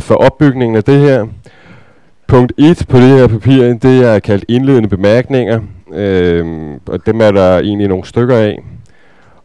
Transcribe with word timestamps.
øh, 0.00 0.02
for 0.02 0.14
opbygningen 0.14 0.76
af 0.76 0.84
det 0.84 1.00
her. 1.00 1.26
Punkt 2.26 2.52
1 2.58 2.86
på 2.88 2.96
det 2.96 3.08
her 3.08 3.26
papir, 3.26 3.74
det 3.74 4.04
er 4.14 4.18
kaldt 4.18 4.44
indledende 4.48 4.88
bemærkninger, 4.88 5.60
øh, 5.92 6.46
og 6.86 7.06
dem 7.06 7.20
er 7.20 7.30
der 7.30 7.58
egentlig 7.58 7.88
nogle 7.88 8.04
stykker 8.04 8.36
af. 8.36 8.62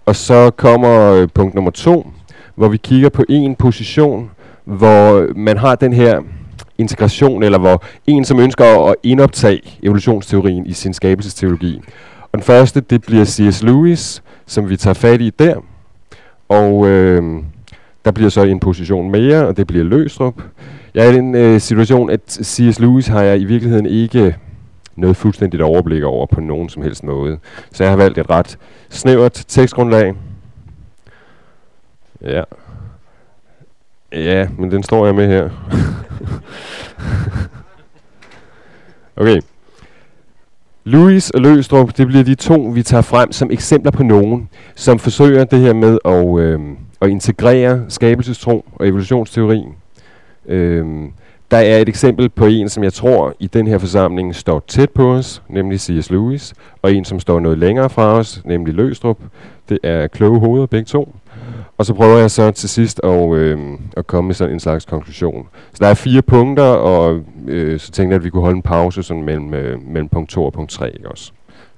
Og 0.05 0.15
så 0.15 0.51
kommer 0.57 1.13
øh, 1.13 1.27
punkt 1.33 1.55
nummer 1.55 1.71
2, 1.71 2.07
hvor 2.55 2.67
vi 2.67 2.77
kigger 2.77 3.09
på 3.09 3.23
en 3.29 3.55
position, 3.55 4.31
hvor 4.63 5.33
man 5.35 5.57
har 5.57 5.75
den 5.75 5.93
her 5.93 6.21
integration, 6.77 7.43
eller 7.43 7.59
hvor 7.59 7.83
en, 8.07 8.25
som 8.25 8.39
ønsker 8.39 8.89
at 8.89 8.95
indoptage 9.03 9.79
evolutionsteorien 9.83 10.65
i 10.65 10.73
sin 10.73 10.93
skabelsesteologi. 10.93 11.81
Og 12.21 12.29
den 12.33 12.41
første, 12.41 12.81
det 12.81 13.01
bliver 13.01 13.25
C.S. 13.25 13.63
Lewis, 13.63 14.23
som 14.45 14.69
vi 14.69 14.77
tager 14.77 14.93
fat 14.93 15.21
i 15.21 15.29
der. 15.29 15.55
Og 16.49 16.87
øh, 16.87 17.43
der 18.05 18.11
bliver 18.11 18.29
så 18.29 18.43
en 18.43 18.59
position 18.59 19.11
mere, 19.11 19.47
og 19.47 19.57
det 19.57 19.67
bliver 19.67 19.83
Løstrup. 19.83 20.41
Jeg 20.93 21.05
er 21.05 21.11
i 21.11 21.15
den 21.15 21.35
øh, 21.35 21.61
situation, 21.61 22.09
at 22.09 22.21
C.S. 22.31 22.79
Lewis 22.79 23.07
har 23.07 23.21
jeg 23.21 23.39
i 23.39 23.45
virkeligheden 23.45 23.85
ikke 23.85 24.35
noget 24.95 25.17
fuldstændigt 25.17 25.63
overblik 25.63 26.03
over 26.03 26.25
på 26.25 26.41
nogen 26.41 26.69
som 26.69 26.83
helst 26.83 27.03
måde. 27.03 27.37
Så 27.71 27.83
jeg 27.83 27.91
har 27.91 27.97
valgt 27.97 28.17
et 28.17 28.29
ret 28.29 28.57
snævert 28.89 29.45
tekstgrundlag. 29.47 30.13
Ja. 32.21 32.43
Ja, 34.11 34.47
men 34.57 34.71
den 34.71 34.83
står 34.83 35.05
jeg 35.05 35.15
med 35.15 35.27
her. 35.27 35.49
okay. 39.21 39.41
Louis 40.83 41.29
og 41.29 41.41
Løstrup, 41.41 41.97
det 41.97 42.07
bliver 42.07 42.23
de 42.23 42.35
to, 42.35 42.71
vi 42.73 42.83
tager 42.83 43.01
frem 43.01 43.31
som 43.31 43.51
eksempler 43.51 43.91
på 43.91 44.03
nogen, 44.03 44.49
som 44.75 44.99
forsøger 44.99 45.43
det 45.43 45.59
her 45.59 45.73
med 45.73 45.97
at, 46.05 46.39
øh, 46.39 46.59
at 47.01 47.09
integrere 47.09 47.85
skabelsestro 47.89 48.65
og 48.75 48.87
evolutionsteori. 48.87 49.63
Øhm, 50.45 51.11
der 51.51 51.57
er 51.57 51.77
et 51.77 51.89
eksempel 51.89 52.29
på 52.29 52.45
en, 52.45 52.69
som 52.69 52.83
jeg 52.83 52.93
tror 52.93 53.33
i 53.39 53.47
den 53.47 53.67
her 53.67 53.77
forsamling 53.77 54.35
står 54.35 54.63
tæt 54.67 54.89
på 54.89 55.13
os, 55.13 55.41
nemlig 55.49 55.79
C.S. 55.79 56.09
Lewis, 56.09 56.53
og 56.81 56.93
en, 56.93 57.05
som 57.05 57.19
står 57.19 57.39
noget 57.39 57.57
længere 57.57 57.89
fra 57.89 58.13
os, 58.13 58.41
nemlig 58.45 58.73
Løstrup. 58.73 59.17
Det 59.69 59.79
er 59.83 60.07
kloge 60.07 60.39
hoveder 60.39 60.65
begge 60.65 60.85
to. 60.85 61.15
Og 61.77 61.85
så 61.85 61.93
prøver 61.93 62.17
jeg 62.17 62.31
så 62.31 62.51
til 62.51 62.69
sidst 62.69 63.01
at, 63.03 63.33
øh, 63.33 63.59
at 63.97 64.07
komme 64.07 64.27
med 64.27 64.35
sådan 64.35 64.53
en 64.53 64.59
slags 64.59 64.85
konklusion. 64.85 65.47
Så 65.73 65.77
der 65.79 65.87
er 65.87 65.93
fire 65.93 66.21
punkter, 66.21 66.63
og 66.63 67.21
øh, 67.47 67.79
så 67.79 67.91
tænkte 67.91 68.13
jeg, 68.13 68.19
at 68.19 68.23
vi 68.23 68.29
kunne 68.29 68.43
holde 68.43 68.55
en 68.55 68.61
pause 68.61 69.03
sådan 69.03 69.23
mellem, 69.23 69.53
øh, 69.53 69.87
mellem 69.87 70.09
punkt 70.09 70.29
2 70.29 70.45
og 70.45 70.53
punkt 70.53 70.71
3 70.71 70.93
ikke 70.93 71.11
også. 71.11 71.31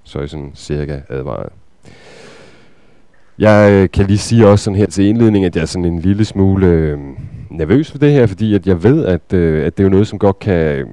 Så 0.03 0.19
er 0.19 0.25
sådan 0.25 0.51
cirka 0.55 0.99
advaret. 1.09 1.49
Jeg 3.39 3.71
øh, 3.71 3.89
kan 3.89 4.05
lige 4.07 4.17
sige 4.17 4.47
også 4.47 4.63
sådan 4.63 4.77
her 4.77 4.85
til 4.85 5.05
indledning, 5.05 5.45
at 5.45 5.55
jeg 5.55 5.61
er 5.61 5.65
sådan 5.65 5.85
en 5.85 5.99
lille 5.99 6.25
smule 6.25 6.67
øh, 6.67 6.99
nervøs 7.49 7.91
for 7.91 7.97
det 7.97 8.11
her, 8.11 8.27
fordi 8.27 8.55
at 8.55 8.67
jeg 8.67 8.83
ved, 8.83 9.05
at, 9.05 9.33
øh, 9.33 9.65
at 9.65 9.77
det 9.77 9.83
er 9.83 9.87
jo 9.87 9.91
noget, 9.91 10.07
som 10.07 10.19
godt 10.19 10.39
kan 10.39 10.85
mm, 10.85 10.91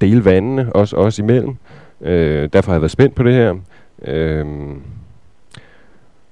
dele 0.00 0.24
vandene, 0.24 0.72
også, 0.72 0.96
os 0.96 1.18
imellem. 1.18 1.56
Øh, 2.00 2.48
derfor 2.52 2.70
har 2.70 2.74
jeg 2.74 2.80
været 2.80 2.90
spændt 2.90 3.14
på 3.14 3.22
det 3.22 3.34
her. 3.34 3.54
Øh, 4.04 4.46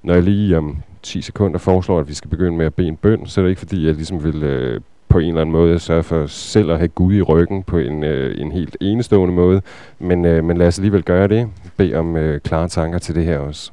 når 0.02 0.14
jeg 0.14 0.22
lige 0.22 0.58
om 0.58 0.76
10 1.02 1.20
sekunder 1.20 1.58
foreslår, 1.58 2.00
at 2.00 2.08
vi 2.08 2.14
skal 2.14 2.30
begynde 2.30 2.56
med 2.56 2.66
at 2.66 2.74
bede 2.74 2.88
en 2.88 2.96
bøn, 2.96 3.26
så 3.26 3.40
er 3.40 3.42
det 3.42 3.50
ikke 3.50 3.58
fordi, 3.58 3.86
jeg 3.86 3.94
ligesom 3.94 4.24
vil 4.24 4.42
øh, 4.42 4.80
på 5.08 5.18
en 5.18 5.28
eller 5.28 5.40
anden 5.40 5.52
måde 5.52 5.78
sørge 5.78 6.02
for 6.02 6.26
selv 6.26 6.70
at 6.70 6.78
have 6.78 6.88
Gud 6.88 7.14
i 7.14 7.22
ryggen 7.22 7.62
på 7.62 7.78
en, 7.78 8.04
øh, 8.04 8.40
en 8.40 8.52
helt 8.52 8.76
enestående 8.80 9.34
måde. 9.34 9.62
Men, 9.98 10.24
øh, 10.24 10.44
men 10.44 10.56
lad 10.56 10.66
os 10.66 10.78
alligevel 10.78 11.02
gøre 11.02 11.28
det. 11.28 11.48
Bed 11.76 11.94
om 11.94 12.16
øh, 12.16 12.40
klare 12.40 12.68
tanker 12.68 12.98
til 12.98 13.14
det 13.14 13.24
her 13.24 13.38
også. 13.38 13.72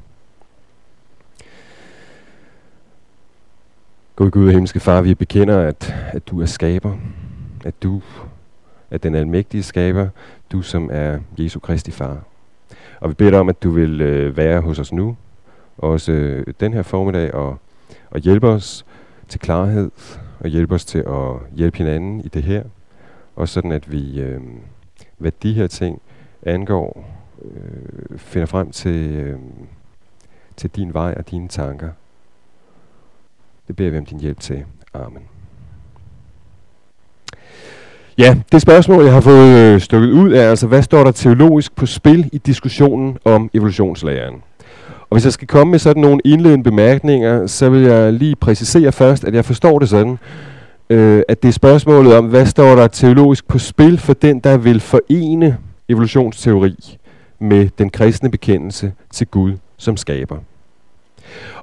Gud 4.16 4.32
Gud 4.32 4.46
og 4.46 4.52
himmelske 4.52 4.80
far, 4.80 5.02
vi 5.02 5.16
bekender, 5.16 5.60
at, 5.60 5.96
at 6.08 6.28
du 6.28 6.42
er 6.42 6.46
skaber. 6.46 6.98
At 7.66 7.84
du 7.84 8.02
er 8.92 8.98
den 8.98 9.16
almægtige 9.16 9.64
skaber. 9.64 10.10
Du 10.52 10.62
som 10.62 10.90
er 10.94 11.20
Jesu 11.38 11.60
Kristi 11.60 11.92
far. 11.92 12.24
Og 13.00 13.10
vi 13.10 13.14
beder 13.14 13.32
dig 13.32 13.40
om, 13.40 13.50
at 13.50 13.64
du 13.64 13.70
vil 13.70 14.02
øh, 14.02 14.38
være 14.38 14.62
hos 14.62 14.80
os 14.80 14.92
nu 14.92 15.18
også 15.78 16.12
øh, 16.12 16.46
den 16.60 16.74
her 16.74 16.82
formiddag 16.82 17.34
og, 17.34 17.58
og 18.10 18.20
hjælpe 18.20 18.48
os 18.48 18.86
til 19.28 19.40
klarhed 19.40 19.92
og 20.40 20.50
hjælpe 20.50 20.76
os 20.76 20.86
til 20.86 21.00
at 21.00 21.34
hjælpe 21.56 21.78
hinanden 21.78 22.22
i 22.22 22.28
det 22.28 22.44
her. 22.44 22.64
Og 23.36 23.50
sådan 23.50 23.72
at 23.72 23.92
vi, 23.92 24.22
øh, 24.22 24.42
hvad 25.18 25.32
de 25.44 25.54
her 25.54 25.68
ting 25.68 26.02
angår, 26.44 27.10
øh, 27.42 28.20
finder 28.20 28.46
frem 28.46 28.72
til, 28.72 29.16
øh, 29.16 29.40
til 30.58 30.70
din 30.70 30.94
vej 30.94 31.14
og 31.18 31.32
dine 31.32 31.48
tanker. 31.48 31.90
Det 33.68 33.76
beder 33.76 33.90
vi 33.90 33.98
om 33.98 34.06
din 34.06 34.20
hjælp 34.20 34.40
til. 34.40 34.64
Amen. 34.94 35.22
Ja, 38.18 38.36
det 38.52 38.62
spørgsmål, 38.62 39.04
jeg 39.04 39.14
har 39.14 39.22
fået 39.22 39.58
øh, 39.58 39.82
stukket 39.82 40.12
ud, 40.12 40.34
er 40.34 40.50
altså, 40.50 40.68
hvad 40.68 40.82
står 40.82 41.04
der 41.04 41.12
teologisk 41.12 41.76
på 41.76 41.86
spil 41.86 42.30
i 42.32 42.38
diskussionen 42.38 43.18
om 43.26 43.50
evolutionslæren? 43.54 44.34
Og 45.10 45.16
hvis 45.16 45.26
jeg 45.26 45.34
skal 45.34 45.48
komme 45.48 45.72
med 45.72 45.80
sådan 45.80 46.02
nogle 46.02 46.20
indledende 46.26 46.64
bemærkninger, 46.64 47.48
så 47.48 47.70
vil 47.70 47.82
jeg 47.82 48.14
lige 48.14 48.36
præcisere 48.36 48.92
først, 48.92 49.24
at 49.24 49.34
jeg 49.34 49.46
forstår 49.46 49.80
det 49.80 49.90
sådan, 49.90 50.18
øh, 50.90 51.24
at 51.28 51.44
det 51.44 51.50
er 51.50 51.54
spørgsmålet 51.54 52.16
om, 52.16 52.26
hvad 52.26 52.46
står 52.46 52.76
der 52.76 52.88
teologisk 52.88 53.48
på 53.48 53.58
spil 53.60 53.98
for 53.98 54.14
den, 54.14 54.40
der 54.40 54.58
vil 54.58 54.80
forene 54.80 55.58
evolutionsteori 55.90 56.98
med 57.40 57.70
den 57.78 57.90
kristne 57.90 58.32
bekendelse 58.32 58.94
til 59.12 59.28
Gud 59.28 59.54
som 59.78 59.98
skaber. 59.98 60.38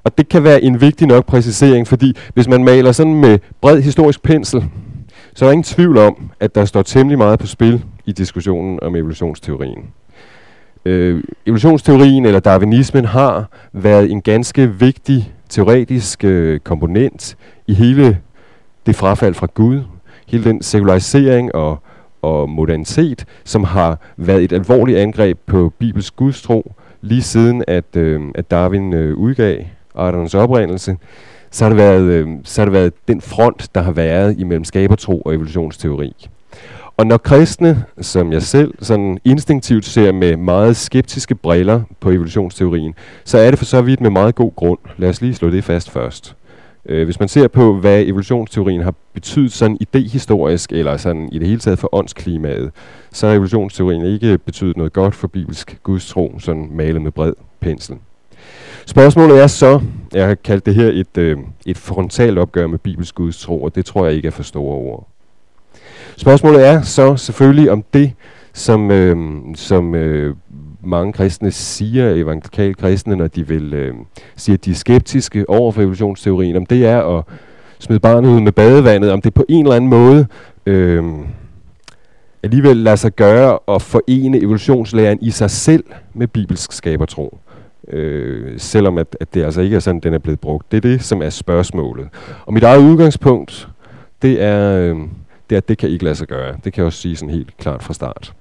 Og 0.04 0.18
det 0.18 0.28
kan 0.28 0.44
være 0.44 0.62
en 0.62 0.80
vigtig 0.80 1.06
nok 1.06 1.26
præcisering, 1.26 1.88
fordi 1.88 2.16
hvis 2.34 2.48
man 2.48 2.64
maler 2.64 2.92
sådan 2.92 3.14
med 3.14 3.38
bred 3.60 3.82
historisk 3.82 4.22
pensel, 4.22 4.64
så 5.34 5.44
er 5.44 5.48
der 5.48 5.52
ingen 5.52 5.64
tvivl 5.64 5.98
om, 5.98 6.30
at 6.40 6.54
der 6.54 6.64
står 6.64 6.82
temmelig 6.82 7.18
meget 7.18 7.38
på 7.38 7.46
spil 7.46 7.84
i 8.06 8.12
diskussionen 8.12 8.78
om 8.82 8.96
evolutionsteorien. 8.96 9.84
Øh, 10.84 11.22
evolutionsteorien 11.46 12.26
eller 12.26 12.40
darwinismen 12.40 13.04
har 13.04 13.48
været 13.72 14.10
en 14.10 14.22
ganske 14.22 14.70
vigtig 14.70 15.32
teoretisk 15.48 16.24
øh, 16.24 16.60
komponent 16.60 17.36
i 17.66 17.74
hele 17.74 18.18
det 18.86 18.96
frafald 18.96 19.34
fra 19.34 19.46
Gud, 19.54 19.82
hele 20.26 20.44
den 20.44 20.62
sekularisering 20.62 21.54
og, 21.54 21.82
og 22.22 22.50
modernitet, 22.50 23.24
som 23.44 23.64
har 23.64 23.98
været 24.16 24.42
et 24.42 24.52
alvorligt 24.52 24.98
angreb 24.98 25.38
på 25.46 25.72
Bibels 25.78 26.10
gudstro, 26.10 26.74
lige 27.02 27.22
siden 27.22 27.64
at, 27.68 27.96
øh, 27.96 28.20
at 28.34 28.50
Darwin 28.50 28.92
øh, 28.92 29.16
udgav 29.16 29.64
arternes 29.94 30.34
oprindelse, 30.34 30.96
så 31.50 31.64
har, 31.64 31.68
det 31.68 31.78
været, 31.78 32.02
øh, 32.02 32.28
så 32.44 32.60
har 32.60 32.66
det 32.66 32.72
været 32.72 32.92
den 33.08 33.20
front, 33.20 33.74
der 33.74 33.82
har 33.82 33.92
været 33.92 34.38
imellem 34.38 34.64
skabertro 34.64 35.20
og 35.20 35.34
evolutionsteori. 35.34 36.28
Og 36.96 37.06
når 37.06 37.16
kristne, 37.16 37.84
som 38.00 38.32
jeg 38.32 38.42
selv 38.42 38.74
sådan 38.80 39.18
instinktivt 39.24 39.84
ser 39.84 40.12
med 40.12 40.36
meget 40.36 40.76
skeptiske 40.76 41.34
briller 41.34 41.82
på 42.00 42.10
evolutionsteorien, 42.10 42.94
så 43.24 43.38
er 43.38 43.50
det 43.50 43.58
for 43.58 43.64
så 43.64 43.82
vidt 43.82 44.00
med 44.00 44.10
meget 44.10 44.34
god 44.34 44.52
grund. 44.56 44.78
Lad 44.96 45.08
os 45.08 45.20
lige 45.20 45.34
slå 45.34 45.50
det 45.50 45.64
fast 45.64 45.90
først. 45.90 46.36
Øh, 46.86 47.04
hvis 47.04 47.20
man 47.20 47.28
ser 47.28 47.48
på, 47.48 47.74
hvad 47.74 48.02
evolutionsteorien 48.02 48.82
har 48.82 48.94
betydet 49.14 49.52
sådan 49.52 49.76
idehistorisk, 49.80 50.72
eller 50.72 50.96
sådan 50.96 51.28
i 51.32 51.38
det 51.38 51.48
hele 51.48 51.60
taget 51.60 51.78
for 51.78 51.94
åndsklimaet, 51.94 52.70
så 53.12 53.26
har 53.26 53.34
evolutionsteorien 53.34 54.04
ikke 54.06 54.38
betydet 54.38 54.76
noget 54.76 54.92
godt 54.92 55.14
for 55.14 55.28
bibelsk 55.28 55.78
gudstro, 55.82 56.38
sådan 56.38 56.68
malet 56.72 57.02
med 57.02 57.10
bred 57.10 57.32
pensel. 57.60 57.96
Spørgsmålet 58.86 59.42
er 59.42 59.46
så, 59.46 59.80
jeg 60.14 60.26
har 60.26 60.34
kaldt 60.34 60.66
det 60.66 60.74
her 60.74 60.88
et, 60.88 61.18
øh, 61.18 61.38
et 61.66 61.78
frontalt 61.78 62.38
opgør 62.38 62.66
med 62.66 62.78
bibelsk 62.78 63.14
gudstro, 63.14 63.62
og 63.62 63.74
det 63.74 63.84
tror 63.84 64.06
jeg 64.06 64.14
ikke 64.14 64.26
er 64.26 64.32
for 64.32 64.42
store 64.42 64.76
ord. 64.76 65.08
Spørgsmålet 66.16 66.66
er 66.66 66.82
så 66.82 67.16
selvfølgelig 67.16 67.70
om 67.70 67.84
det, 67.94 68.12
som, 68.52 68.90
øh, 68.90 69.16
som 69.54 69.94
øh, 69.94 70.36
mange 70.84 71.12
kristne 71.12 71.50
siger, 71.50 72.10
evangelikale 72.10 72.74
kristne, 72.74 73.16
når 73.16 73.26
de 73.26 73.48
vil 73.48 73.74
øh, 73.74 73.94
sige, 74.36 74.54
at 74.54 74.64
de 74.64 74.70
er 74.70 74.74
skeptiske 74.74 75.50
over 75.50 75.72
for 75.72 75.80
evolutionsteorien, 75.80 76.56
om 76.56 76.66
det 76.66 76.86
er 76.86 77.18
at 77.18 77.24
smide 77.78 78.00
barnet 78.00 78.28
ud 78.28 78.40
med 78.40 78.52
badevandet, 78.52 79.10
om 79.10 79.20
det 79.20 79.34
på 79.34 79.44
en 79.48 79.64
eller 79.64 79.76
anden 79.76 79.90
måde 79.90 80.26
øh, 80.66 81.04
alligevel 82.42 82.76
lader 82.76 82.96
sig 82.96 83.12
gøre 83.12 83.58
at 83.68 83.82
forene 83.82 84.38
evolutionslæren 84.38 85.18
i 85.20 85.30
sig 85.30 85.50
selv 85.50 85.84
med 86.14 86.26
bibelsk 86.26 86.72
skabertro. 86.72 87.38
Øh, 87.88 88.58
selvom 88.58 88.98
at, 88.98 89.16
at 89.20 89.34
det 89.34 89.44
altså 89.44 89.60
ikke 89.60 89.76
er 89.76 89.80
sådan, 89.80 90.00
den 90.00 90.14
er 90.14 90.18
blevet 90.18 90.40
brugt. 90.40 90.72
Det 90.72 90.76
er 90.76 90.80
det, 90.80 91.02
som 91.02 91.22
er 91.22 91.30
spørgsmålet. 91.30 92.08
Og 92.46 92.54
mit 92.54 92.62
eget 92.62 92.82
udgangspunkt, 92.82 93.68
det 94.22 94.42
er... 94.42 94.78
Øh, 94.78 94.96
det 95.50 95.56
er, 95.56 95.60
at 95.60 95.68
det 95.68 95.78
kan 95.78 95.88
ikke 95.88 96.04
lade 96.04 96.14
sig 96.14 96.28
gøre. 96.28 96.56
Det 96.64 96.72
kan 96.72 96.80
jeg 96.80 96.86
også 96.86 96.98
sige 96.98 97.16
sådan 97.16 97.34
helt 97.34 97.56
klart 97.56 97.82
fra 97.82 97.94
start. 97.94 98.34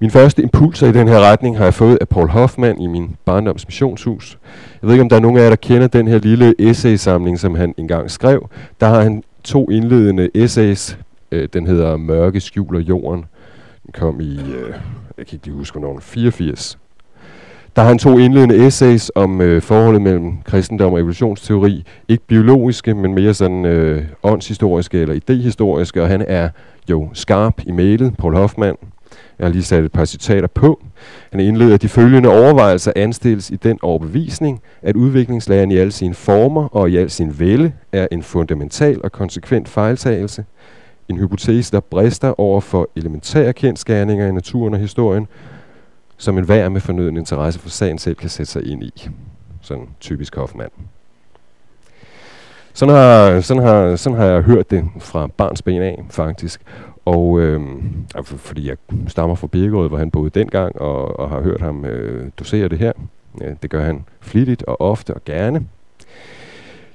Min 0.00 0.10
første 0.10 0.42
impulser 0.42 0.86
i 0.86 0.92
den 0.92 1.08
her 1.08 1.20
retning 1.20 1.56
har 1.56 1.64
jeg 1.64 1.74
fået 1.74 1.98
af 2.00 2.08
Paul 2.08 2.28
Hoffman 2.28 2.80
i 2.80 2.86
min 2.86 3.16
barndoms 3.24 3.68
missionshus. 3.68 4.38
Jeg 4.82 4.88
ved 4.88 4.94
ikke, 4.94 5.02
om 5.02 5.08
der 5.08 5.16
er 5.16 5.20
nogen 5.20 5.38
af 5.38 5.42
jer, 5.42 5.48
der 5.48 5.56
kender 5.56 5.86
den 5.86 6.08
her 6.08 6.18
lille 6.18 6.54
essaysamling, 6.58 7.38
som 7.38 7.54
han 7.54 7.74
engang 7.76 8.10
skrev. 8.10 8.48
Der 8.80 8.86
har 8.86 9.00
han 9.00 9.22
to 9.44 9.70
indledende 9.70 10.30
essays. 10.34 10.98
Øh, 11.32 11.48
den 11.52 11.66
hedder 11.66 11.96
Mørke 11.96 12.40
skjuler 12.40 12.80
jorden. 12.80 13.24
Den 13.86 13.92
kom 13.92 14.20
i, 14.20 14.38
øh, 14.38 14.74
jeg 15.18 15.26
kan 15.26 15.36
ikke 15.36 15.46
lige 15.46 15.56
huske, 15.56 15.78
hvornår, 15.78 15.98
84. 16.00 16.78
Der 17.76 17.82
har 17.82 17.88
han 17.88 17.98
to 17.98 18.18
indledende 18.18 18.66
essays 18.66 19.10
om 19.14 19.40
øh, 19.40 19.62
forholdet 19.62 20.02
mellem 20.02 20.32
kristendom 20.44 20.92
og 20.92 20.98
evolutionsteori. 20.98 21.84
Ikke 22.08 22.24
biologiske, 22.26 22.94
men 22.94 23.14
mere 23.14 23.34
sådan 23.34 23.64
øh, 23.64 24.04
åndshistoriske 24.22 24.98
eller 24.98 25.14
idehistoriske, 25.14 26.02
og 26.02 26.08
han 26.08 26.24
er 26.28 26.48
jo 26.90 27.08
skarp 27.12 27.60
i 27.66 27.70
mailet, 27.72 28.14
Paul 28.18 28.34
Hoffmann. 28.34 28.76
Jeg 29.38 29.46
har 29.46 29.52
lige 29.52 29.62
sat 29.62 29.84
et 29.84 29.92
par 29.92 30.04
citater 30.04 30.48
på. 30.48 30.82
Han 31.30 31.40
indleder 31.40 31.76
de 31.76 31.88
følgende 31.88 32.28
overvejelser 32.28 32.92
anstilles 32.96 33.50
i 33.50 33.56
den 33.56 33.78
overbevisning, 33.82 34.60
at 34.82 34.96
udviklingslæren 34.96 35.70
i 35.70 35.76
alle 35.76 35.92
sine 35.92 36.14
former 36.14 36.76
og 36.76 36.90
i 36.90 36.96
al 36.96 37.10
sin 37.10 37.38
vælde 37.38 37.72
er 37.92 38.06
en 38.12 38.22
fundamental 38.22 39.00
og 39.04 39.12
konsekvent 39.12 39.68
fejltagelse. 39.68 40.44
En 41.08 41.16
hypotese, 41.16 41.72
der 41.72 41.80
brister 41.80 42.40
over 42.40 42.60
for 42.60 42.88
elementære 42.96 43.52
kendskærninger 43.52 44.26
i 44.26 44.32
naturen 44.32 44.74
og 44.74 44.80
historien, 44.80 45.26
som 46.16 46.38
en 46.38 46.48
vær 46.48 46.68
med 46.68 46.80
fornøden 46.80 47.16
interesse 47.16 47.60
for 47.60 47.68
sagen 47.68 47.98
selv 47.98 48.16
kan 48.16 48.28
sætte 48.28 48.52
sig 48.52 48.66
ind 48.66 48.82
i. 48.82 49.08
Sådan 49.60 49.88
typisk 50.00 50.36
Hoffmann. 50.36 50.72
Sådan 52.72 52.94
har, 52.94 53.40
sådan, 53.40 53.62
har, 53.62 53.96
sådan 53.96 54.18
har 54.18 54.26
jeg 54.26 54.42
hørt 54.42 54.70
det 54.70 54.84
fra 54.98 55.26
barns 55.26 55.62
ben 55.62 55.82
af, 55.82 56.04
faktisk. 56.10 56.60
Og 57.08 57.40
øh, 57.40 57.60
fordi 58.24 58.68
jeg 58.68 58.76
stammer 59.06 59.36
fra 59.36 59.46
Birkerød, 59.46 59.88
hvor 59.88 59.98
han 59.98 60.10
boede 60.10 60.30
dengang, 60.30 60.80
og, 60.80 61.20
og 61.20 61.30
har 61.30 61.40
hørt 61.40 61.60
ham 61.60 61.84
øh, 61.84 62.30
dosere 62.38 62.68
det 62.68 62.78
her. 62.78 62.92
Det 63.62 63.70
gør 63.70 63.84
han 63.84 64.04
flittigt 64.20 64.62
og 64.62 64.80
ofte 64.80 65.14
og 65.14 65.20
gerne. 65.24 65.66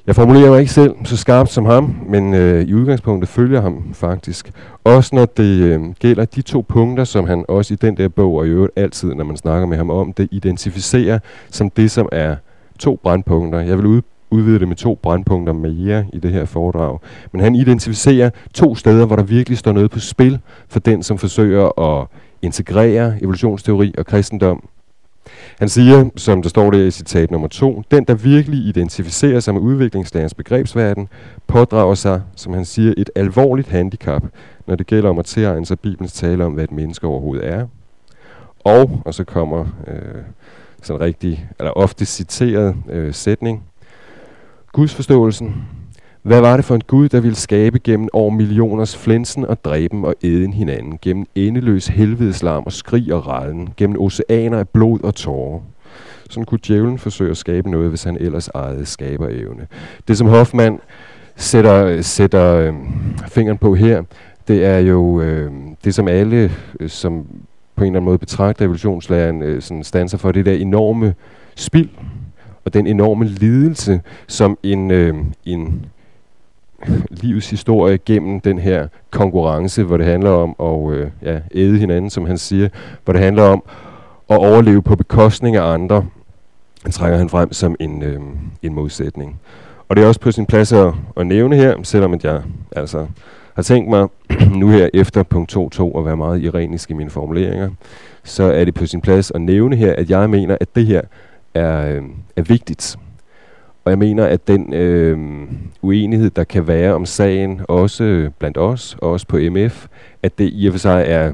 Jeg 0.08 0.16
formulerer 0.16 0.50
mig 0.50 0.60
ikke 0.60 0.72
selv 0.72 0.96
så 1.06 1.18
skarpt 1.18 1.50
som 1.50 1.66
ham, 1.66 1.96
men 2.08 2.34
øh, 2.34 2.62
i 2.64 2.74
udgangspunktet 2.74 3.30
følger 3.30 3.62
ham 3.62 3.94
faktisk. 3.94 4.52
Også 4.84 5.16
når 5.16 5.26
det 5.26 5.62
øh, 5.62 5.82
gælder 6.00 6.26
de 6.26 6.42
to 6.42 6.66
punkter, 6.68 7.04
som 7.04 7.28
han 7.28 7.46
også 7.48 7.74
i 7.74 7.78
den 7.78 7.98
der 7.98 8.08
bog, 8.08 8.36
og 8.36 8.48
i 8.48 8.50
øvrigt 8.50 8.74
altid, 8.76 9.14
når 9.14 9.24
man 9.24 9.38
snakker 9.38 9.68
med 9.68 9.78
ham 9.78 9.90
om 9.90 10.14
det, 10.14 10.28
identificerer 10.32 11.20
som 11.50 11.70
det, 11.70 11.92
som 11.92 12.10
er 12.12 12.36
to 12.80 13.00
brandpunkter. 13.04 13.60
Jeg 13.60 13.78
vil 13.78 13.86
ud, 13.86 14.02
udvide 14.34 14.60
det 14.60 14.68
med 14.68 14.76
to 14.76 15.00
brandpunkter 15.02 15.54
mere 15.54 16.06
i 16.14 16.20
det 16.20 16.32
her 16.32 16.46
foredrag. 16.46 17.00
Men 17.32 17.42
han 17.42 17.56
identificerer 17.56 18.30
to 18.54 18.76
steder, 18.76 19.06
hvor 19.06 19.16
der 19.16 19.24
virkelig 19.24 19.58
står 19.58 19.72
noget 19.72 19.92
på 19.92 20.00
spil 20.00 20.40
for 20.68 20.80
den, 20.80 21.04
som 21.04 21.18
forsøger 21.18 21.80
at 21.80 22.08
integrere 22.42 23.18
evolutionsteori 23.22 23.94
og 23.98 24.06
kristendom 24.06 24.70
han 25.60 25.70
siger, 25.70 26.10
som 26.16 26.42
der 26.42 26.50
står 26.50 26.72
der 26.72 26.78
i 26.78 26.92
citat 26.92 27.32
nummer 27.32 27.48
to, 27.48 27.84
den, 27.92 28.04
der 28.04 28.14
virkelig 28.14 28.60
identificerer 28.60 29.40
sig 29.40 29.54
med 29.54 29.62
udviklingslærens 29.62 30.34
begrebsverden, 30.34 31.08
pådrager 31.48 31.96
sig, 31.96 32.22
som 32.36 32.54
han 32.54 32.66
siger, 32.66 32.94
et 32.98 33.10
alvorligt 33.16 33.68
handicap, 33.68 34.24
når 34.68 34.76
det 34.76 34.88
gælder 34.88 35.10
om 35.10 35.20
at 35.20 35.26
tilegne 35.26 35.66
sig 35.66 35.80
Bibelens 35.80 36.14
tale 36.14 36.46
om, 36.46 36.54
hvad 36.54 36.64
et 36.64 36.72
menneske 36.72 37.08
overhovedet 37.08 37.48
er. 37.48 37.68
Og, 38.60 39.02
og 39.06 39.14
så 39.14 39.24
kommer 39.24 39.66
øh, 39.88 40.22
sådan 40.82 41.02
en 41.02 41.06
rigtig, 41.06 41.50
eller 41.60 41.72
ofte 41.72 42.06
citeret 42.06 42.76
øh, 42.90 43.14
sætning, 43.14 43.64
Gudsforståelsen. 44.74 45.56
hvad 46.22 46.42
var 46.42 46.56
det 46.56 46.66
for 46.66 46.76
en 46.76 46.82
Gud, 46.88 47.10
der 47.10 47.20
ville 47.20 47.36
skabe 47.36 47.80
gennem 47.80 48.10
år 48.14 48.30
millioners 48.30 48.98
flænsen 48.98 49.46
og 49.46 49.64
dræben 49.64 50.06
og 50.06 50.16
æden 50.24 50.54
hinanden, 50.54 51.00
gennem 51.02 51.26
endeløs 51.36 51.88
helvedeslarm 51.88 52.64
og 52.66 52.72
skrig 52.72 53.14
og 53.14 53.28
rallen, 53.28 53.70
gennem 53.78 54.00
oceaner 54.00 54.60
af 54.60 54.70
blod 54.70 55.00
og 55.04 55.16
tårer? 55.16 55.60
Sådan 56.30 56.46
kunne 56.46 56.60
djævlen 56.68 56.98
forsøge 56.98 57.32
at 57.32 57.38
skabe 57.38 57.70
noget, 57.70 57.90
hvis 57.90 58.04
han 58.04 58.18
ellers 58.20 58.48
ejede 58.48 58.86
skaberevne. 58.86 59.68
Det 60.08 60.18
som 60.18 60.28
Hoffmann 60.28 60.80
sætter, 61.36 62.02
sætter 62.02 62.56
øh, 62.56 62.74
fingeren 63.28 63.58
på 63.58 63.76
her, 63.76 64.04
det 64.48 64.66
er 64.66 64.78
jo 64.78 65.22
øh, 65.22 65.52
det, 65.84 65.96
som 65.96 66.08
alle, 66.08 66.52
øh, 66.80 66.90
som 66.90 67.26
på 67.76 67.84
en 67.84 67.88
eller 67.88 68.00
anden 68.00 68.06
måde 68.06 68.18
betragter 68.18 68.66
evolutionslæren, 68.66 69.42
øh, 69.42 69.62
sådan 69.62 69.84
stanser 69.84 70.18
for, 70.18 70.32
det 70.32 70.46
der 70.46 70.54
enorme 70.54 71.14
spild, 71.56 71.90
og 72.66 72.74
den 72.74 72.88
enorme 72.88 73.26
lidelse, 73.26 74.02
som 74.28 74.58
en, 74.64 74.92
øh, 74.92 75.16
en 75.46 75.86
livets 77.10 77.50
historie 77.50 78.00
gennem 78.06 78.40
den 78.40 78.60
her 78.60 78.88
konkurrence, 79.12 79.84
hvor 79.84 79.98
det 79.98 80.06
handler 80.06 80.30
om 80.30 80.56
at 80.60 80.98
øh, 80.98 81.08
ja, 81.22 81.40
æde 81.56 81.78
hinanden, 81.78 82.10
som 82.10 82.26
han 82.26 82.38
siger, 82.38 82.70
hvor 83.04 83.14
det 83.14 83.22
handler 83.22 83.44
om 83.44 83.64
at 84.30 84.38
overleve 84.38 84.82
på 84.82 84.96
bekostning 84.96 85.56
af 85.56 85.64
andre, 85.64 86.06
trækker 86.92 87.18
han 87.18 87.30
frem 87.30 87.54
som 87.54 87.76
en, 87.80 88.04
øh, 88.04 88.20
en 88.62 88.74
modsætning. 88.74 89.40
Og 89.90 89.96
det 89.96 90.04
er 90.04 90.08
også 90.08 90.20
på 90.20 90.32
sin 90.32 90.46
plads 90.46 90.74
at, 90.74 90.94
at 91.18 91.28
nævne 91.28 91.56
her, 91.56 91.76
selvom 91.84 92.14
at 92.14 92.24
jeg 92.24 92.42
altså 92.76 93.08
har 93.54 93.64
tænkt 93.64 93.90
mig 93.90 94.08
nu 94.62 94.70
her 94.70 94.90
efter 94.94 95.24
punkt 95.24 95.58
2.2 95.58 96.00
at 96.00 96.06
være 96.06 96.18
meget 96.18 96.44
ironisk 96.44 96.90
i 96.90 96.94
mine 96.94 97.10
formuleringer, 97.10 97.70
så 98.24 98.44
er 98.44 98.66
det 98.66 98.74
på 98.74 98.86
sin 98.86 99.02
plads 99.02 99.32
at 99.32 99.42
nævne 99.42 99.76
her, 99.76 99.96
at 99.96 100.10
jeg 100.10 100.30
mener, 100.30 100.58
at 100.62 100.76
det 100.76 100.86
her 100.86 101.02
er, 101.54 101.96
øh, 101.96 102.02
er 102.36 102.42
vigtigt. 102.42 102.98
Og 103.86 103.90
jeg 103.90 104.00
mener, 104.00 104.26
at 104.26 104.48
den 104.48 104.74
øh, 104.74 105.18
uenighed, 105.82 106.30
der 106.30 106.44
kan 106.44 106.68
være 106.68 106.94
om 106.94 107.06
sagen, 107.06 107.62
også 107.68 108.30
blandt 108.40 108.58
os, 108.58 108.98
og 109.02 109.12
også 109.12 109.28
på 109.28 109.38
MF, 109.42 109.88
at 110.24 110.38
det 110.38 110.50
i 110.54 110.68
og 110.68 110.74
for 110.74 110.80
sig 110.80 111.04
er 111.08 111.34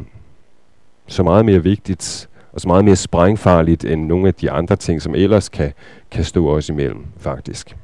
så 1.07 1.23
meget 1.23 1.45
mere 1.45 1.63
vigtigt, 1.63 2.29
og 2.53 2.61
så 2.61 2.67
meget 2.67 2.85
mere 2.85 2.95
sprængfarligt, 2.95 3.85
end 3.85 4.05
nogle 4.05 4.27
af 4.27 4.33
de 4.33 4.51
andre 4.51 4.75
ting, 4.75 5.01
som 5.01 5.15
ellers 5.15 5.49
kan, 5.49 5.73
kan 6.11 6.23
stå 6.23 6.49
os 6.49 6.69
imellem, 6.69 7.05
faktisk. 7.17 7.75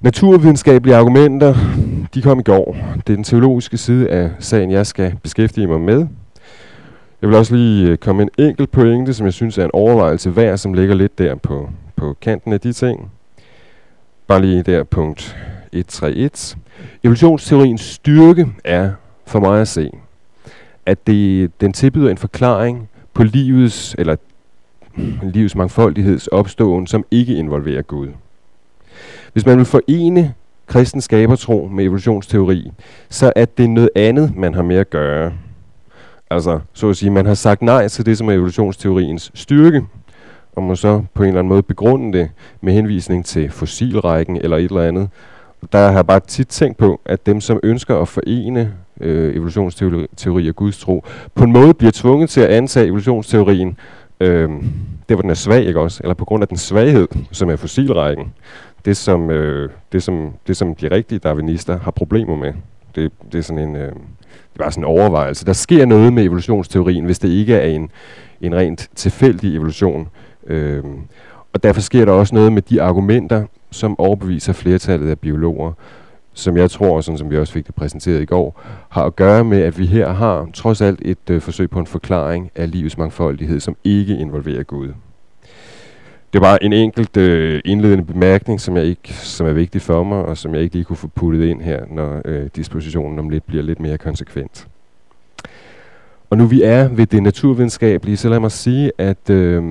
Naturvidenskabelige 0.00 0.96
argumenter, 0.96 1.54
de 2.14 2.22
kom 2.22 2.40
i 2.40 2.42
går. 2.42 2.76
Det 3.06 3.12
er 3.12 3.16
den 3.16 3.24
teologiske 3.24 3.76
side 3.76 4.08
af 4.08 4.30
sagen, 4.38 4.70
jeg 4.70 4.86
skal 4.86 5.14
beskæftige 5.22 5.66
mig 5.66 5.80
med. 5.80 6.06
Jeg 7.22 7.28
vil 7.28 7.38
også 7.38 7.56
lige 7.56 7.90
øh, 7.90 7.96
komme 7.96 8.22
en 8.22 8.30
enkelt 8.38 8.70
pointe, 8.70 9.14
som 9.14 9.26
jeg 9.26 9.32
synes 9.32 9.58
er 9.58 9.64
en 9.64 9.70
overvejelse 9.72 10.36
værd, 10.36 10.58
som 10.58 10.74
ligger 10.74 10.94
lidt 10.94 11.18
der 11.18 11.34
på, 11.34 11.70
på 11.96 12.16
kanten 12.20 12.52
af 12.52 12.60
de 12.60 12.72
ting. 12.72 13.10
Bare 14.26 14.40
lige 14.40 14.62
der 14.62 14.84
punkt 14.84 15.36
131. 15.72 16.62
Evolutionsteoriens 17.04 17.80
styrke 17.80 18.46
er 18.64 18.90
for 19.26 19.40
mig 19.40 19.60
at 19.60 19.68
se, 19.68 19.90
at 20.86 21.06
det, 21.06 21.50
den 21.60 21.72
tilbyder 21.72 22.10
en 22.10 22.18
forklaring 22.18 22.88
på 23.14 23.22
livets, 23.22 23.96
eller 23.98 24.16
livets 25.22 25.54
mangfoldigheds 25.54 26.26
opståen, 26.26 26.86
som 26.86 27.04
ikke 27.10 27.34
involverer 27.34 27.82
Gud. 27.82 28.08
Hvis 29.32 29.46
man 29.46 29.58
vil 29.58 29.66
forene 29.66 30.34
kristen 30.66 31.00
skabertro 31.00 31.68
med 31.72 31.84
evolutionsteori, 31.84 32.72
så 33.10 33.32
er 33.36 33.44
det 33.44 33.70
noget 33.70 33.90
andet, 33.96 34.36
man 34.36 34.54
har 34.54 34.62
med 34.62 34.76
at 34.76 34.90
gøre. 34.90 35.32
Altså, 36.30 36.60
så 36.72 36.90
at 36.90 36.96
sige, 36.96 37.10
man 37.10 37.26
har 37.26 37.34
sagt 37.34 37.62
nej 37.62 37.88
til 37.88 38.06
det, 38.06 38.18
som 38.18 38.28
er 38.28 38.32
evolutionsteoriens 38.32 39.30
styrke, 39.34 39.84
og 40.56 40.62
må 40.62 40.74
så 40.74 41.02
på 41.14 41.22
en 41.22 41.28
eller 41.28 41.38
anden 41.38 41.48
måde 41.48 41.62
begrunde 41.62 42.18
det 42.18 42.30
med 42.60 42.72
henvisning 42.72 43.24
til 43.24 43.50
fossilrækken 43.50 44.36
eller 44.36 44.56
et 44.56 44.64
eller 44.64 44.82
andet. 44.82 45.08
Der 45.72 45.78
har 45.78 45.92
jeg 45.92 46.06
bare 46.06 46.20
tit 46.20 46.48
tænkt 46.48 46.78
på, 46.78 47.00
at 47.04 47.26
dem, 47.26 47.40
som 47.40 47.60
ønsker 47.62 47.96
at 47.96 48.08
forene 48.08 48.72
øh, 49.00 49.34
evolutionsteori 49.34 50.48
og 50.48 50.56
Guds 50.56 50.78
tro, 50.78 51.04
på 51.34 51.44
en 51.44 51.52
måde 51.52 51.74
bliver 51.74 51.92
tvunget 51.94 52.30
til 52.30 52.40
at 52.40 52.48
antage 52.48 52.86
evolutionsteorien, 52.86 53.78
øh, 54.20 54.48
det 55.08 55.16
hvor 55.16 55.22
den 55.22 55.30
er 55.30 55.34
svag, 55.34 55.64
ikke 55.64 55.80
også? 55.80 56.00
Eller 56.04 56.14
på 56.14 56.24
grund 56.24 56.42
af 56.42 56.48
den 56.48 56.56
svaghed, 56.56 57.08
som 57.32 57.50
er 57.50 57.56
fossilrækken. 57.56 58.32
Det 58.84 58.96
som, 58.96 59.30
øh, 59.30 59.70
det 59.92 60.02
som, 60.02 60.32
det 60.46 60.56
som 60.56 60.74
de 60.74 60.90
rigtige 60.90 61.18
darwinister 61.18 61.78
har 61.78 61.90
problemer 61.90 62.36
med. 62.36 62.52
Det, 62.98 63.12
det 63.32 63.38
er 63.38 63.42
sådan 63.42 63.68
en... 63.68 63.76
Øh, 63.76 63.92
det 64.28 64.60
er 64.60 64.64
bare 64.64 64.72
sådan 64.72 64.84
en 64.84 64.98
overvejelse. 64.98 65.46
Der 65.46 65.52
sker 65.52 65.86
noget 65.86 66.12
med 66.12 66.24
evolutionsteorien, 66.24 67.04
hvis 67.04 67.18
det 67.18 67.28
ikke 67.28 67.54
er 67.54 67.66
en, 67.66 67.90
en 68.40 68.54
rent 68.54 68.88
tilfældig 68.94 69.56
evolution, 69.56 70.08
Øh, 70.48 70.82
og 71.52 71.62
derfor 71.62 71.80
sker 71.80 72.04
der 72.04 72.12
også 72.12 72.34
noget 72.34 72.52
med 72.52 72.62
de 72.62 72.82
argumenter, 72.82 73.46
som 73.70 74.00
overbeviser 74.00 74.52
flertallet 74.52 75.10
af 75.10 75.18
biologer, 75.18 75.72
som 76.34 76.56
jeg 76.56 76.70
tror, 76.70 77.00
sådan 77.00 77.18
som 77.18 77.30
vi 77.30 77.38
også 77.38 77.52
fik 77.52 77.66
det 77.66 77.74
præsenteret 77.74 78.20
i 78.20 78.24
går, 78.24 78.60
har 78.88 79.04
at 79.04 79.16
gøre 79.16 79.44
med, 79.44 79.62
at 79.62 79.78
vi 79.78 79.86
her 79.86 80.12
har 80.12 80.48
trods 80.54 80.80
alt 80.80 80.98
et 81.02 81.30
øh, 81.30 81.40
forsøg 81.40 81.70
på 81.70 81.78
en 81.78 81.86
forklaring 81.86 82.50
af 82.54 82.70
livets 82.70 82.98
mangfoldighed, 82.98 83.60
som 83.60 83.76
ikke 83.84 84.16
involverer 84.16 84.62
Gud. 84.62 84.88
Det 86.32 86.40
var 86.40 86.58
en 86.62 86.72
enkelt 86.72 87.16
øh, 87.16 87.60
indledende 87.64 88.04
bemærkning, 88.04 88.60
som 88.60 88.76
jeg 88.76 88.84
ikke, 88.84 89.12
som 89.12 89.46
er 89.46 89.52
vigtig 89.52 89.82
for 89.82 90.02
mig, 90.04 90.18
og 90.18 90.38
som 90.38 90.54
jeg 90.54 90.62
ikke 90.62 90.74
lige 90.74 90.84
kunne 90.84 90.96
få 90.96 91.08
puttet 91.08 91.44
ind 91.44 91.62
her, 91.62 91.84
når 91.90 92.22
øh, 92.24 92.46
dispositionen 92.56 93.18
om 93.18 93.28
lidt 93.28 93.46
bliver 93.46 93.62
lidt 93.62 93.80
mere 93.80 93.98
konsekvent. 93.98 94.68
Og 96.30 96.38
nu 96.38 96.46
vi 96.46 96.62
er 96.62 96.88
ved 96.88 97.06
det 97.06 97.22
naturvidenskabelige, 97.22 98.16
så 98.16 98.28
lad 98.28 98.40
mig 98.40 98.52
sige, 98.52 98.92
at 98.98 99.30
øh, 99.30 99.64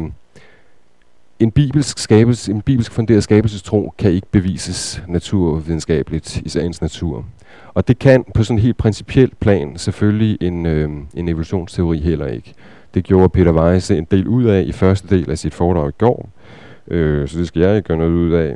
en 1.39 1.51
bibelsk, 1.51 1.97
skabelse, 1.97 2.51
en 2.51 2.61
bibelsk 2.61 2.91
funderet 2.91 3.23
skabelsestro 3.23 3.93
kan 3.97 4.11
ikke 4.11 4.27
bevises 4.31 5.03
naturvidenskabeligt 5.07 6.41
i 6.45 6.49
sagens 6.49 6.81
natur. 6.81 7.25
Og 7.73 7.87
det 7.87 7.99
kan 7.99 8.23
på 8.33 8.43
sådan 8.43 8.57
en 8.57 8.61
helt 8.61 8.77
principiel 8.77 9.31
plan 9.39 9.77
selvfølgelig 9.77 10.37
en, 10.41 10.65
øh, 10.65 10.89
en 11.13 11.29
evolutionsteori 11.29 11.99
heller 11.99 12.27
ikke. 12.27 12.53
Det 12.93 13.03
gjorde 13.03 13.29
Peter 13.29 13.51
Weisse 13.51 13.97
en 13.97 14.07
del 14.11 14.27
ud 14.27 14.45
af 14.45 14.63
i 14.67 14.71
første 14.71 15.15
del 15.15 15.31
af 15.31 15.37
sit 15.37 15.53
foredrag 15.53 15.89
i 15.89 15.95
går, 15.97 16.29
øh, 16.87 17.27
så 17.27 17.39
det 17.39 17.47
skal 17.47 17.61
jeg 17.61 17.75
ikke 17.75 17.87
gøre 17.87 17.97
noget 17.97 18.11
ud 18.11 18.31
af. 18.31 18.55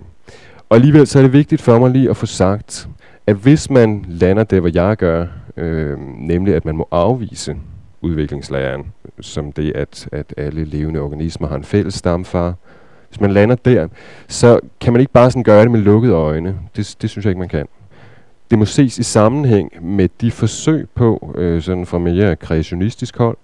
Og 0.70 0.76
alligevel 0.76 1.08
så 1.08 1.20
er 1.20 1.24
det 1.24 1.34
vigtigt 1.34 1.62
for 1.62 1.80
mig 1.80 1.92
lige 1.92 2.10
at 2.10 2.18
få 2.18 2.26
sagt, 2.26 2.90
at 3.28 3.36
hvis 3.36 3.70
man 3.70 4.06
lander 4.08 4.44
det, 4.44 4.60
hvor 4.60 4.70
jeg 4.74 4.98
gør, 4.98 5.28
øh, 5.58 6.00
nemlig 6.20 6.56
at 6.56 6.66
man 6.66 6.76
må 6.76 6.88
afvise 6.92 7.56
udviklingslæren, 8.02 8.86
som 9.22 9.52
det, 9.52 9.72
at, 9.76 10.10
at 10.12 10.34
alle 10.38 10.66
levende 10.66 11.00
organismer 11.00 11.48
har 11.48 11.56
en 11.56 11.64
fælles 11.64 11.94
stamfar. 11.94 12.54
Hvis 13.10 13.22
man 13.22 13.32
lander 13.32 13.56
der, 13.56 13.88
så 14.28 14.60
kan 14.82 14.94
man 14.94 15.00
ikke 15.00 15.14
bare 15.14 15.32
sådan 15.32 15.44
gøre 15.44 15.62
det 15.62 15.72
med 15.72 15.80
lukkede 15.80 16.14
øjne. 16.14 16.60
Det, 16.76 16.96
det 17.02 17.10
synes 17.10 17.26
jeg 17.26 17.32
ikke, 17.32 17.40
man 17.40 17.50
kan. 17.50 17.68
Det 18.52 18.60
må 18.60 18.66
ses 18.66 19.00
i 19.00 19.04
sammenhæng 19.04 19.72
med 19.82 20.10
de 20.22 20.32
forsøg 20.32 20.88
på, 20.96 21.36
øh, 21.38 21.62
sådan 21.62 21.86
fra 21.86 21.98
mere 21.98 22.36
kreationistisk 22.36 23.18
hold, 23.18 23.38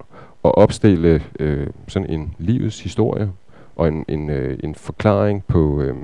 at 0.47 0.55
opstille 0.57 1.23
øh, 1.39 1.67
sådan 1.87 2.09
en 2.09 2.33
livets 2.37 2.79
historie 2.79 3.29
og 3.75 3.87
en, 3.87 4.05
en, 4.07 4.29
øh, 4.29 4.57
en 4.63 4.75
forklaring 4.75 5.43
på, 5.47 5.81
øh, 5.81 5.95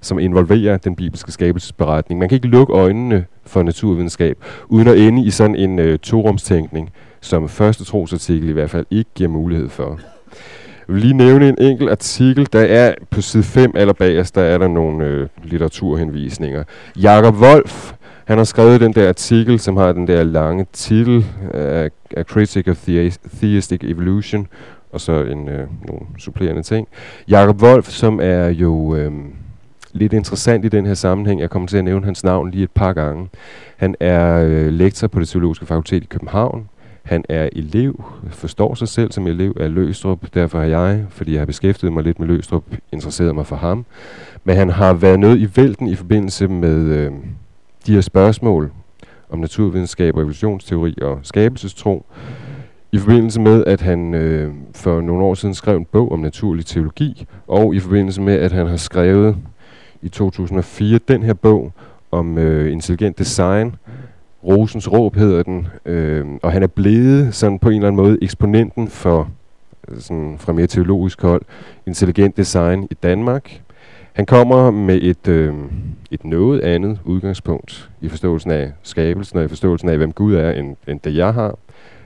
som 0.00 0.18
involverer 0.18 0.76
den 0.76 0.96
bibelske 0.96 1.32
skabelsesberetning. 1.32 2.18
Man 2.18 2.28
kan 2.28 2.36
ikke 2.36 2.48
lukke 2.48 2.72
øjnene 2.72 3.24
for 3.46 3.62
naturvidenskab, 3.62 4.38
uden 4.68 4.88
at 4.88 4.98
ende 4.98 5.24
i 5.24 5.30
sådan 5.30 5.56
en 5.56 5.78
øh, 5.78 5.98
torumstænkning, 5.98 6.92
som 7.20 7.48
første 7.48 7.84
trosartikel 7.84 8.48
i 8.48 8.52
hvert 8.52 8.70
fald 8.70 8.86
ikke 8.90 9.10
giver 9.14 9.30
mulighed 9.30 9.68
for. 9.68 10.00
Jeg 10.88 10.94
vil 10.94 11.02
lige 11.02 11.14
nævne 11.14 11.48
en 11.48 11.56
enkelt 11.60 11.90
artikel, 11.90 12.48
der 12.52 12.60
er 12.60 12.94
på 13.10 13.20
side 13.20 13.42
5 13.42 13.72
eller 13.74 13.92
bagerst, 13.92 14.34
der 14.34 14.42
er 14.42 14.58
der 14.58 14.68
nogle 14.68 15.04
øh, 15.04 15.28
litteraturhenvisninger. 15.44 16.64
Jakob 16.96 17.34
Wolf, 17.34 17.92
han 18.24 18.38
har 18.38 18.44
skrevet 18.44 18.80
den 18.80 18.92
der 18.92 19.08
artikel, 19.08 19.60
som 19.60 19.76
har 19.76 19.92
den 19.92 20.06
der 20.06 20.22
lange 20.22 20.66
titel, 20.72 21.16
uh, 21.54 21.90
A 22.16 22.22
Critic 22.22 22.68
of 22.68 22.88
Theistic 23.40 23.80
Evolution, 23.82 24.46
og 24.92 25.00
så 25.00 25.12
en, 25.12 25.48
øh, 25.48 25.66
nogle 25.88 26.06
supplerende 26.18 26.62
ting. 26.62 26.88
Jakob 27.28 27.62
Wolf, 27.62 27.88
som 27.88 28.20
er 28.22 28.48
jo 28.48 28.94
øh, 28.94 29.12
lidt 29.92 30.12
interessant 30.12 30.64
i 30.64 30.68
den 30.68 30.86
her 30.86 30.94
sammenhæng, 30.94 31.40
jeg 31.40 31.50
kommer 31.50 31.68
til 31.68 31.76
at 31.76 31.84
nævne 31.84 32.04
hans 32.04 32.24
navn 32.24 32.50
lige 32.50 32.64
et 32.64 32.70
par 32.70 32.92
gange. 32.92 33.28
Han 33.76 33.94
er 34.00 34.44
øh, 34.44 34.66
lektor 34.66 35.06
på 35.06 35.20
det 35.20 35.28
teologiske 35.28 35.66
fakultet 35.66 36.02
i 36.02 36.06
København. 36.06 36.68
Han 37.02 37.24
er 37.28 37.48
elev, 37.52 38.04
forstår 38.30 38.74
sig 38.74 38.88
selv 38.88 39.12
som 39.12 39.26
elev 39.26 39.56
af 39.60 39.74
Løstrup, 39.74 40.18
derfor 40.34 40.58
har 40.58 40.66
jeg, 40.66 41.04
fordi 41.10 41.32
jeg 41.32 41.40
har 41.40 41.46
beskæftiget 41.46 41.92
mig 41.92 42.02
lidt 42.04 42.20
med 42.20 42.28
Løstrup, 42.28 42.64
interesseret 42.92 43.34
mig 43.34 43.46
for 43.46 43.56
ham. 43.56 43.84
Men 44.44 44.56
han 44.56 44.70
har 44.70 44.92
været 44.92 45.20
noget 45.20 45.38
i 45.38 45.48
vælten 45.56 45.88
i 45.88 45.94
forbindelse 45.94 46.48
med 46.48 46.76
øh, 46.76 47.12
de 47.86 47.94
her 47.94 48.00
spørgsmål 48.00 48.72
om 49.30 49.38
naturvidenskab 49.38 50.14
og 50.14 50.20
evolutionsteori 50.20 50.94
og 51.02 51.20
skabelsestro, 51.22 52.06
i 52.92 52.98
forbindelse 52.98 53.40
med, 53.40 53.64
at 53.66 53.80
han 53.80 54.14
øh, 54.14 54.54
for 54.74 55.00
nogle 55.00 55.24
år 55.24 55.34
siden 55.34 55.54
skrev 55.54 55.76
en 55.76 55.84
bog 55.84 56.12
om 56.12 56.18
naturlig 56.18 56.66
teologi, 56.66 57.26
og 57.46 57.74
i 57.74 57.80
forbindelse 57.80 58.22
med, 58.22 58.34
at 58.34 58.52
han 58.52 58.66
har 58.66 58.76
skrevet 58.76 59.36
i 60.02 60.08
2004 60.08 60.98
den 61.08 61.22
her 61.22 61.34
bog 61.34 61.72
om 62.10 62.38
øh, 62.38 62.72
intelligent 62.72 63.18
design, 63.18 63.74
Rosens 64.44 64.92
Råb 64.92 65.16
hedder 65.16 65.42
den, 65.42 65.66
øh, 65.86 66.26
og 66.42 66.52
han 66.52 66.62
er 66.62 66.66
blevet 66.66 67.34
sådan 67.34 67.58
på 67.58 67.68
en 67.68 67.74
eller 67.74 67.88
anden 67.88 68.02
måde 68.02 68.18
eksponenten 68.22 68.88
for 68.88 69.30
øh, 69.88 70.00
sådan 70.00 70.36
fra 70.38 70.52
mere 70.52 70.66
teologisk 70.66 71.22
hold, 71.22 71.42
intelligent 71.86 72.36
design 72.36 72.88
i 72.90 72.94
Danmark. 73.02 73.60
Han 74.14 74.26
kommer 74.26 74.70
med 74.70 75.02
et, 75.02 75.28
øh, 75.28 75.54
et 76.10 76.24
noget 76.24 76.60
andet 76.60 76.98
udgangspunkt 77.04 77.90
i 78.00 78.08
forståelsen 78.08 78.50
af 78.50 78.72
skabelsen 78.82 79.38
og 79.38 79.44
i 79.44 79.48
forståelsen 79.48 79.88
af, 79.88 79.96
hvem 79.96 80.12
Gud 80.12 80.34
er, 80.34 80.50
end, 80.50 80.76
end 80.88 81.00
det 81.00 81.16
jeg 81.16 81.34
har. 81.34 81.58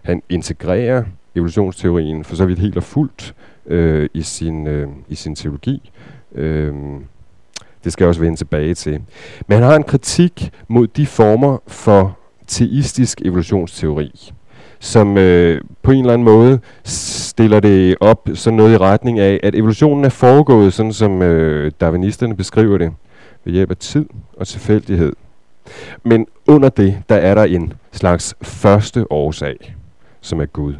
Han 0.02 0.22
integrerer 0.28 1.04
evolutionsteorien 1.34 2.24
for 2.24 2.36
så 2.36 2.46
vidt 2.46 2.58
helt 2.58 2.76
og 2.76 2.82
fuldt 2.82 3.34
øh, 3.66 4.08
i, 4.14 4.22
sin, 4.22 4.66
øh, 4.66 4.88
i 5.08 5.14
sin 5.14 5.34
teologi. 5.34 5.90
Øh, 6.34 6.74
det 7.84 7.92
skal 7.92 8.04
jeg 8.04 8.08
også 8.08 8.20
vende 8.20 8.36
tilbage 8.36 8.74
til. 8.74 9.02
Men 9.46 9.58
han 9.58 9.62
har 9.62 9.76
en 9.76 9.82
kritik 9.82 10.50
mod 10.68 10.86
de 10.86 11.06
former 11.06 11.58
for 11.66 12.18
teistisk 12.46 13.22
evolutionsteori, 13.24 14.32
som 14.80 15.18
øh, 15.18 15.60
på 15.82 15.90
en 15.90 16.00
eller 16.00 16.12
anden 16.12 16.24
måde 16.24 16.60
stiller 16.84 17.60
det 17.60 17.96
op 18.00 18.28
sådan 18.34 18.56
noget 18.56 18.74
i 18.74 18.76
retning 18.76 19.18
af, 19.18 19.40
at 19.42 19.54
evolutionen 19.54 20.04
er 20.04 20.08
foregået, 20.08 20.72
sådan 20.72 20.92
som 20.92 21.22
øh, 21.22 21.72
darwinisterne 21.80 22.36
beskriver 22.36 22.78
det, 22.78 22.92
ved 23.44 23.52
hjælp 23.52 23.70
af 23.70 23.76
tid 23.76 24.06
og 24.36 24.46
tilfældighed. 24.46 25.12
Men 26.02 26.26
under 26.46 26.68
det, 26.68 27.02
der 27.08 27.16
er 27.16 27.34
der 27.34 27.44
en 27.44 27.72
slags 27.92 28.34
første 28.42 29.12
årsag, 29.12 29.74
som 30.20 30.40
er 30.40 30.46
Gud 30.46 30.74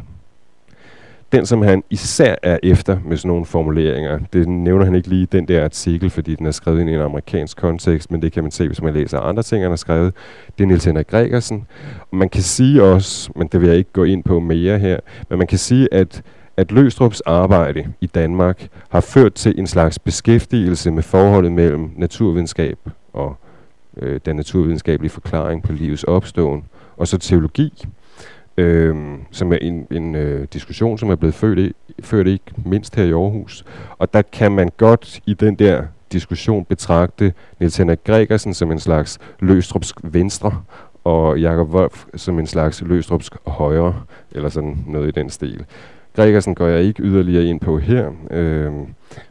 den, 1.33 1.47
som 1.47 1.63
han 1.63 1.83
især 1.91 2.35
er 2.43 2.59
efter 2.63 2.99
med 3.05 3.17
sådan 3.17 3.29
nogle 3.29 3.45
formuleringer, 3.45 4.19
det 4.33 4.49
nævner 4.49 4.85
han 4.85 4.95
ikke 4.95 5.09
lige 5.09 5.27
den 5.33 5.49
der 5.49 5.65
artikel, 5.65 6.11
fordi 6.11 6.35
den 6.35 6.47
er 6.47 6.51
skrevet 6.51 6.81
ind 6.81 6.91
i 6.91 6.95
en 6.95 7.01
amerikansk 7.01 7.57
kontekst, 7.57 8.11
men 8.11 8.23
det 8.23 8.33
kan 8.33 8.43
man 8.43 8.51
se, 8.51 8.67
hvis 8.67 8.83
man 8.83 8.95
læser 8.95 9.21
andre 9.21 9.43
ting, 9.43 9.63
han 9.63 9.71
har 9.71 9.77
skrevet. 9.77 10.15
Det 10.59 10.65
er 10.65 10.69
Niels 10.69 10.85
Henrik 10.85 11.07
Gregersen. 11.07 11.67
Og 12.11 12.17
man 12.17 12.29
kan 12.29 12.43
sige 12.43 12.83
også, 12.83 13.31
men 13.37 13.49
det 13.49 13.61
vil 13.61 13.69
jeg 13.69 13.79
ikke 13.79 13.93
gå 13.93 14.05
ind 14.05 14.25
på 14.25 14.41
mere 14.41 14.79
her, 14.79 14.99
men 15.29 15.39
man 15.39 15.47
kan 15.47 15.59
sige, 15.59 15.89
at 15.95 16.23
at 16.59 16.73
Løstrups 16.73 17.21
arbejde 17.21 17.93
i 18.01 18.07
Danmark 18.07 18.69
har 18.89 19.01
ført 19.01 19.35
til 19.35 19.59
en 19.59 19.67
slags 19.67 19.99
beskæftigelse 19.99 20.91
med 20.91 21.03
forholdet 21.03 21.53
mellem 21.53 21.91
naturvidenskab 21.97 22.79
og 23.13 23.37
øh, 23.97 24.21
den 24.27 24.37
naturvidenskabelige 24.37 25.11
forklaring 25.11 25.63
på 25.63 25.73
livets 25.73 26.05
opståen, 26.05 26.65
og 26.97 27.09
så 27.09 27.19
teologi, 27.19 27.85
øh, 28.59 28.97
som 29.31 29.53
er 29.53 29.57
en, 29.57 29.87
en 29.91 30.15
øh, 30.15 30.47
diskussion, 30.53 30.99
som 30.99 31.11
er 31.11 31.17
blevet 31.17 31.35
ført, 31.35 31.59
i, 31.59 31.73
ført 32.01 32.27
ikke 32.27 32.45
mindst 32.65 32.97
her 32.97 33.05
i 33.05 33.13
Aarhus. 33.13 33.65
Og 33.99 34.15
der 34.15 34.23
kan 34.23 34.53
man 34.53 34.71
godt 34.77 35.21
i 35.27 35.35
den 35.35 35.55
der 35.55 35.83
diskussion 36.13 36.65
betragte 36.65 37.33
Niels 37.61 37.77
Henrik 37.77 38.05
Gregersen 38.05 38.55
som 38.55 38.73
en 38.73 38.79
slags 38.79 39.19
løstrupsk 39.41 39.97
venstre, 40.03 40.63
og 41.05 41.41
Jakob 41.41 41.75
Wolf 41.75 42.05
som 42.15 42.39
en 42.39 42.47
slags 42.47 42.83
løstrupsk 42.83 43.33
højre, 43.47 44.03
eller 44.33 44.49
sådan 44.49 44.85
noget 44.87 45.09
i 45.09 45.21
den 45.21 45.31
stil. 45.31 45.65
Gregersen 46.17 46.55
går 46.55 46.67
jeg 46.67 46.83
ikke 46.83 47.03
yderligere 47.03 47.45
ind 47.45 47.61
på 47.61 47.79
her, 47.79 48.11
øh, 48.31 48.73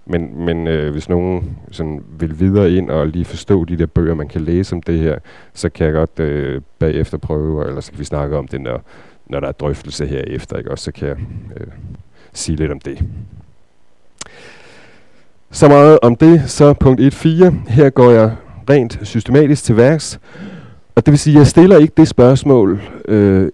men, 0.05 0.46
men 0.46 0.67
øh, 0.67 0.91
hvis 0.91 1.10
nogen 1.10 1.57
sådan 1.72 2.03
vil 2.19 2.39
videre 2.39 2.72
ind 2.72 2.89
og 2.89 3.07
lige 3.07 3.25
forstå 3.25 3.65
de 3.65 3.77
der 3.77 3.86
bøger, 3.86 4.13
man 4.13 4.27
kan 4.27 4.41
læse 4.41 4.75
om 4.75 4.81
det 4.81 5.00
her, 5.00 5.19
så 5.53 5.69
kan 5.69 5.86
jeg 5.86 5.93
godt 5.93 6.19
øh, 6.19 6.62
bagefter 6.79 7.17
prøve, 7.17 7.67
eller 7.67 7.81
så 7.81 7.91
kan 7.91 8.00
vi 8.00 8.05
snakke 8.05 8.38
om 8.38 8.48
det, 8.48 8.62
når, 8.62 8.81
når 9.29 9.39
der 9.39 9.48
er 9.48 9.51
drøftelse 9.51 10.05
herefter, 10.05 10.57
ikke? 10.57 10.72
Også, 10.72 10.84
så 10.84 10.91
kan 10.91 11.07
jeg 11.07 11.17
øh, 11.57 11.67
sige 12.34 12.55
lidt 12.55 12.72
om 12.72 12.79
det. 12.79 13.03
Så 15.51 15.67
meget 15.67 16.00
om 16.01 16.15
det, 16.15 16.50
så 16.50 16.74
punkt 16.74 17.01
1.4. 17.01 17.69
Her 17.69 17.89
går 17.89 18.12
jeg 18.12 18.36
rent 18.69 19.00
systematisk 19.03 19.63
til 19.63 19.77
værks. 19.77 20.19
Og 20.96 21.05
det 21.05 21.12
vil 21.12 21.19
sige, 21.19 21.34
at 21.34 21.39
jeg 21.39 21.48
stiller 21.48 21.77
ikke 21.77 21.93
det 21.98 22.07
spørgsmål 22.07 22.81
øh, 23.07 23.51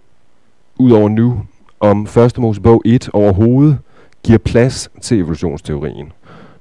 ud 0.78 0.92
over 0.92 1.10
nu, 1.10 1.46
om 1.80 2.08
første 2.08 2.42
Mosebog 2.42 2.82
1 2.86 3.10
overhovedet 3.14 3.78
giver 4.24 4.38
plads 4.38 4.90
til 5.02 5.20
evolutionsteorien. 5.20 6.12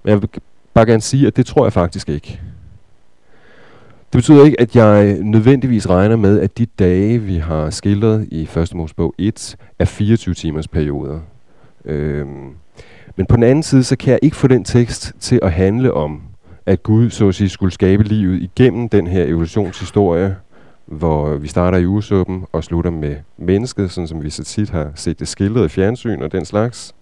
Men 0.02 0.10
jeg 0.10 0.22
vil 0.22 0.28
bare 0.74 0.86
gerne 0.86 1.00
sige, 1.00 1.26
at 1.26 1.36
det 1.36 1.46
tror 1.46 1.64
jeg 1.64 1.72
faktisk 1.72 2.08
ikke. 2.08 2.40
Det 4.12 4.18
betyder 4.18 4.44
ikke, 4.44 4.60
at 4.60 4.76
jeg 4.76 5.18
nødvendigvis 5.22 5.88
regner 5.88 6.16
med, 6.16 6.40
at 6.40 6.58
de 6.58 6.66
dage, 6.66 7.18
vi 7.18 7.36
har 7.36 7.70
skildret 7.70 8.28
i 8.30 8.48
1. 8.56 8.74
Mosebog 8.74 9.14
1, 9.18 9.56
er 9.78 9.84
24 9.84 10.34
timers 10.34 10.68
perioder. 10.68 11.20
Øhm, 11.84 12.50
men 13.16 13.26
på 13.26 13.36
den 13.36 13.42
anden 13.42 13.62
side, 13.62 13.84
så 13.84 13.96
kan 13.96 14.12
jeg 14.12 14.18
ikke 14.22 14.36
få 14.36 14.46
den 14.48 14.64
tekst 14.64 15.12
til 15.20 15.38
at 15.42 15.52
handle 15.52 15.94
om, 15.94 16.22
at 16.66 16.82
Gud 16.82 17.10
så 17.10 17.28
at 17.28 17.34
sige 17.34 17.48
skulle 17.48 17.72
skabe 17.72 18.02
livet 18.02 18.42
igennem 18.42 18.88
den 18.88 19.06
her 19.06 19.24
evolutionshistorie, 19.24 20.36
hvor 20.86 21.34
vi 21.36 21.48
starter 21.48 21.78
i 21.78 21.86
ursuppen 21.86 22.44
og 22.52 22.64
slutter 22.64 22.90
med 22.90 23.16
mennesket, 23.38 23.90
sådan 23.90 24.08
som 24.08 24.22
vi 24.22 24.30
så 24.30 24.44
tit 24.44 24.70
har 24.70 24.92
set 24.94 25.20
det 25.20 25.28
skildret 25.28 25.64
i 25.64 25.68
fjernsyn 25.68 26.22
og 26.22 26.32
den 26.32 26.44
slags. 26.44 26.94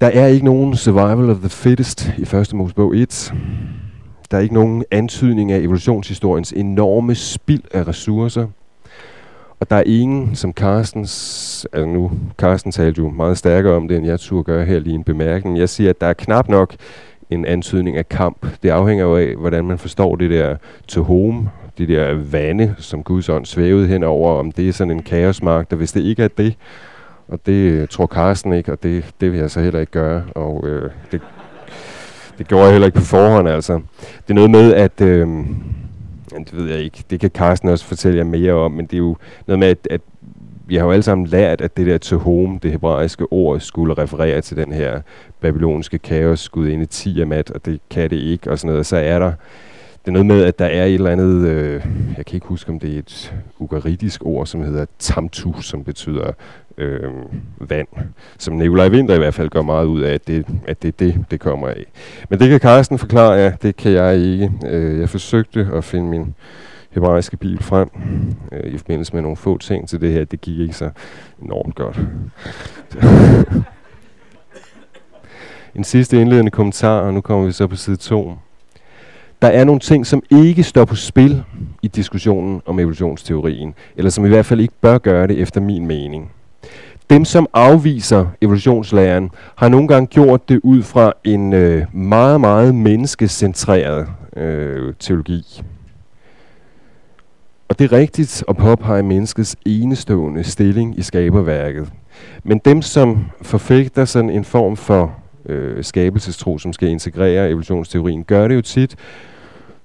Der 0.00 0.06
er 0.06 0.26
ikke 0.26 0.44
nogen 0.44 0.76
survival 0.76 1.30
of 1.30 1.36
the 1.36 1.48
fittest 1.48 2.12
i 2.18 2.22
1. 2.22 2.54
Mosebog 2.54 2.96
1. 2.96 3.34
Der 4.30 4.36
er 4.36 4.40
ikke 4.40 4.54
nogen 4.54 4.84
antydning 4.90 5.52
af 5.52 5.58
evolutionshistoriens 5.58 6.52
enorme 6.52 7.14
spild 7.14 7.62
af 7.74 7.88
ressourcer. 7.88 8.46
Og 9.60 9.70
der 9.70 9.76
er 9.76 9.82
ingen, 9.86 10.34
som 10.34 10.52
Carstens, 10.52 11.66
altså 11.72 11.86
nu, 11.86 12.10
Carsten 12.38 12.72
talte 12.72 12.98
jo 12.98 13.08
meget 13.08 13.38
stærkere 13.38 13.74
om 13.74 13.88
det, 13.88 13.96
end 13.96 14.06
jeg 14.06 14.20
turde 14.20 14.44
gøre 14.44 14.64
her 14.64 14.78
lige 14.78 14.94
en 14.94 15.04
bemærkning. 15.04 15.58
Jeg 15.58 15.68
siger, 15.68 15.90
at 15.90 16.00
der 16.00 16.06
er 16.06 16.12
knap 16.12 16.48
nok 16.48 16.74
en 17.30 17.46
antydning 17.46 17.96
af 17.96 18.08
kamp. 18.08 18.46
Det 18.62 18.70
afhænger 18.70 19.04
jo 19.04 19.16
af, 19.16 19.34
hvordan 19.36 19.64
man 19.64 19.78
forstår 19.78 20.16
det 20.16 20.30
der 20.30 20.56
to 20.88 21.02
home, 21.02 21.50
de 21.78 21.86
der 21.86 22.14
vande, 22.14 22.74
som 22.78 23.02
Guds 23.02 23.28
ånd 23.28 23.46
svævede 23.46 23.86
henover, 23.86 24.38
om 24.38 24.52
det 24.52 24.68
er 24.68 24.72
sådan 24.72 24.90
en 24.90 25.02
kaosmark, 25.02 25.66
og 25.70 25.76
hvis 25.76 25.92
det 25.92 26.00
ikke 26.00 26.24
er 26.24 26.28
det, 26.28 26.54
og 27.28 27.46
det 27.46 27.90
tror 27.90 28.06
Carsten 28.06 28.52
ikke, 28.52 28.72
og 28.72 28.82
det, 28.82 29.04
det 29.20 29.32
vil 29.32 29.40
jeg 29.40 29.50
så 29.50 29.60
heller 29.60 29.80
ikke 29.80 29.92
gøre, 29.92 30.22
og 30.34 30.68
øh, 30.68 30.90
det 31.12 31.20
det 32.40 32.48
gjorde 32.48 32.64
jeg 32.64 32.72
heller 32.72 32.86
ikke 32.86 32.98
på 32.98 33.04
forhånd, 33.04 33.48
altså. 33.48 33.80
Det 34.00 34.30
er 34.30 34.34
noget 34.34 34.50
med, 34.50 34.74
at... 34.74 35.00
Øh, 35.00 35.28
det 36.30 36.56
ved 36.56 36.70
jeg 36.70 36.78
ikke. 36.78 37.04
Det 37.10 37.20
kan 37.20 37.30
Carsten 37.30 37.68
også 37.68 37.84
fortælle 37.84 38.18
jer 38.18 38.24
mere 38.24 38.52
om, 38.52 38.72
men 38.72 38.86
det 38.86 38.92
er 38.92 38.98
jo 38.98 39.16
noget 39.46 39.58
med, 39.58 39.68
at, 39.68 39.88
at 39.90 40.00
vi 40.66 40.76
har 40.76 40.84
jo 40.84 40.90
alle 40.90 41.02
sammen 41.02 41.26
lært, 41.26 41.60
at 41.60 41.76
det 41.76 41.86
der 41.86 41.98
to 41.98 42.18
home, 42.18 42.58
det 42.62 42.70
hebraiske 42.70 43.32
ord, 43.32 43.60
skulle 43.60 43.94
referere 43.94 44.40
til 44.40 44.56
den 44.56 44.72
her 44.72 45.00
babylonske 45.40 45.98
kaos, 45.98 46.48
gudinde 46.48 46.86
Tiamat, 46.86 47.50
og 47.50 47.64
det 47.64 47.80
kan 47.90 48.10
det 48.10 48.16
ikke, 48.16 48.50
og 48.50 48.58
sådan 48.58 48.70
noget. 48.70 48.86
Så 48.86 48.96
er 48.96 49.18
der 49.18 49.32
det 50.04 50.08
er 50.08 50.12
noget 50.12 50.26
med, 50.26 50.44
at 50.44 50.58
der 50.58 50.64
er 50.64 50.84
et 50.84 50.94
eller 50.94 51.10
andet, 51.10 51.48
øh, 51.48 51.86
jeg 52.16 52.26
kan 52.26 52.34
ikke 52.34 52.46
huske, 52.46 52.70
om 52.70 52.80
det 52.80 52.94
er 52.94 52.98
et 52.98 53.34
ugaritisk 53.58 54.24
ord, 54.24 54.46
som 54.46 54.62
hedder 54.62 54.86
tamtu, 54.98 55.60
som 55.60 55.84
betyder 55.84 56.32
øh, 56.78 57.12
vand. 57.58 57.88
Som 58.38 58.54
Nikolaj 58.54 58.88
Vinter 58.88 59.14
i 59.14 59.18
hvert 59.18 59.34
fald 59.34 59.48
gør 59.48 59.62
meget 59.62 59.86
ud 59.86 60.00
af, 60.00 60.14
at 60.14 60.26
det, 60.26 60.46
at 60.66 60.82
det 60.82 60.88
er 60.88 60.92
det, 60.98 61.24
det 61.30 61.40
kommer 61.40 61.68
af. 61.68 61.84
Men 62.28 62.38
det 62.38 62.48
kan 62.48 62.60
Carsten 62.60 62.98
forklare, 62.98 63.32
ja, 63.32 63.52
det 63.62 63.76
kan 63.76 63.92
jeg 63.92 64.16
ikke. 64.18 64.52
Øh, 64.66 65.00
jeg 65.00 65.08
forsøgte 65.08 65.68
at 65.74 65.84
finde 65.84 66.08
min 66.08 66.34
hebraiske 66.90 67.36
bibel 67.36 67.62
frem 67.62 67.90
øh, 68.52 68.72
i 68.72 68.78
forbindelse 68.78 69.12
med 69.14 69.22
nogle 69.22 69.36
få 69.36 69.58
ting 69.58 69.88
til 69.88 70.00
det 70.00 70.12
her. 70.12 70.24
Det 70.24 70.40
gik 70.40 70.58
ikke 70.58 70.74
så 70.74 70.90
enormt 71.42 71.74
godt. 71.74 72.00
en 75.74 75.84
sidste 75.84 76.20
indledende 76.20 76.50
kommentar, 76.50 77.00
og 77.00 77.14
nu 77.14 77.20
kommer 77.20 77.46
vi 77.46 77.52
så 77.52 77.66
på 77.66 77.76
side 77.76 77.96
2. 77.96 78.32
Der 79.42 79.48
er 79.48 79.64
nogle 79.64 79.80
ting, 79.80 80.06
som 80.06 80.22
ikke 80.30 80.62
står 80.62 80.84
på 80.84 80.94
spil 80.94 81.44
i 81.82 81.88
diskussionen 81.88 82.62
om 82.66 82.78
evolutionsteorien, 82.78 83.74
eller 83.96 84.10
som 84.10 84.24
i 84.24 84.28
hvert 84.28 84.46
fald 84.46 84.60
ikke 84.60 84.74
bør 84.80 84.98
gøre 84.98 85.26
det 85.26 85.38
efter 85.38 85.60
min 85.60 85.86
mening. 85.86 86.30
Dem, 87.10 87.24
som 87.24 87.46
afviser 87.54 88.26
evolutionslæren, 88.40 89.30
har 89.56 89.68
nogle 89.68 89.88
gange 89.88 90.06
gjort 90.06 90.48
det 90.48 90.60
ud 90.62 90.82
fra 90.82 91.12
en 91.24 91.52
øh, 91.52 91.94
meget, 91.94 92.40
meget 92.40 92.74
menneskecentreret 92.74 94.06
øh, 94.36 94.94
teologi. 94.98 95.62
Og 97.68 97.78
det 97.78 97.92
er 97.92 97.96
rigtigt 97.96 98.44
at 98.48 98.56
påpege 98.56 99.02
menneskets 99.02 99.56
enestående 99.66 100.44
stilling 100.44 100.98
i 100.98 101.02
skaberværket. 101.02 101.88
Men 102.44 102.60
dem, 102.64 102.82
som 102.82 103.24
forfægter 103.42 104.04
sådan 104.04 104.30
en 104.30 104.44
form 104.44 104.76
for 104.76 105.14
øh, 105.46 105.84
skabelsestro, 105.84 106.58
som 106.58 106.72
skal 106.72 106.88
integrere 106.88 107.48
evolutionsteorien, 107.48 108.24
gør 108.24 108.48
det 108.48 108.54
jo 108.54 108.62
tit, 108.62 108.96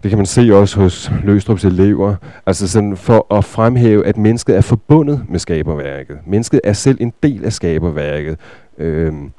det 0.06 0.10
kan 0.10 0.18
man 0.18 0.26
se 0.26 0.50
også 0.54 0.80
hos 0.80 1.12
Løstrups 1.24 1.66
elever, 1.66 2.16
altså 2.46 2.68
sådan 2.68 2.98
for 2.98 3.34
at 3.34 3.46
fremhæve, 3.46 4.06
at 4.06 4.18
mennesket 4.18 4.58
er 4.58 4.62
forbundet 4.62 5.26
med 5.30 5.40
skaberværket. 5.40 6.18
Mennesket 6.28 6.62
er 6.64 6.74
selv 6.74 6.98
en 7.02 7.14
del 7.24 7.46
af 7.46 7.54
skaberværket. 7.54 8.38
Øhm, 8.78 9.32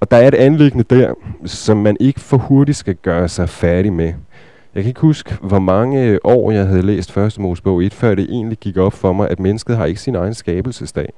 og 0.00 0.10
der 0.10 0.16
er 0.16 0.28
et 0.28 0.34
anlæggende 0.34 0.84
der, 0.96 1.14
som 1.44 1.76
man 1.76 1.96
ikke 2.00 2.20
for 2.20 2.36
hurtigt 2.36 2.78
skal 2.78 2.94
gøre 2.94 3.28
sig 3.28 3.48
færdig 3.48 3.92
med. 3.92 4.12
Jeg 4.74 4.82
kan 4.82 4.88
ikke 4.88 5.00
huske, 5.00 5.36
hvor 5.42 5.58
mange 5.58 6.18
år 6.24 6.50
jeg 6.50 6.66
havde 6.66 6.82
læst 6.82 7.12
første 7.12 7.40
Mosebog 7.40 7.84
1, 7.84 7.94
før 7.94 8.14
det 8.14 8.26
egentlig 8.30 8.58
gik 8.58 8.76
op 8.76 8.92
for 8.92 9.12
mig, 9.12 9.30
at 9.30 9.40
mennesket 9.40 9.76
har 9.76 9.84
ikke 9.84 10.00
sin 10.00 10.14
egen 10.14 10.34
skabelsesdag. 10.34 11.12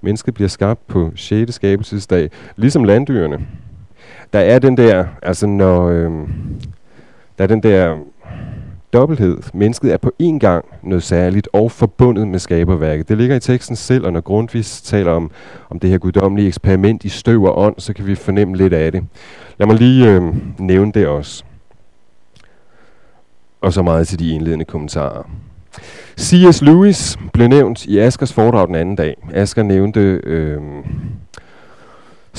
Mennesket 0.00 0.34
bliver 0.34 0.48
skabt 0.48 0.86
på 0.86 1.10
6. 1.16 1.54
skabelsesdag, 1.54 2.30
ligesom 2.56 2.84
landdyrene. 2.84 3.38
Der 4.32 4.38
er 4.38 4.58
den 4.58 4.76
der, 4.76 5.04
altså 5.22 5.46
når, 5.46 5.88
Øhm, 5.88 6.28
der 7.38 7.44
er 7.44 7.48
den 7.48 7.62
der 7.62 7.96
dobbelthed. 8.92 9.38
Mennesket 9.54 9.92
er 9.92 9.96
på 9.96 10.12
én 10.22 10.38
gang 10.38 10.64
noget 10.82 11.02
særligt 11.02 11.48
og 11.52 11.72
forbundet 11.72 12.28
med 12.28 12.38
skaberværket. 12.38 13.08
Det 13.08 13.18
ligger 13.18 13.36
i 13.36 13.40
teksten 13.40 13.76
selv, 13.76 14.06
og 14.06 14.12
når 14.12 14.20
Grundtvig 14.20 14.64
taler 14.64 15.12
om, 15.12 15.30
om 15.70 15.78
det 15.78 15.90
her 15.90 15.98
guddommelige 15.98 16.48
eksperiment 16.48 17.04
i 17.04 17.08
støv 17.08 17.44
og 17.44 17.58
ånd, 17.58 17.74
så 17.78 17.92
kan 17.92 18.06
vi 18.06 18.14
fornemme 18.14 18.56
lidt 18.56 18.72
af 18.72 18.92
det. 18.92 19.04
Lad 19.58 19.66
mig 19.66 19.76
lige 19.76 20.10
øh, 20.10 20.22
nævne 20.58 20.92
det 20.92 21.06
også 21.06 21.44
og 23.60 23.72
så 23.72 23.82
meget 23.82 24.08
til 24.08 24.18
de 24.18 24.30
indledende 24.30 24.64
kommentarer. 24.64 25.30
C.S. 26.20 26.62
Lewis 26.62 27.16
blev 27.32 27.48
nævnt 27.48 27.86
i 27.86 27.98
Askers 27.98 28.32
foredrag 28.32 28.66
den 28.66 28.74
anden 28.74 28.96
dag. 28.96 29.16
Asker 29.32 29.62
nævnte 29.62 30.00
øh, 30.24 30.60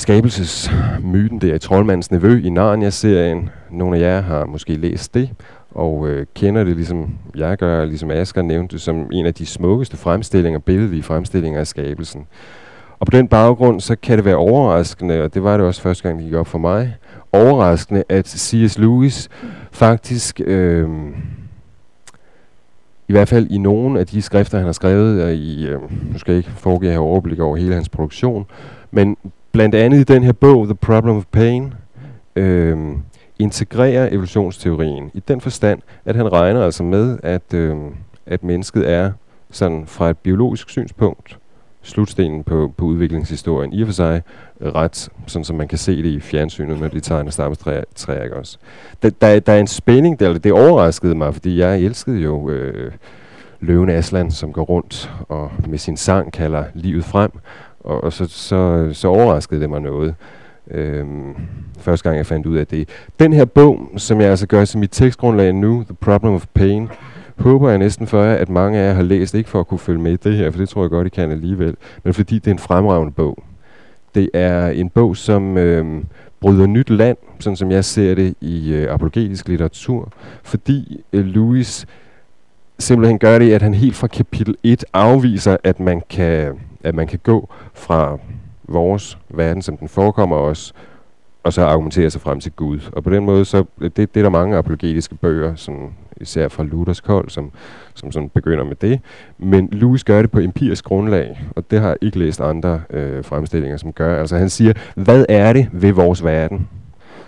skabelsesmyten 0.00 1.40
der 1.40 1.54
i 1.54 1.58
Troldmandens 1.58 2.10
Nevø 2.10 2.42
i 2.44 2.50
Narnia-serien. 2.50 3.50
Nogle 3.70 3.96
af 3.96 4.00
jer 4.00 4.20
har 4.20 4.44
måske 4.44 4.74
læst 4.76 5.14
det, 5.14 5.30
og 5.70 6.08
øh, 6.08 6.26
kender 6.34 6.64
det 6.64 6.76
ligesom 6.76 7.18
jeg 7.36 7.56
gør, 7.56 7.84
ligesom 7.84 8.10
Asger 8.10 8.42
nævnte 8.42 8.78
som 8.78 9.08
en 9.12 9.26
af 9.26 9.34
de 9.34 9.46
smukkeste 9.46 9.96
fremstillinger, 9.96 10.58
billedlige 10.58 11.02
fremstillinger 11.02 11.60
af 11.60 11.66
skabelsen. 11.66 12.26
Og 12.98 13.06
på 13.06 13.10
den 13.10 13.28
baggrund, 13.28 13.80
så 13.80 13.96
kan 13.96 14.16
det 14.16 14.24
være 14.24 14.36
overraskende, 14.36 15.22
og 15.22 15.34
det 15.34 15.42
var 15.42 15.56
det 15.56 15.66
også 15.66 15.82
første 15.82 16.02
gang, 16.02 16.18
det 16.18 16.26
gik 16.26 16.34
op 16.34 16.46
for 16.46 16.58
mig, 16.58 16.96
overraskende, 17.32 18.04
at 18.08 18.28
C.S. 18.28 18.78
Lewis 18.78 19.28
faktisk, 19.72 20.40
øh, 20.44 20.88
i 23.08 23.12
hvert 23.12 23.28
fald 23.28 23.46
i 23.50 23.58
nogle 23.58 24.00
af 24.00 24.06
de 24.06 24.22
skrifter, 24.22 24.58
han 24.58 24.66
har 24.66 24.72
skrevet, 24.72 25.24
og 25.24 25.34
i, 25.34 25.66
øh, 25.66 25.80
nu 26.12 26.18
skal 26.18 26.32
jeg 26.32 26.38
ikke 26.38 26.50
foregive 26.50 26.88
at 26.88 26.94
have 26.94 27.06
overblik 27.06 27.40
over 27.40 27.56
hele 27.56 27.74
hans 27.74 27.88
produktion, 27.88 28.46
men 28.90 29.16
blandt 29.52 29.74
andet 29.74 29.98
i 29.98 30.04
den 30.04 30.22
her 30.22 30.32
bog, 30.32 30.64
The 30.64 30.74
Problem 30.74 31.16
of 31.16 31.24
Pain, 31.32 31.74
øh, 32.36 32.78
integrerer 33.38 34.08
evolutionsteorien 34.12 35.10
i 35.14 35.20
den 35.28 35.40
forstand, 35.40 35.80
at 36.04 36.16
han 36.16 36.32
regner 36.32 36.64
altså 36.64 36.82
med, 36.82 37.18
at, 37.22 37.54
øh, 37.54 37.76
at 38.26 38.44
mennesket 38.44 38.90
er 38.90 39.12
sådan 39.50 39.86
fra 39.86 40.10
et 40.10 40.18
biologisk 40.18 40.70
synspunkt 40.70 41.38
slutstenen 41.82 42.44
på, 42.44 42.72
på 42.76 42.84
udviklingshistorien. 42.84 43.72
I 43.72 43.82
og 43.82 43.88
for 43.88 43.92
sig 43.92 44.22
ret, 44.60 45.08
sådan 45.26 45.44
som 45.44 45.56
man 45.56 45.68
kan 45.68 45.78
se 45.78 45.96
det 45.96 46.08
i 46.08 46.20
fjernsynet, 46.20 46.80
når 46.80 46.88
de 46.88 47.00
tegner 47.00 47.30
stammestræer, 47.30 48.22
ikke 48.22 48.36
også. 48.36 48.58
Der, 49.02 49.10
der, 49.10 49.40
der 49.40 49.52
er 49.52 49.60
en 49.60 49.66
spænding, 49.66 50.20
der, 50.20 50.38
det 50.38 50.52
overraskede 50.52 51.14
mig, 51.14 51.34
fordi 51.34 51.58
jeg 51.58 51.80
elskede 51.80 52.18
jo 52.18 52.50
øh, 52.50 52.92
Løven 53.60 53.90
Aslan, 53.90 54.30
som 54.30 54.52
går 54.52 54.62
rundt 54.62 55.10
og 55.28 55.50
med 55.68 55.78
sin 55.78 55.96
sang 55.96 56.32
kalder 56.32 56.64
livet 56.74 57.04
frem, 57.04 57.30
og, 57.80 58.04
og 58.04 58.12
så, 58.12 58.26
så, 58.28 58.90
så 58.92 59.08
overraskede 59.08 59.60
det 59.60 59.70
mig 59.70 59.80
noget. 59.80 60.14
Øhm, 60.70 61.34
første 61.78 62.08
gang 62.08 62.16
jeg 62.18 62.26
fandt 62.26 62.46
ud 62.46 62.56
af 62.56 62.66
det. 62.66 62.88
Den 63.18 63.32
her 63.32 63.44
bog, 63.44 63.88
som 63.96 64.20
jeg 64.20 64.30
altså 64.30 64.46
gør 64.46 64.64
til 64.64 64.78
mit 64.78 64.90
tekstgrundlag 64.92 65.52
nu, 65.52 65.84
The 65.84 65.94
Problem 65.94 66.32
of 66.32 66.46
Pain, 66.54 66.88
håber 67.36 67.68
jeg 67.68 67.78
næsten 67.78 68.06
for 68.06 68.22
jer, 68.22 68.34
at 68.34 68.48
mange 68.48 68.78
af 68.78 68.88
jer 68.88 68.94
har 68.94 69.02
læst, 69.02 69.34
ikke 69.34 69.50
for 69.50 69.60
at 69.60 69.66
kunne 69.66 69.78
følge 69.78 70.00
med 70.00 70.12
i 70.12 70.16
det 70.16 70.36
her, 70.36 70.50
for 70.50 70.58
det 70.58 70.68
tror 70.68 70.82
jeg 70.82 70.90
godt, 70.90 71.06
I 71.06 71.10
kan 71.10 71.30
alligevel, 71.30 71.76
men 72.04 72.14
fordi 72.14 72.34
det 72.34 72.46
er 72.46 72.50
en 72.50 72.58
fremragende 72.58 73.12
bog. 73.12 73.42
Det 74.14 74.30
er 74.34 74.68
en 74.68 74.88
bog, 74.88 75.16
som 75.16 75.58
øhm, 75.58 76.06
bryder 76.40 76.66
nyt 76.66 76.90
land, 76.90 77.16
sådan 77.38 77.56
som 77.56 77.70
jeg 77.70 77.84
ser 77.84 78.14
det 78.14 78.34
i 78.40 78.72
øh, 78.72 78.94
apologetisk 78.94 79.48
litteratur, 79.48 80.12
fordi 80.42 81.04
øh, 81.12 81.24
Louis 81.24 81.86
simpelthen 82.78 83.18
gør 83.18 83.38
det, 83.38 83.52
at 83.52 83.62
han 83.62 83.74
helt 83.74 83.96
fra 83.96 84.06
kapitel 84.06 84.56
1 84.62 84.84
afviser, 84.92 85.56
at 85.64 85.80
man 85.80 86.02
kan, 86.10 86.52
at 86.84 86.94
man 86.94 87.06
kan 87.06 87.18
gå 87.22 87.48
fra 87.74 88.18
vores 88.68 89.18
verden, 89.28 89.62
som 89.62 89.76
den 89.76 89.88
forekommer 89.88 90.36
os, 90.36 90.74
og 91.42 91.52
så 91.52 91.64
argumentere 91.64 92.10
sig 92.10 92.20
frem 92.20 92.40
til 92.40 92.52
Gud. 92.52 92.80
Og 92.92 93.04
på 93.04 93.10
den 93.10 93.24
måde, 93.24 93.44
så 93.44 93.64
det, 93.80 93.96
det 93.96 94.16
er 94.16 94.22
der 94.22 94.28
mange 94.30 94.56
apologetiske 94.56 95.14
bøger, 95.14 95.54
som 95.54 95.92
især 96.20 96.48
fra 96.48 96.64
Luthers 96.64 97.00
kold, 97.00 97.28
som, 97.28 97.50
som 97.94 98.12
sådan 98.12 98.28
begynder 98.28 98.64
med 98.64 98.76
det. 98.76 99.00
Men 99.38 99.68
Lewis 99.72 100.04
gør 100.04 100.22
det 100.22 100.30
på 100.30 100.40
empirisk 100.40 100.84
grundlag, 100.84 101.44
og 101.56 101.70
det 101.70 101.80
har 101.80 101.88
jeg 101.88 101.96
ikke 102.00 102.18
læst 102.18 102.40
andre 102.40 102.80
øh, 102.90 103.24
fremstillinger, 103.24 103.76
som 103.76 103.92
gør. 103.92 104.20
Altså 104.20 104.36
han 104.36 104.48
siger, 104.48 104.72
hvad 104.94 105.26
er 105.28 105.52
det 105.52 105.68
ved 105.72 105.92
vores 105.92 106.24
verden, 106.24 106.68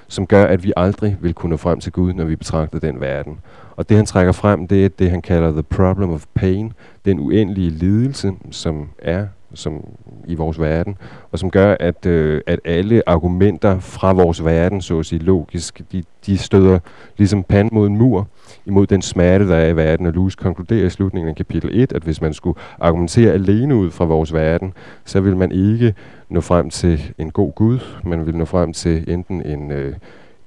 som 0.09 0.27
gør, 0.27 0.45
at 0.45 0.65
vi 0.65 0.73
aldrig 0.77 1.17
vil 1.21 1.35
kunne 1.35 1.51
nå 1.51 1.57
frem 1.57 1.81
til 1.81 1.93
Gud, 1.93 2.12
når 2.12 2.25
vi 2.25 2.37
betragter 2.37 2.79
den 2.79 3.01
verden. 3.01 3.38
Og 3.77 3.88
det 3.88 3.97
han 3.97 4.07
trækker 4.07 4.33
frem, 4.33 4.69
det 4.69 4.85
er 4.85 4.88
det, 4.88 5.11
han 5.11 5.23
kalder 5.23 5.53
the 5.53 5.62
problem 5.62 6.11
of 6.11 6.25
pain, 6.35 6.73
den 7.05 7.19
uendelige 7.19 7.71
lidelse, 7.71 8.33
som 8.51 8.88
er 8.99 9.27
som 9.55 9.85
i 10.27 10.35
vores 10.35 10.61
verden, 10.61 10.97
og 11.33 11.38
som 11.38 11.51
gør, 11.51 11.77
at, 11.81 12.07
øh, 12.07 12.41
at 12.47 12.61
alle 12.65 13.09
argumenter 13.09 13.79
fra 13.81 14.12
vores 14.12 14.45
verden, 14.45 14.81
så 14.81 14.99
at 14.99 15.07
sige 15.07 15.19
logisk, 15.19 15.83
de, 15.93 16.03
de 16.27 16.38
støder 16.38 16.79
ligesom 17.19 17.43
pand 17.43 17.73
mod 17.73 17.87
en 17.87 17.97
mur, 17.97 18.29
imod 18.67 18.87
den 18.87 19.03
smerte, 19.03 19.49
der 19.49 19.57
er 19.57 19.69
i 19.69 19.77
verden. 19.77 20.07
Og 20.07 20.12
Lewis 20.12 20.35
konkluderer 20.35 20.87
i 20.87 20.91
slutningen 20.91 21.29
af 21.29 21.37
kapitel 21.37 21.71
1, 21.73 21.93
at 21.93 22.03
hvis 22.03 22.21
man 22.21 22.35
skulle 22.35 22.59
argumentere 22.81 23.33
alene 23.33 23.77
ud 23.77 23.91
fra 23.91 24.05
vores 24.05 24.33
verden, 24.33 24.73
så 25.05 25.21
vil 25.21 25.37
man 25.37 25.53
ikke 25.53 25.95
nå 26.29 26.41
frem 26.41 26.71
til 26.71 27.15
en 27.19 27.31
god 27.31 27.53
Gud. 27.53 27.79
Man 28.05 28.27
vil 28.27 28.37
nå 28.37 28.45
frem 28.45 28.73
til 28.73 29.05
enten 29.09 29.47
en, 29.47 29.71
øh, 29.71 29.95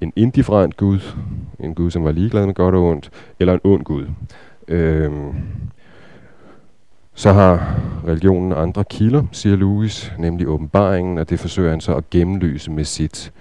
en 0.00 0.12
indifferent 0.16 0.76
Gud, 0.76 0.98
en 1.60 1.74
Gud, 1.74 1.90
som 1.90 2.04
var 2.04 2.12
ligeglad 2.12 2.46
med 2.46 2.54
godt 2.54 2.74
og 2.74 2.82
ondt, 2.82 3.10
eller 3.40 3.52
en 3.52 3.60
ond 3.64 3.84
Gud. 3.84 4.06
Øhm, 4.68 5.34
så 7.16 7.32
har 7.32 7.80
religionen 8.06 8.52
andre 8.52 8.84
kilder, 8.84 9.22
siger 9.32 9.56
Louis, 9.56 10.12
nemlig 10.18 10.48
åbenbaringen, 10.48 11.18
og 11.18 11.30
det 11.30 11.40
forsøger 11.40 11.70
han 11.70 11.80
så 11.80 11.94
at 11.94 12.10
gennemlyse 12.10 12.70
med 12.70 12.84
sit 12.84 13.32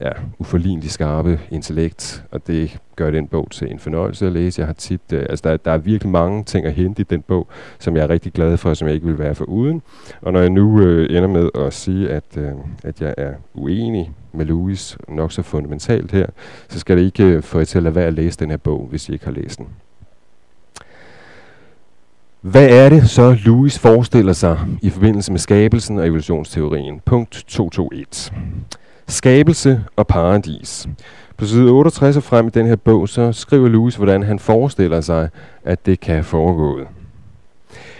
ja, 0.00 0.10
uforligneligt 0.38 0.92
skarpe 0.92 1.40
intellekt, 1.50 2.24
og 2.30 2.46
det 2.46 2.78
gør 2.96 3.10
den 3.10 3.28
bog 3.28 3.50
til 3.50 3.70
en 3.70 3.78
fornøjelse 3.78 4.26
at 4.26 4.32
læse. 4.32 4.60
Jeg 4.60 4.66
har 4.66 4.74
tit, 4.74 5.00
øh, 5.12 5.26
altså 5.30 5.48
der, 5.48 5.56
der 5.56 5.70
er 5.70 5.78
virkelig 5.78 6.12
mange 6.12 6.44
ting 6.44 6.66
at 6.66 6.72
hente 6.72 7.02
i 7.02 7.04
den 7.04 7.22
bog, 7.22 7.48
som 7.78 7.96
jeg 7.96 8.02
er 8.02 8.08
rigtig 8.10 8.32
glad 8.32 8.56
for, 8.56 8.70
og 8.70 8.76
som 8.76 8.88
jeg 8.88 8.94
ikke 8.94 9.06
vil 9.06 9.18
være 9.18 9.34
for 9.34 9.44
uden. 9.44 9.82
Og 10.22 10.32
når 10.32 10.40
jeg 10.40 10.50
nu 10.50 10.80
øh, 10.80 11.16
ender 11.16 11.28
med 11.28 11.48
at 11.54 11.72
sige, 11.72 12.10
at, 12.10 12.36
øh, 12.36 12.52
at 12.84 13.00
jeg 13.00 13.14
er 13.16 13.32
uenig 13.54 14.12
med 14.32 14.46
Louis 14.46 14.98
nok 15.08 15.32
så 15.32 15.42
fundamentalt 15.42 16.12
her, 16.12 16.26
så 16.68 16.78
skal 16.78 16.96
det 16.96 17.02
ikke 17.02 17.24
øh, 17.24 17.42
få 17.42 17.58
jer 17.58 17.64
til 17.64 17.78
at 17.78 17.82
lade 17.82 17.94
være 17.94 18.06
at 18.06 18.14
læse 18.14 18.38
den 18.38 18.50
her 18.50 18.56
bog, 18.56 18.86
hvis 18.90 19.08
I 19.08 19.12
ikke 19.12 19.24
har 19.24 19.32
læst 19.32 19.58
den. 19.58 19.68
Hvad 22.40 22.68
er 22.68 22.88
det 22.88 23.10
så, 23.10 23.36
Louis 23.44 23.78
forestiller 23.78 24.32
sig 24.32 24.58
i 24.82 24.90
forbindelse 24.90 25.32
med 25.32 25.38
skabelsen 25.38 25.98
og 25.98 26.06
evolutionsteorien? 26.06 27.00
Punkt 27.04 27.44
221. 27.48 28.34
Skabelse 29.08 29.84
og 29.96 30.06
paradis. 30.06 30.88
På 31.36 31.46
side 31.46 31.70
68 31.70 32.16
og 32.16 32.22
frem 32.22 32.46
i 32.46 32.50
den 32.50 32.66
her 32.66 32.76
bog, 32.76 33.08
så 33.08 33.32
skriver 33.32 33.68
Lewis, 33.68 33.96
hvordan 33.96 34.22
han 34.22 34.38
forestiller 34.38 35.00
sig, 35.00 35.28
at 35.64 35.86
det 35.86 36.00
kan 36.00 36.24
foregå. 36.24 36.80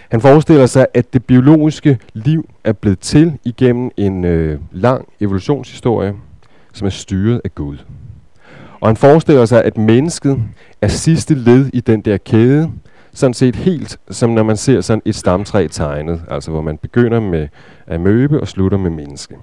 Han 0.09 0.20
forestiller 0.20 0.66
sig, 0.66 0.87
at 0.94 1.12
det 1.12 1.24
biologiske 1.24 1.98
liv 2.12 2.48
er 2.64 2.72
blevet 2.72 2.98
til 2.98 3.38
igennem 3.44 3.90
en 3.96 4.24
øh, 4.24 4.61
lang 4.72 5.09
evolutionshistorie, 5.20 6.14
som 6.72 6.87
er 6.87 6.90
styret 6.90 7.40
af 7.44 7.55
Gud. 7.55 7.79
Og 8.81 8.88
han 8.88 8.96
forestiller 8.96 9.44
sig, 9.44 9.64
at 9.64 9.79
mennesket 9.79 10.42
er 10.83 10.88
sidste 10.88 11.35
led 11.35 11.70
i 11.72 11.81
den 11.81 12.00
der 12.00 12.16
kæde, 12.16 12.70
sådan 13.12 13.35
set 13.35 13.57
helt 13.57 13.99
som 14.11 14.31
når 14.31 14.42
man 14.42 14.57
ser 14.57 14.81
sådan 14.81 15.03
et 15.05 15.14
stamtræ 15.14 15.68
tegnet, 15.70 16.23
altså 16.31 16.51
hvor 16.51 16.62
man 16.62 16.79
begynder 16.79 17.20
med 17.20 17.49
amøbe 17.88 18.40
og 18.40 18.49
slutter 18.49 18.79
med 18.79 18.90
menneske. 18.90 19.37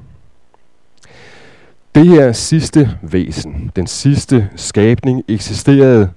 Det 1.96 2.08
her 2.08 2.32
sidste 2.32 2.98
væsen, 3.02 3.72
den 3.76 3.88
sidste 3.88 4.50
skabning, 4.56 5.24
eksisterede, 5.28 6.10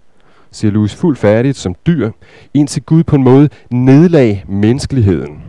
siger 0.50 0.70
Louis, 0.70 0.94
fuldt 0.94 1.18
færdigt 1.18 1.56
som 1.56 1.74
dyr, 1.86 2.10
indtil 2.54 2.82
Gud 2.82 3.02
på 3.04 3.16
en 3.16 3.22
måde 3.22 3.48
nedlag 3.70 4.44
menneskeligheden 4.48 5.42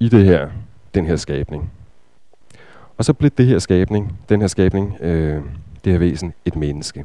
i 0.00 0.08
det 0.08 0.24
her, 0.24 0.48
den 0.94 1.06
her 1.06 1.16
skabning. 1.16 1.70
Og 2.98 3.04
så 3.04 3.12
blev 3.12 3.30
det 3.38 3.46
her 3.46 3.58
skabning, 3.58 4.18
den 4.28 4.40
her 4.40 4.48
skabning, 4.48 4.96
øh, 5.00 5.42
det 5.84 5.92
her 5.92 5.98
væsen, 5.98 6.32
et 6.44 6.56
menneske. 6.56 7.04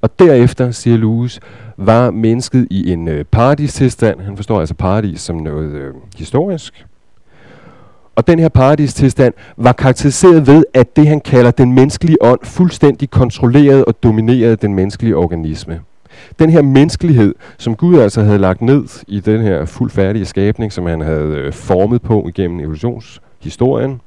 Og 0.00 0.18
derefter, 0.18 0.70
siger 0.70 0.96
Louis, 0.96 1.40
var 1.80 2.10
mennesket 2.10 2.66
i 2.70 2.92
en 2.92 3.08
øh, 3.08 3.24
paradistilstand. 3.24 4.20
Han 4.20 4.36
forstår 4.36 4.60
altså 4.60 4.74
paradis 4.74 5.20
som 5.20 5.36
noget 5.36 5.70
øh, 5.70 5.94
historisk. 6.16 6.86
Og 8.16 8.26
den 8.26 8.38
her 8.38 8.48
paradistilstand 8.48 9.34
var 9.56 9.72
karakteriseret 9.72 10.46
ved, 10.46 10.64
at 10.74 10.96
det 10.96 11.06
han 11.06 11.20
kalder 11.20 11.50
den 11.50 11.72
menneskelige 11.72 12.16
ånd 12.20 12.40
fuldstændig 12.42 13.10
kontrollerede 13.10 13.84
og 13.84 14.02
dominerede 14.02 14.56
den 14.56 14.74
menneskelige 14.74 15.16
organisme. 15.16 15.80
Den 16.38 16.50
her 16.50 16.62
menneskelighed, 16.62 17.34
som 17.58 17.76
Gud 17.76 17.98
altså 17.98 18.22
havde 18.22 18.38
lagt 18.38 18.62
ned 18.62 19.04
i 19.08 19.20
den 19.20 19.40
her 19.40 19.64
fuldfærdige 19.64 20.24
skabning, 20.24 20.72
som 20.72 20.86
han 20.86 21.00
havde 21.00 21.34
øh, 21.36 21.52
formet 21.52 22.02
på 22.02 22.28
igennem 22.28 22.60
evolutionshistorien, 22.60 24.00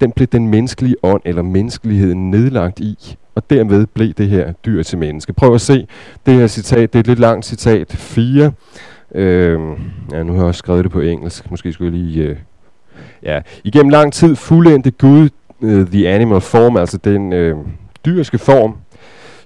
den 0.00 0.12
blev 0.12 0.26
den 0.26 0.48
menneskelige 0.48 0.96
ånd 1.02 1.22
eller 1.24 1.42
menneskeligheden 1.42 2.30
nedlagt 2.30 2.80
i, 2.80 3.16
og 3.34 3.50
derved 3.50 3.86
blev 3.86 4.12
det 4.12 4.28
her 4.28 4.52
dyr 4.52 4.82
til 4.82 4.98
menneske. 4.98 5.32
Prøv 5.32 5.54
at 5.54 5.60
se 5.60 5.86
det 6.26 6.34
her 6.34 6.46
citat, 6.46 6.92
det 6.92 6.98
er 6.98 7.00
et 7.00 7.06
lidt 7.06 7.18
langt 7.18 7.46
citat, 7.46 7.92
4. 7.92 8.52
Øh, 9.14 9.60
ja, 10.12 10.22
nu 10.22 10.32
har 10.32 10.40
jeg 10.40 10.46
også 10.46 10.58
skrevet 10.58 10.84
det 10.84 10.92
på 10.92 11.00
engelsk, 11.00 11.50
måske 11.50 11.72
skulle 11.72 11.92
jeg 11.92 12.04
lige... 12.04 12.24
Øh, 12.24 12.36
ja, 13.22 13.40
igennem 13.64 13.90
lang 13.90 14.12
tid 14.12 14.36
fuldendte 14.36 14.90
Gud 14.90 15.28
øh, 15.62 15.86
the 15.86 16.08
animal 16.08 16.40
form, 16.40 16.76
altså 16.76 16.98
den 16.98 17.32
øh, 17.32 17.56
dyriske 18.04 18.38
form, 18.38 18.76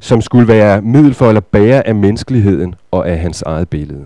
som 0.00 0.20
skulle 0.20 0.48
være 0.48 0.82
middel 0.82 1.14
for 1.14 1.28
eller 1.28 1.40
bære 1.40 1.86
af 1.86 1.94
menneskeligheden 1.94 2.74
og 2.90 3.08
af 3.08 3.18
hans 3.18 3.42
eget 3.42 3.68
billede. 3.68 4.04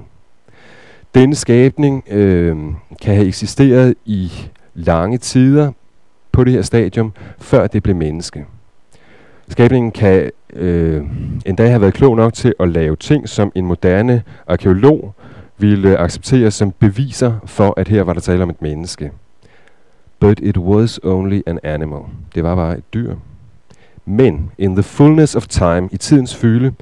Denne 1.14 1.35
skabning 1.35 2.04
øh, 2.11 2.57
kan 3.02 3.14
have 3.14 3.26
eksisteret 3.26 3.94
i 4.04 4.33
lange 4.74 5.18
tider 5.18 5.72
på 6.34 6.44
det 6.44 6.52
her 6.52 6.62
stadium, 6.62 7.12
før 7.38 7.66
det 7.66 7.82
blev 7.82 7.96
menneske. 7.96 8.44
Skabningen 9.48 9.92
kan 9.92 10.30
øh, 10.52 11.02
endda 11.46 11.68
have 11.68 11.80
været 11.80 11.94
klog 11.94 12.16
nok 12.16 12.32
til 12.34 12.54
at 12.60 12.68
lave 12.68 12.96
ting, 12.96 13.28
som 13.28 13.52
en 13.54 13.66
moderne 13.66 14.22
arkeolog 14.46 15.14
ville 15.58 15.98
acceptere 15.98 16.50
som 16.50 16.72
beviser 16.72 17.34
for, 17.46 17.74
at 17.76 17.88
her 17.88 18.02
var 18.02 18.12
der 18.12 18.20
tale 18.20 18.42
om 18.42 18.50
et 18.50 18.62
menneske. 18.62 19.10
But 20.20 20.40
it 20.40 20.58
was 20.58 21.00
only 21.04 21.40
an 21.46 21.58
animal. 21.62 22.00
Det 22.34 22.44
var 22.44 22.54
bare 22.54 22.78
et 22.78 22.94
dyr. 22.94 23.14
Men 24.04 24.50
in 24.58 24.74
the 24.74 24.82
fullness 24.82 25.36
of 25.36 25.46
time, 25.46 25.88
i 25.92 25.96
tidens 25.96 26.36
fylde, 26.36 26.72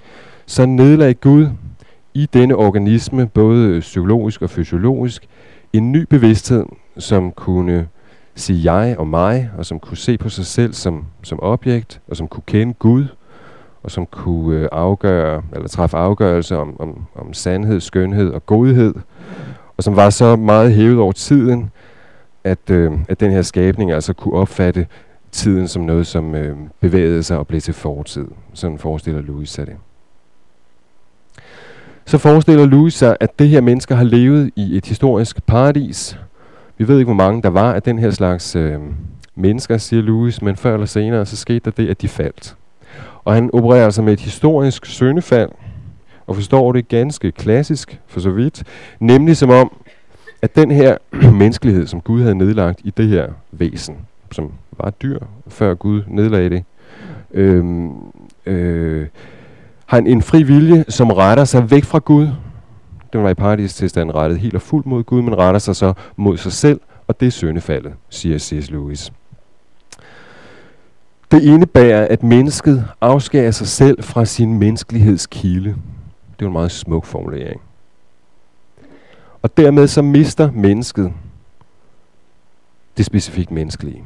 så 0.47 0.67
nedlagde 0.67 1.15
Gud 1.15 1.49
i 2.15 2.29
denne 2.33 2.57
organisme, 2.57 3.27
både 3.27 3.81
psykologisk 3.81 4.43
og 4.43 4.51
fysiologisk, 4.51 5.29
en 5.73 5.93
ny 5.93 6.07
bevidsthed, 6.11 6.65
som 6.99 7.33
kunne 7.33 7.89
sige 8.35 8.73
jeg 8.73 8.99
og 8.99 9.07
mig, 9.07 9.51
og 9.59 9.67
som 9.67 9.81
kunne 9.81 9.97
se 9.97 10.19
på 10.19 10.29
sig 10.29 10.47
selv 10.47 10.73
som, 10.73 11.05
som 11.23 11.39
objekt, 11.43 12.01
og 12.09 12.17
som 12.17 12.29
kunne 12.29 12.43
kende 12.47 12.75
Gud, 12.75 13.07
og 13.83 13.91
som 13.91 14.07
kunne 14.07 14.61
øh, 14.61 14.69
afgøre, 14.73 15.43
eller 15.55 15.69
træffe 15.69 15.97
afgørelse 15.97 16.57
om, 16.57 16.81
om, 16.81 17.05
om 17.15 17.33
sandhed, 17.33 17.81
skønhed 17.81 18.31
og 18.31 18.47
godhed, 18.47 18.95
og 19.77 19.85
som 19.85 19.97
var 19.97 20.11
så 20.11 20.37
meget 20.37 20.75
hævet 20.75 20.99
over 20.99 21.13
tiden, 21.13 21.71
at, 22.45 22.71
øh, 22.71 22.93
at 23.09 23.21
den 23.21 23.31
her 23.31 23.43
skabning 23.43 23.93
altså 23.93 24.13
kunne 24.13 24.35
opfatte 24.35 24.87
tiden 25.33 25.69
som 25.69 25.83
noget, 25.83 26.07
som 26.07 26.35
øh, 26.35 26.57
bevægede 26.81 27.23
sig 27.23 27.39
og 27.39 27.47
blev 27.47 27.61
til 27.61 27.75
fortid. 27.75 28.27
Sådan 28.55 28.79
forestiller 28.79 29.23
Louis 29.23 29.51
sig 29.51 29.67
det. 29.67 29.77
Så 32.07 32.19
forestiller 32.19 32.67
Louis 32.67 32.95
sig, 32.95 33.17
at 33.21 33.39
det 33.39 33.49
her 33.49 33.61
mennesker 33.61 33.95
har 33.95 34.05
levet 34.05 34.51
i 34.57 34.77
et 34.77 34.87
historisk 34.87 35.47
paradis, 35.47 36.19
vi 36.79 36.89
ved 36.89 36.99
ikke, 36.99 37.13
hvor 37.13 37.25
mange 37.25 37.43
der 37.43 37.49
var 37.49 37.73
af 37.73 37.83
den 37.83 37.99
her 37.99 38.11
slags 38.11 38.57
øh, 38.57 38.79
mennesker, 39.35 39.79
siger 39.79 40.03
Louis, 40.03 40.43
men 40.43 40.57
før 40.57 40.75
eller 40.75 40.87
senere, 40.87 41.27
så 41.27 41.37
skete 41.37 41.61
der 41.65 41.71
det, 41.71 41.89
at 41.89 42.03
de 42.03 42.09
faldt. 42.09 42.57
Og 43.25 43.35
han 43.35 43.51
opererer 43.53 43.85
altså 43.85 44.03
med 44.03 44.13
et 44.13 44.21
historisk 44.21 44.87
søndefald, 44.87 45.51
og 46.27 46.35
forstår 46.35 46.73
det 46.73 46.89
ganske 46.89 47.33
klassisk, 47.33 48.01
for 48.07 48.21
så 48.21 48.31
vidt, 48.31 48.65
nemlig 49.01 49.37
som 49.37 49.51
om, 49.51 49.77
at 50.43 50.57
den 50.57 50.71
her 50.71 50.97
menneskelighed, 51.41 51.87
som 51.87 52.01
Gud 52.01 52.23
havde 52.23 52.35
nedlagt 52.35 52.81
i 52.85 52.91
det 52.97 53.09
her 53.09 53.29
væsen, 53.51 53.97
som 54.31 54.53
var 54.79 54.91
dyr, 54.91 55.19
før 55.49 55.75
Gud 55.75 56.03
nedlagde 56.09 56.51
det, 56.51 56.65
øh, 57.35 57.65
øh, 58.47 59.07
har 59.87 59.99
en, 59.99 60.07
en 60.07 60.23
fri 60.23 60.43
vilje, 60.43 60.85
som 60.89 61.11
retter 61.11 61.45
sig 61.45 61.71
væk 61.71 61.85
fra 61.85 61.99
Gud, 61.99 62.29
den 63.13 63.23
var 63.23 63.31
i 63.31 63.35
paradistilstand 63.35 64.15
rettet 64.15 64.39
helt 64.39 64.55
og 64.55 64.63
fuldt 64.63 64.87
mod 64.87 65.03
Gud, 65.03 65.23
men 65.23 65.39
retter 65.39 65.59
sig 65.59 65.77
så 65.77 65.93
mod 66.17 66.37
sig 66.37 66.53
selv, 66.53 66.81
og 67.07 67.21
det 67.21 67.27
er 67.27 67.31
søndefaldet, 67.31 67.93
siger 68.11 68.39
C.S. 68.39 68.71
Lewis. 68.71 69.13
Det 71.31 71.43
indebærer, 71.43 72.07
at 72.11 72.23
mennesket 72.23 72.85
afskærer 73.01 73.51
sig 73.51 73.67
selv 73.67 74.03
fra 74.03 74.25
sin 74.25 74.59
menneskelighedskilde. 74.59 75.69
Det 76.39 76.43
er 76.43 76.47
en 76.47 76.53
meget 76.53 76.71
smuk 76.71 77.05
formulering. 77.05 77.61
Og 79.43 79.57
dermed 79.57 79.87
så 79.87 80.03
mister 80.03 80.51
mennesket 80.51 81.13
det 82.97 83.07
specifikt 83.07 83.51
menneskelige. 83.51 84.05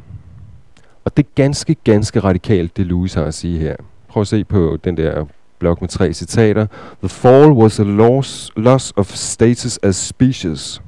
Og 1.05 1.17
det 1.17 1.27
er 1.27 1.31
ganske, 1.35 1.75
ganske 1.75 2.21
radikalt, 2.21 2.77
det 2.77 2.87
Louis 2.87 3.15
har 3.15 3.25
at 3.25 3.35
sige 3.35 3.59
her. 3.59 3.77
Prøv 4.09 4.21
at 4.21 4.27
se 4.27 4.45
på 4.45 4.79
den 4.85 4.97
der 4.97 5.25
blok 5.59 5.81
med 5.81 5.89
tre 5.89 6.13
citater. 6.13 6.67
The 7.01 7.09
fall 7.09 7.51
was 7.53 7.81
a 7.81 7.85
loss, 7.85 8.51
loss 8.57 8.93
of 8.97 9.07
status 9.07 9.79
as 9.83 9.97
species. 9.97 10.83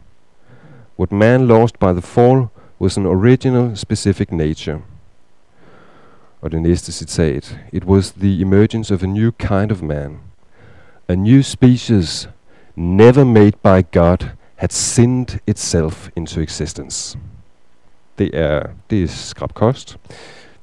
What 0.99 1.13
man 1.13 1.47
lost 1.47 1.79
by 1.79 1.93
the 1.93 2.03
fall 2.03 2.47
was 2.81 2.97
an 2.97 3.07
original 3.07 3.77
specific 3.77 4.33
nature. 4.33 4.79
Og 6.41 6.53
det 6.53 6.63
næste 6.63 6.93
citat. 6.93 7.59
It 7.73 7.85
was 7.85 8.13
the 8.13 8.41
emergence 8.41 8.95
of 8.95 9.03
a 9.03 9.07
new 9.07 9.31
kind 9.31 9.73
of 9.73 9.83
man. 9.83 10.19
A 11.09 11.15
new 11.15 11.43
species 11.43 12.29
never 12.77 13.25
made 13.25 13.53
by 13.63 13.99
God 13.99 14.29
had 14.57 14.69
sinned 14.69 15.39
itself 15.47 16.09
into 16.17 16.41
existence. 16.41 17.19
Det 18.19 18.31
er, 18.33 18.63
det 18.91 19.03
er 19.03 19.09
skrab 19.09 19.55
kost. 19.55 19.99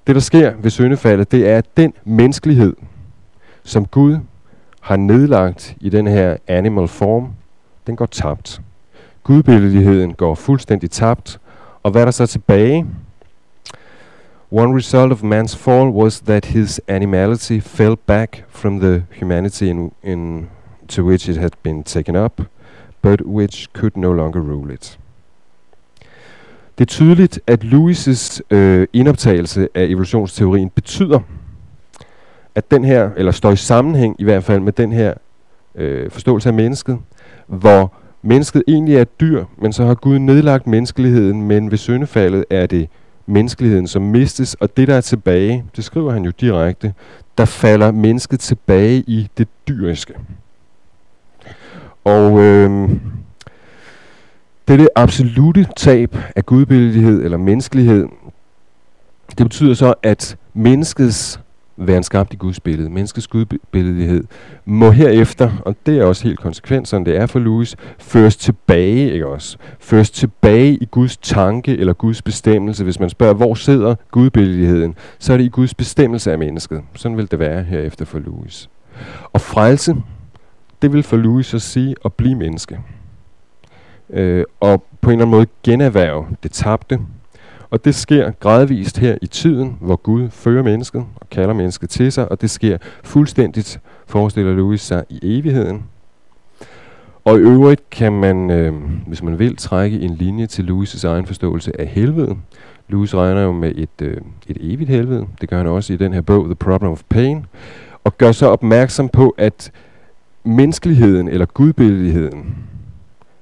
Det, 0.07 0.15
der 0.15 0.21
sker 0.21 0.53
ved 0.57 0.69
syndefaldet, 0.71 1.31
det 1.31 1.49
er, 1.49 1.57
at 1.57 1.77
den 1.77 1.93
menneskelighed, 2.03 2.75
som 3.65 3.85
Gud 3.85 4.17
har 4.79 4.95
nedlagt 4.95 5.75
i 5.81 5.89
den 5.89 6.07
her 6.07 6.37
animal 6.47 6.87
form, 6.87 7.33
den 7.87 7.95
går 7.95 8.05
tabt. 8.05 8.61
Gudbilledligheden 9.23 10.13
går 10.13 10.35
fuldstændig 10.35 10.91
tabt, 10.91 11.39
og 11.83 11.91
hvad 11.91 12.01
er 12.01 12.05
der 12.05 12.11
så 12.11 12.25
tilbage? 12.25 12.85
One 14.51 14.77
result 14.77 15.11
of 15.11 15.23
man's 15.23 15.57
fall 15.57 15.89
was 15.89 16.19
that 16.19 16.45
his 16.45 16.81
animality 16.87 17.59
fell 17.59 17.95
back 17.95 18.45
from 18.49 18.79
the 18.79 19.03
humanity 19.19 19.63
in, 19.63 19.91
in 20.03 20.49
to 20.87 21.03
which 21.03 21.29
it 21.29 21.37
had 21.37 21.51
been 21.63 21.83
taken 21.83 22.15
up, 22.15 22.41
but 23.01 23.21
which 23.21 23.67
could 23.73 23.91
no 23.95 24.13
longer 24.13 24.39
rule 24.39 24.73
it. 24.73 24.99
Det 26.77 26.83
er 26.83 26.85
tydeligt, 26.85 27.39
at 27.47 27.63
Lewis' 27.63 28.39
øh, 28.51 28.87
indoptagelse 28.93 29.67
af 29.75 29.83
evolutionsteorien 29.83 30.69
betyder, 30.69 31.19
at 32.55 32.71
den 32.71 32.83
her, 32.83 33.09
eller 33.17 33.31
står 33.31 33.51
i 33.51 33.55
sammenhæng 33.55 34.15
i 34.19 34.23
hvert 34.23 34.43
fald 34.43 34.59
med 34.59 34.73
den 34.73 34.91
her 34.91 35.13
øh, 35.75 36.11
forståelse 36.11 36.49
af 36.49 36.53
mennesket, 36.53 36.97
hvor 37.47 37.93
mennesket 38.21 38.63
egentlig 38.67 38.95
er 38.95 39.01
et 39.01 39.19
dyr, 39.19 39.45
men 39.57 39.73
så 39.73 39.85
har 39.85 39.95
Gud 39.95 40.19
nedlagt 40.19 40.67
menneskeligheden, 40.67 41.41
men 41.41 41.71
ved 41.71 41.77
syndefaldet 41.77 42.45
er 42.49 42.65
det 42.65 42.89
menneskeligheden, 43.25 43.87
som 43.87 44.01
mistes, 44.01 44.53
og 44.53 44.77
det 44.77 44.87
der 44.87 44.95
er 44.95 45.01
tilbage, 45.01 45.65
det 45.75 45.83
skriver 45.83 46.11
han 46.11 46.23
jo 46.23 46.31
direkte, 46.41 46.93
der 47.37 47.45
falder 47.45 47.91
mennesket 47.91 48.39
tilbage 48.39 49.03
i 49.07 49.29
det 49.37 49.47
dyriske. 49.67 50.13
Og 52.03 52.39
øh, 52.39 52.89
det 54.67 54.73
er 54.73 54.77
det 54.77 54.89
absolute 54.95 55.67
tab 55.77 56.17
af 56.35 56.45
gudbillighed 56.45 57.23
eller 57.23 57.37
menneskelighed. 57.37 58.07
Det 59.37 59.45
betyder 59.45 59.73
så, 59.73 59.93
at 60.03 60.37
menneskets 60.53 61.39
være 61.77 61.97
en 61.97 62.03
skabt 62.03 62.33
i 62.33 62.35
Guds 62.35 62.59
billede. 62.59 62.89
Menneskets 62.89 63.27
gudbilledighed 63.27 64.23
må 64.65 64.91
herefter, 64.91 65.51
og 65.65 65.75
det 65.85 65.97
er 65.99 66.05
også 66.05 66.23
helt 66.23 66.39
konsekvenserne, 66.39 67.05
det 67.05 67.17
er 67.17 67.25
for 67.25 67.39
Louis, 67.39 67.75
føres 67.99 68.37
tilbage, 68.37 69.11
ikke 69.11 69.27
også? 69.27 69.57
Føres 69.79 70.11
tilbage 70.11 70.75
i 70.75 70.85
Guds 70.85 71.17
tanke 71.17 71.77
eller 71.77 71.93
Guds 71.93 72.21
bestemmelse. 72.21 72.83
Hvis 72.83 72.99
man 72.99 73.09
spørger, 73.09 73.33
hvor 73.33 73.53
sidder 73.53 73.95
gudbilledligheden, 74.11 74.95
så 75.19 75.33
er 75.33 75.37
det 75.37 75.43
i 75.43 75.49
Guds 75.49 75.73
bestemmelse 75.73 76.31
af 76.31 76.37
mennesket. 76.37 76.81
Sådan 76.95 77.17
vil 77.17 77.31
det 77.31 77.39
være 77.39 77.63
herefter 77.63 78.05
for 78.05 78.19
Louis. 78.19 78.69
Og 79.33 79.41
frelse, 79.41 79.95
det 80.81 80.93
vil 80.93 81.03
for 81.03 81.17
Louis 81.17 81.45
så 81.45 81.59
sige 81.59 81.95
at 82.05 82.13
blive 82.13 82.35
menneske. 82.35 82.79
Øh, 84.09 84.43
og 84.59 84.83
på 85.01 85.09
en 85.09 85.13
eller 85.13 85.25
anden 85.25 85.37
måde 85.37 85.47
generhverve 85.63 86.25
det 86.43 86.51
tabte, 86.51 86.99
og 87.69 87.85
det 87.85 87.95
sker 87.95 88.31
gradvist 88.31 88.97
her 88.97 89.17
i 89.21 89.27
tiden, 89.27 89.77
hvor 89.81 89.95
Gud 89.95 90.29
fører 90.29 90.63
mennesket 90.63 91.05
og 91.15 91.29
kalder 91.29 91.53
mennesket 91.53 91.89
til 91.89 92.11
sig, 92.11 92.31
og 92.31 92.41
det 92.41 92.49
sker 92.49 92.77
fuldstændigt, 93.03 93.79
forestiller 94.07 94.53
Louis 94.53 94.81
sig, 94.81 95.03
i 95.09 95.19
evigheden. 95.23 95.83
Og 97.25 97.37
i 97.37 97.41
øvrigt 97.41 97.89
kan 97.89 98.13
man, 98.13 98.51
øh, 98.51 98.73
hvis 99.07 99.23
man 99.23 99.39
vil, 99.39 99.55
trække 99.57 99.99
en 99.99 100.15
linje 100.15 100.47
til 100.47 100.63
Louis' 100.63 101.07
egen 101.07 101.25
forståelse 101.25 101.81
af 101.81 101.87
helvede. 101.87 102.35
Louis 102.87 103.15
regner 103.15 103.41
jo 103.41 103.51
med 103.51 103.71
et, 103.75 104.01
øh, 104.01 104.17
et 104.47 104.57
evigt 104.59 104.89
helvede. 104.89 105.27
Det 105.41 105.49
gør 105.49 105.57
han 105.57 105.67
også 105.67 105.93
i 105.93 105.97
den 105.97 106.13
her 106.13 106.21
bog, 106.21 106.45
The 106.45 106.55
Problem 106.55 106.91
of 106.91 107.03
Pain. 107.09 107.45
Og 108.03 108.17
gør 108.17 108.31
så 108.31 108.47
opmærksom 108.47 109.09
på, 109.09 109.35
at 109.37 109.71
menneskeligheden 110.43 111.27
eller 111.27 111.45
gudbilligheden, 111.45 112.55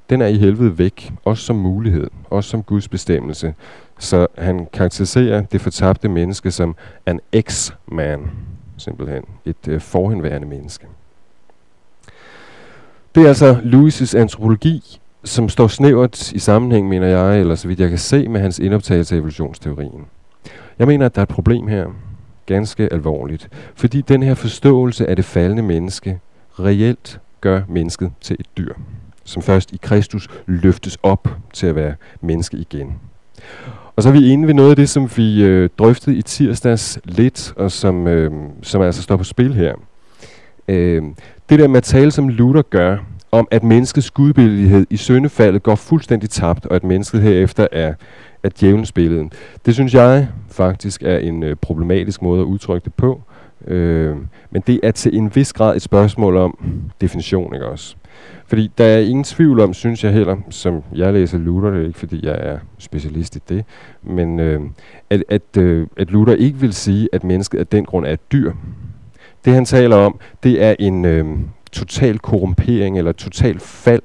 den 0.09 0.21
er 0.21 0.27
i 0.27 0.38
helvede 0.38 0.77
væk, 0.77 1.13
også 1.25 1.43
som 1.43 1.55
mulighed, 1.55 2.07
også 2.29 2.49
som 2.49 2.63
Guds 2.63 2.88
bestemmelse. 2.88 3.53
Så 3.99 4.27
han 4.38 4.67
karakteriserer 4.73 5.41
det 5.41 5.62
fortabte 5.62 6.10
menneske 6.10 6.51
som 6.51 6.75
en 7.08 7.19
ex-man, 7.32 8.32
simpelthen. 8.77 9.23
Et 9.45 9.67
øh, 9.67 9.82
forhenværende 9.82 10.47
menneske. 10.47 10.88
Det 13.15 13.23
er 13.23 13.27
altså 13.27 13.53
Louis' 13.53 14.17
antropologi, 14.17 14.99
som 15.23 15.49
står 15.49 15.67
snævert 15.67 16.32
i 16.32 16.39
sammenhæng, 16.39 16.89
mener 16.89 17.08
jeg, 17.08 17.39
eller 17.39 17.56
så 17.56 17.67
vidt 17.67 17.79
jeg 17.79 17.89
kan 17.89 17.97
se, 17.97 18.27
med 18.27 18.41
hans 18.41 18.60
indoptagelse 18.60 19.15
af 19.15 19.19
evolutionsteorien. 19.19 20.06
Jeg 20.79 20.88
mener, 20.88 21.06
at 21.06 21.15
der 21.15 21.21
er 21.21 21.23
et 21.23 21.29
problem 21.29 21.67
her, 21.67 21.88
ganske 22.45 22.93
alvorligt, 22.93 23.49
fordi 23.75 24.01
den 24.01 24.23
her 24.23 24.34
forståelse 24.34 25.08
af 25.08 25.15
det 25.15 25.25
faldende 25.25 25.63
menneske 25.63 26.19
reelt 26.60 27.19
gør 27.41 27.62
mennesket 27.67 28.12
til 28.21 28.36
et 28.39 28.47
dyr, 28.58 28.73
som 29.23 29.41
først 29.41 29.71
i 29.71 29.79
Kristus 29.82 30.27
løftes 30.45 30.97
op 31.03 31.27
til 31.53 31.67
at 31.67 31.75
være 31.75 31.95
menneske 32.21 32.58
igen. 32.58 32.99
Og 33.95 34.03
så 34.03 34.10
er 34.10 34.13
vi 34.13 34.32
inde 34.32 34.47
ved 34.47 34.53
noget 34.53 34.69
af 34.69 34.75
det, 34.75 34.89
som 34.89 35.10
vi 35.15 35.43
øh, 35.43 35.69
drøftede 35.77 36.15
i 36.15 36.21
tirsdags 36.21 36.99
lidt, 37.06 37.53
og 37.58 37.71
som, 37.71 38.08
øh, 38.08 38.32
som 38.62 38.82
altså 38.82 39.01
står 39.01 39.17
på 39.17 39.23
spil 39.23 39.53
her. 39.53 39.73
Øh, 40.67 41.03
det 41.49 41.60
der 41.60 41.67
med 41.67 41.77
at 41.77 41.84
tale, 41.84 42.12
som 42.12 42.29
Luther 42.29 42.62
gør, 42.62 42.97
om 43.32 43.47
at 43.51 43.63
menneskets 43.63 44.12
gudbillighed 44.12 44.86
i 44.89 44.97
syndefaldet 44.97 45.63
går 45.63 45.75
fuldstændig 45.75 46.29
tabt, 46.29 46.65
og 46.65 46.75
at 46.75 46.84
mennesket 46.84 47.21
herefter 47.21 47.67
er, 47.71 47.93
er 48.43 48.49
djævelens 48.60 48.91
billede. 48.91 49.29
Det 49.65 49.73
synes 49.73 49.93
jeg 49.93 50.27
faktisk 50.49 51.03
er 51.03 51.17
en 51.17 51.43
øh, 51.43 51.56
problematisk 51.56 52.21
måde 52.21 52.41
at 52.41 52.45
udtrykke 52.45 52.86
det 52.86 52.93
på. 52.93 53.21
Øh, 53.67 54.15
men 54.51 54.63
det 54.67 54.79
er 54.84 54.91
til 54.91 55.17
en 55.17 55.36
vis 55.36 55.53
grad 55.53 55.75
et 55.75 55.82
spørgsmål 55.82 56.38
om 56.38 56.58
definition, 57.01 57.53
ikke 57.53 57.67
også? 57.67 57.95
Fordi 58.47 58.71
der 58.77 58.86
er 58.86 58.99
ingen 58.99 59.23
tvivl 59.23 59.59
om, 59.59 59.73
synes 59.73 60.03
jeg 60.03 60.13
heller, 60.13 60.38
som 60.49 60.83
jeg 60.95 61.13
læser 61.13 61.38
Luther, 61.38 61.69
det 61.69 61.81
er 61.81 61.88
ikke 61.88 61.99
fordi 61.99 62.25
jeg 62.25 62.38
er 62.39 62.57
specialist 62.77 63.36
i 63.36 63.39
det, 63.49 63.65
men 64.03 64.39
øh, 64.39 64.62
at, 65.09 65.23
at, 65.29 65.57
øh, 65.57 65.88
at 65.97 66.12
Luther 66.12 66.36
ikke 66.36 66.59
vil 66.59 66.73
sige, 66.73 67.09
at 67.13 67.23
mennesket 67.23 67.59
af 67.59 67.67
den 67.67 67.86
grund 67.86 68.05
er 68.05 68.12
et 68.12 68.31
dyr. 68.31 68.51
Det 69.45 69.53
han 69.53 69.65
taler 69.65 69.95
om, 69.95 70.19
det 70.43 70.63
er 70.63 70.75
en 70.79 71.05
øh, 71.05 71.25
total 71.71 72.19
korrumpering 72.19 72.97
eller 72.97 73.12
total 73.12 73.59
fald 73.59 74.01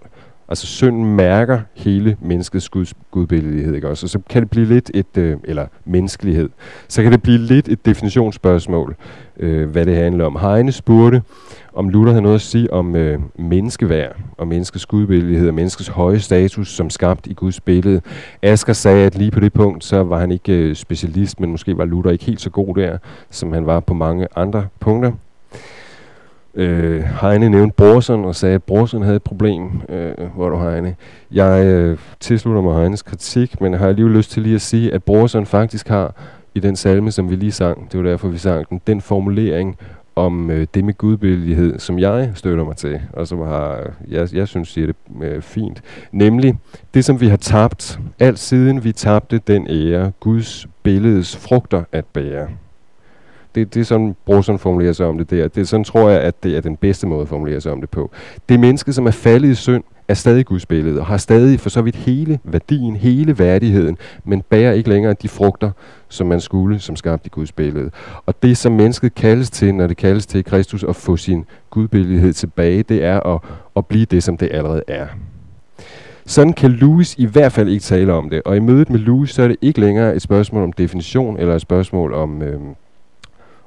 Altså 0.51 0.67
synden 0.67 1.17
mærker 1.17 1.61
hele 1.75 2.17
menneskets 2.21 2.69
guds, 2.69 2.95
gudbillighed, 3.11 3.75
ikke 3.75 3.89
også? 3.89 4.07
Og 4.07 4.11
så 4.11 4.19
kan 4.31 4.43
det 4.43 4.51
blive 4.51 4.67
lidt 4.67 4.91
et, 4.95 5.17
øh, 5.19 5.37
eller 5.45 5.67
menneskelighed, 5.85 6.49
så 6.89 7.03
kan 7.03 7.13
det 7.13 7.23
blive 7.23 7.39
lidt 7.39 7.69
et 7.69 7.87
definitionsspørgsmål, 7.87 8.97
øh, 9.37 9.71
hvad 9.71 9.87
det 9.87 9.97
handler 9.97 10.25
om. 10.25 10.39
Heine 10.41 10.73
spurgte, 10.73 11.23
om 11.79 11.89
Luther 11.89 12.13
havde 12.13 12.23
noget 12.23 12.35
at 12.35 12.41
sige 12.41 12.73
om 12.73 12.97
øh, 12.97 13.21
menneskeværd, 13.37 14.17
og 14.39 14.49
menneskets 14.49 14.87
gudvillighed 14.87 15.49
og 15.49 15.55
menneskets 15.55 15.89
høje 15.89 16.21
status 16.21 16.69
som 16.69 16.91
skabt 16.91 17.27
i 17.27 17.35
Guds 17.35 17.61
billede. 17.61 18.01
Asger 18.43 18.73
sagde, 18.73 19.07
at 19.07 19.15
lige 19.15 19.31
på 19.31 19.41
det 19.41 19.53
punkt, 19.53 19.85
så 19.85 20.03
var 20.03 20.19
han 20.19 20.31
ikke 20.31 20.53
øh, 20.53 20.77
specialist, 20.77 21.41
men 21.41 21.51
måske 21.51 21.79
var 21.79 21.85
Luther 21.85 22.11
ikke 22.11 22.25
helt 22.25 22.41
så 22.41 22.51
god 22.51 22.75
der, 22.75 22.99
som 23.31 23.53
han 23.53 23.67
var 23.67 23.81
på 23.81 23.95
mange 23.95 24.27
andre 24.37 24.67
punkter. 24.81 25.13
Øh, 26.55 27.03
Heine 27.21 27.49
nævnte 27.49 27.75
Brorson 27.77 28.25
og 28.25 28.35
sagde, 28.35 28.55
at 28.55 28.63
Brorson 28.63 29.03
havde 29.03 29.17
et 29.17 29.23
problem. 29.23 29.71
Øh, 29.89 30.13
hvor 30.35 30.49
du 30.49 30.59
Heine? 30.59 30.95
Jeg 31.33 31.67
øh, 31.67 31.99
tilslutter 32.21 32.63
mig 32.63 32.81
Heines 32.81 33.03
kritik, 33.03 33.61
men 33.61 33.73
har 33.75 33.89
alligevel 33.89 34.15
lyst 34.17 34.31
til 34.31 34.43
lige 34.43 34.55
at 34.55 34.61
sige, 34.61 34.95
at 34.95 35.05
Brorson 35.05 35.47
faktisk 35.47 35.89
har 35.89 36.15
i 36.55 36.61
den 36.61 36.77
salme, 36.77 37.11
som 37.11 37.31
vi 37.31 37.37
lige 37.37 37.53
sang, 37.53 37.93
det 37.93 38.05
var 38.05 38.11
derfor, 38.11 38.29
vi 38.29 38.39
sang 38.39 38.69
den, 38.69 38.81
den 38.87 39.01
formulering 39.01 39.77
om 40.19 40.51
øh, 40.51 40.67
det 40.75 40.85
med 40.85 40.95
gudbillighed, 40.95 41.79
som 41.79 41.99
jeg 41.99 42.33
støtter 42.35 42.65
mig 42.65 42.77
til, 42.77 43.01
og 43.13 43.29
som 43.29 43.39
har, 43.39 43.91
jeg, 44.09 44.35
jeg 44.35 44.49
synes 44.49 44.69
siger 44.69 44.87
det 44.87 44.97
øh, 45.23 45.43
fint. 45.43 45.83
Nemlig 46.13 46.59
det, 46.95 47.05
som 47.05 47.21
vi 47.21 47.29
har 47.29 47.37
tabt, 47.37 48.01
alt 48.19 48.39
siden 48.39 48.85
vi 48.85 48.93
tabte 48.93 49.39
den 49.39 49.67
ære, 49.71 50.13
Guds 50.21 50.67
billedes 50.83 51.37
frugter 51.37 51.85
at 51.93 52.05
bære 52.05 52.49
det, 53.55 53.75
det 53.75 53.81
er 53.81 53.85
sådan, 53.85 54.17
Brorson 54.27 54.59
formulerer 54.59 54.93
sig 54.93 55.07
om 55.07 55.19
det 55.19 55.31
der. 55.31 55.49
Det, 55.49 55.69
sådan 55.69 55.85
tror 55.85 56.09
jeg, 56.09 56.21
at 56.21 56.43
det 56.43 56.57
er 56.57 56.61
den 56.61 56.77
bedste 56.77 57.07
måde 57.07 57.23
at 57.23 57.29
formulere 57.29 57.61
sig 57.61 57.73
om 57.73 57.81
det 57.81 57.91
på. 57.91 58.11
Det 58.49 58.61
menneske, 58.61 58.93
som 58.93 59.07
er 59.07 59.11
faldet 59.11 59.49
i 59.49 59.55
synd, 59.55 59.85
er 60.09 60.15
stadig 60.15 60.47
Guds 60.47 60.67
billede, 60.67 61.01
og 61.01 61.07
har 61.07 61.17
stadig 61.17 61.61
for 61.61 61.71
så 61.71 61.83
vidt 61.83 61.97
hele 61.97 62.41
værdien, 62.45 62.97
hele 62.97 63.39
værdigheden, 63.39 63.99
men 64.25 64.43
bærer 64.43 64.73
ikke 64.73 64.89
længere 64.89 65.15
de 65.23 65.29
frugter, 65.29 65.71
som 66.09 66.27
man 66.27 66.41
skulle, 66.41 66.79
som 66.79 66.97
skabt 66.97 67.27
i 67.27 67.29
Guds 67.29 67.53
billede. 67.53 67.91
Og 68.27 68.43
det, 68.43 68.57
som 68.57 68.73
mennesket 68.73 69.15
kaldes 69.15 69.51
til, 69.51 69.75
når 69.75 69.87
det 69.87 69.97
kaldes 69.97 70.27
til 70.27 70.45
Kristus 70.45 70.85
at 70.85 70.97
få 70.97 71.17
sin 71.17 71.45
gudbillighed 71.71 72.33
tilbage, 72.33 72.83
det 72.83 73.05
er 73.05 73.21
at, 73.21 73.41
at 73.77 73.87
blive 73.87 74.05
det, 74.05 74.23
som 74.23 74.37
det 74.37 74.49
allerede 74.53 74.83
er. 74.89 75.07
Sådan 76.27 76.53
kan 76.53 76.71
Louis 76.71 77.15
i 77.19 77.27
hvert 77.27 77.53
fald 77.53 77.69
ikke 77.69 77.83
tale 77.83 78.13
om 78.13 78.31
det, 78.31 78.43
og 78.45 78.57
i 78.57 78.61
mødet 78.61 78.91
med 78.91 78.99
Louis, 78.99 79.31
så 79.31 79.43
er 79.43 79.49
det 79.49 79.57
ikke 79.63 79.81
længere 79.81 80.17
et 80.17 80.23
spørgsmål 80.23 80.63
om 80.63 80.73
definition, 80.73 81.39
eller 81.39 81.55
et 81.55 81.61
spørgsmål 81.61 82.15
om, 82.15 82.43
øh, 82.43 82.61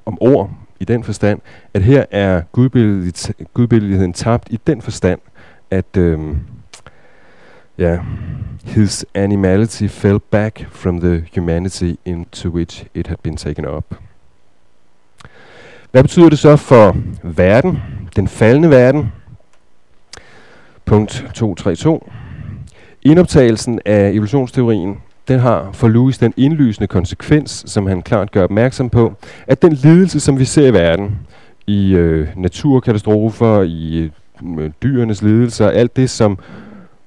om 0.06 0.18
ord 0.22 0.52
i 0.80 0.86
den 0.86 1.04
forstand, 1.04 1.40
at 1.74 1.82
her 1.82 2.06
er 2.12 2.42
gudbilligheden 3.54 4.14
tabt 4.14 4.48
i 4.52 4.60
den 4.68 4.82
forstand, 4.82 5.20
at 5.72 5.98
øhm, 5.98 6.38
ja, 7.78 8.00
his 8.66 9.06
animality 9.16 9.88
fell 9.88 10.20
back 10.20 10.68
from 10.72 11.00
the 11.00 11.26
humanity 11.36 11.94
into 12.06 12.50
which 12.50 12.86
it 12.94 13.08
had 13.08 13.18
been 13.24 13.38
taken 13.38 13.66
up. 13.66 13.96
Hvad 15.92 16.04
betyder 16.04 16.30
det 16.30 16.40
så 16.40 16.56
for 16.56 16.98
verden, 17.24 17.80
den 18.16 18.28
faldende 18.28 18.70
verden? 18.70 19.12
Punkt 20.86 21.26
232. 21.34 22.00
Indoptagelsen 23.02 23.80
af 23.86 24.10
evolutionsteorien 24.10 24.98
den 25.28 25.40
har 25.40 25.70
for 25.74 25.88
Louis 25.88 26.18
den 26.18 26.34
indlysende 26.38 26.88
konsekvens, 26.88 27.64
som 27.68 27.88
han 27.88 28.02
klart 28.02 28.32
gør 28.32 28.44
opmærksom 28.44 28.90
på, 28.90 29.14
at 29.48 29.62
den 29.62 29.74
lidelse, 29.74 30.20
som 30.20 30.40
vi 30.40 30.46
ser 30.46 30.68
i 30.68 30.74
verden, 30.74 31.20
i 31.68 31.94
øh, 31.94 32.28
naturkatastrofer, 32.36 33.62
i 33.62 33.98
øh, 33.98 34.10
dyrenes 34.84 35.22
lidelser, 35.22 35.70
alt 35.70 35.96
det, 35.96 36.10
som 36.10 36.40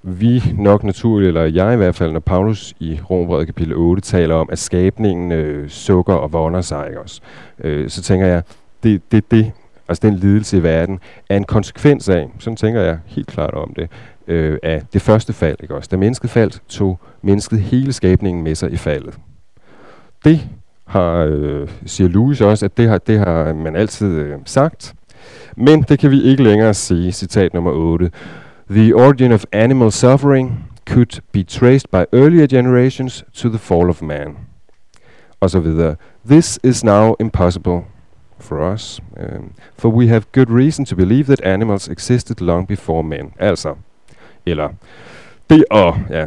vi 0.03 0.43
nok 0.59 0.85
naturligt, 0.85 1.29
eller 1.29 1.45
jeg 1.45 1.75
i 1.75 1.77
hvert 1.77 1.95
fald, 1.95 2.13
når 2.13 2.21
Paulus 2.21 2.75
i 2.81 3.01
Rombrevet 3.11 3.47
kapitel 3.47 3.75
8 3.77 4.03
taler 4.03 4.35
om, 4.35 4.49
at 4.53 4.59
skabningen 4.59 5.33
øh, 5.33 5.69
sukker 5.69 6.15
og 6.15 6.33
vonder 6.33 6.61
sig, 6.61 6.87
ikke 6.89 7.01
også? 7.01 7.21
Øh, 7.65 7.91
så 7.91 8.03
tænker 8.03 8.27
jeg, 8.27 8.43
det, 8.83 9.03
det, 9.13 9.31
det, 9.31 9.53
altså 9.89 10.09
den 10.09 10.15
lidelse 10.15 10.57
i 10.57 10.63
verden, 10.63 11.01
er 11.29 11.37
en 11.37 11.45
konsekvens 11.45 12.09
af, 12.09 12.29
sådan 12.39 12.57
tænker 12.57 12.81
jeg 12.81 12.99
helt 13.07 13.27
klart 13.27 13.55
om 13.55 13.75
det, 13.77 13.91
øh, 14.27 14.59
af 14.63 14.83
det 14.93 15.03
første 15.03 15.33
fald. 15.33 15.57
Ikke 15.63 15.75
også? 15.75 15.89
Da 15.91 15.97
mennesket 15.97 16.31
faldt, 16.31 16.63
tog 16.69 17.01
mennesket 17.23 17.61
hele 17.61 17.93
skabningen 17.93 18.45
med 18.45 18.55
sig 18.55 18.73
i 18.73 18.77
faldet. 18.77 19.19
Det 20.25 20.41
har, 20.87 21.15
øh, 21.31 21.69
siger 21.87 22.09
Louis 22.09 22.41
også, 22.41 22.65
at 22.65 22.77
det 22.77 22.89
har, 22.89 22.99
det 22.99 23.19
har 23.19 23.53
man 23.53 23.77
altid 23.77 24.09
øh, 24.09 24.39
sagt. 24.45 24.95
Men 25.57 25.83
det 25.83 25.99
kan 25.99 26.11
vi 26.11 26.23
ikke 26.23 26.43
længere 26.43 26.75
sige. 26.75 27.13
Citat 27.13 27.55
nummer 27.55 27.71
8. 27.71 28.11
The 28.71 28.97
origin 28.97 29.33
of 29.33 29.45
animal 29.53 29.93
suffering 29.93 30.65
could 30.87 31.21
be 31.33 31.43
traced 31.43 31.91
by 31.91 32.17
earlier 32.17 32.47
generations 32.47 33.25
to 33.35 33.49
the 33.49 33.59
fall 33.59 33.89
of 33.89 34.03
man. 34.03 34.37
Og 35.41 35.51
så 35.51 35.61
videre. 35.61 35.97
This 36.27 36.59
is 36.65 36.85
now 36.85 37.15
impossible 37.21 37.81
for 38.39 38.73
us, 38.73 39.01
um, 39.17 39.53
for 39.79 39.89
we 39.89 40.09
have 40.09 40.23
good 40.33 40.51
reason 40.51 40.85
to 40.85 40.97
believe 40.97 41.25
that 41.25 41.41
animals 41.41 41.89
existed 41.89 42.41
long 42.41 42.69
before 42.69 43.03
men. 43.03 43.33
Altså, 43.39 43.75
eller 44.47 44.69
det 45.51 45.65
at, 45.71 45.95
ja, 46.11 46.27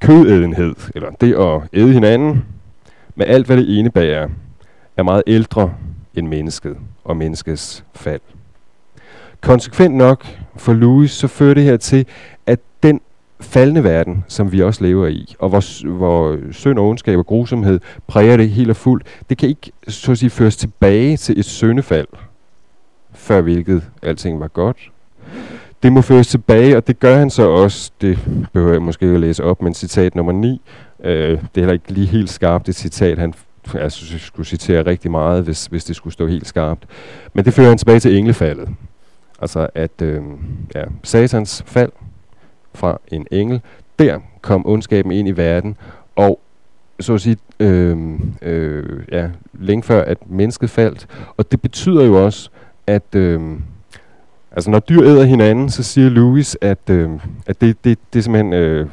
kødædenhed, 0.00 0.74
eller 0.94 1.10
det 1.10 1.34
at 1.34 1.60
æde 1.72 1.92
hinanden, 1.92 2.44
med 3.14 3.26
alt 3.26 3.46
hvad 3.46 3.56
det 3.56 3.68
ene 3.68 3.78
indebærer, 3.78 4.28
er 4.96 5.02
meget 5.02 5.22
ældre 5.26 5.74
end 6.14 6.28
mennesket 6.28 6.76
og 7.04 7.16
menneskets 7.16 7.84
fald. 7.94 8.20
Konsekvent 9.44 9.94
nok 9.94 10.26
for 10.56 10.72
Louis, 10.72 11.10
så 11.10 11.28
fører 11.28 11.54
det 11.54 11.62
her 11.62 11.76
til, 11.76 12.06
at 12.46 12.60
den 12.82 13.00
faldende 13.40 13.84
verden, 13.84 14.24
som 14.28 14.52
vi 14.52 14.62
også 14.62 14.84
lever 14.84 15.06
i, 15.06 15.34
og 15.38 15.48
hvor, 15.48 15.88
hvor 15.96 16.38
synd 16.52 16.78
og 16.78 16.88
ondskab 16.88 17.18
og 17.18 17.26
grusomhed 17.26 17.80
præger 18.06 18.36
det 18.36 18.50
helt 18.50 18.70
og 18.70 18.76
fuldt, 18.76 19.06
det 19.30 19.38
kan 19.38 19.48
ikke 19.48 19.72
så 19.88 20.12
at 20.12 20.18
sige, 20.18 20.30
føres 20.30 20.56
tilbage 20.56 21.16
til 21.16 21.38
et 21.38 21.44
søndefald, 21.44 22.06
før 23.12 23.40
hvilket 23.40 23.82
alting 24.02 24.40
var 24.40 24.48
godt. 24.48 24.90
Det 25.82 25.92
må 25.92 26.00
føres 26.00 26.26
tilbage, 26.26 26.76
og 26.76 26.86
det 26.86 27.00
gør 27.00 27.16
han 27.16 27.30
så 27.30 27.48
også. 27.48 27.90
Det 28.00 28.18
behøver 28.52 28.72
jeg 28.72 28.82
måske 28.82 29.06
at 29.06 29.20
læse 29.20 29.44
op, 29.44 29.62
men 29.62 29.74
citat 29.74 30.14
nummer 30.14 30.32
9, 30.32 30.60
øh, 31.04 31.12
det 31.12 31.38
er 31.38 31.38
heller 31.56 31.72
ikke 31.72 31.92
lige 31.92 32.06
helt 32.06 32.30
skarpt, 32.30 32.66
det 32.66 32.74
citat, 32.74 33.18
han 33.18 33.34
jeg 33.74 33.92
synes, 33.92 34.12
jeg 34.12 34.20
skulle 34.20 34.46
citere 34.46 34.86
rigtig 34.86 35.10
meget, 35.10 35.44
hvis, 35.44 35.66
hvis 35.66 35.84
det 35.84 35.96
skulle 35.96 36.12
stå 36.12 36.26
helt 36.26 36.46
skarpt. 36.46 36.86
Men 37.34 37.44
det 37.44 37.54
fører 37.54 37.68
han 37.68 37.78
tilbage 37.78 38.00
til 38.00 38.18
englefaldet. 38.18 38.68
Altså 39.44 39.68
at 39.74 40.02
øh, 40.02 40.22
ja, 40.74 40.84
satans 41.02 41.62
fald 41.66 41.92
fra 42.74 43.00
en 43.08 43.26
engel, 43.30 43.60
der 43.98 44.18
kom 44.40 44.66
ondskaben 44.66 45.12
ind 45.12 45.28
i 45.28 45.32
verden, 45.32 45.76
og 46.16 46.40
så 47.00 47.14
at 47.14 47.20
sige, 47.20 47.36
øh, 47.60 47.96
øh, 48.42 49.02
ja, 49.12 49.28
længe 49.52 49.82
før 49.82 50.02
at 50.02 50.18
mennesket 50.26 50.70
faldt. 50.70 51.06
Og 51.36 51.52
det 51.52 51.62
betyder 51.62 52.04
jo 52.04 52.24
også, 52.24 52.50
at 52.86 53.14
øh, 53.14 53.40
altså 54.52 54.70
når 54.70 54.78
dyr 54.78 55.02
æder 55.02 55.24
hinanden, 55.24 55.70
så 55.70 55.82
siger 55.82 56.10
Louis, 56.10 56.56
at, 56.60 56.90
øh, 56.90 57.10
at 57.46 57.60
det, 57.60 57.84
det, 57.84 57.98
det 58.12 58.18
er 58.18 58.22
simpelthen 58.22 58.52
øh, 58.52 58.86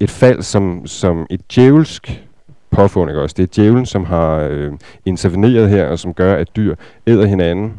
et 0.00 0.10
fald, 0.10 0.42
som, 0.42 0.86
som 0.86 1.26
et 1.30 1.40
djævelsk 1.54 2.24
påfund, 2.70 3.10
ikke 3.10 3.20
også? 3.20 3.34
Det 3.36 3.42
er 3.42 3.62
djævlen, 3.62 3.86
som 3.86 4.04
har 4.04 4.36
øh, 4.50 4.72
interveneret 5.04 5.68
her, 5.70 5.86
og 5.86 5.98
som 5.98 6.14
gør, 6.14 6.34
at 6.34 6.56
dyr 6.56 6.74
æder 7.06 7.26
hinanden. 7.26 7.72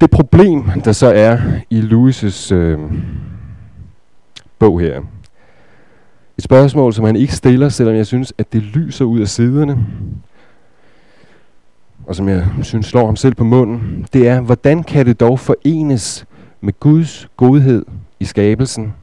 Det 0.00 0.10
problem, 0.10 0.62
der 0.84 0.92
så 0.92 1.12
er 1.14 1.38
i 1.70 1.80
Louis' 1.80 2.54
øh, 2.54 2.78
bog 4.58 4.80
her, 4.80 5.02
et 6.38 6.44
spørgsmål, 6.44 6.92
som 6.92 7.04
han 7.04 7.16
ikke 7.16 7.34
stiller, 7.34 7.68
selvom 7.68 7.96
jeg 7.96 8.06
synes, 8.06 8.32
at 8.38 8.52
det 8.52 8.62
lyser 8.62 9.04
ud 9.04 9.20
af 9.20 9.28
siderne, 9.28 9.86
og 12.06 12.16
som 12.16 12.28
jeg 12.28 12.48
synes 12.62 12.86
slår 12.86 13.06
ham 13.06 13.16
selv 13.16 13.34
på 13.34 13.44
munden, 13.44 14.06
det 14.12 14.28
er, 14.28 14.40
hvordan 14.40 14.82
kan 14.82 15.06
det 15.06 15.20
dog 15.20 15.40
forenes 15.40 16.26
med 16.60 16.80
Guds 16.80 17.28
godhed 17.36 17.84
i 18.20 18.24
skabelsen, 18.24 18.94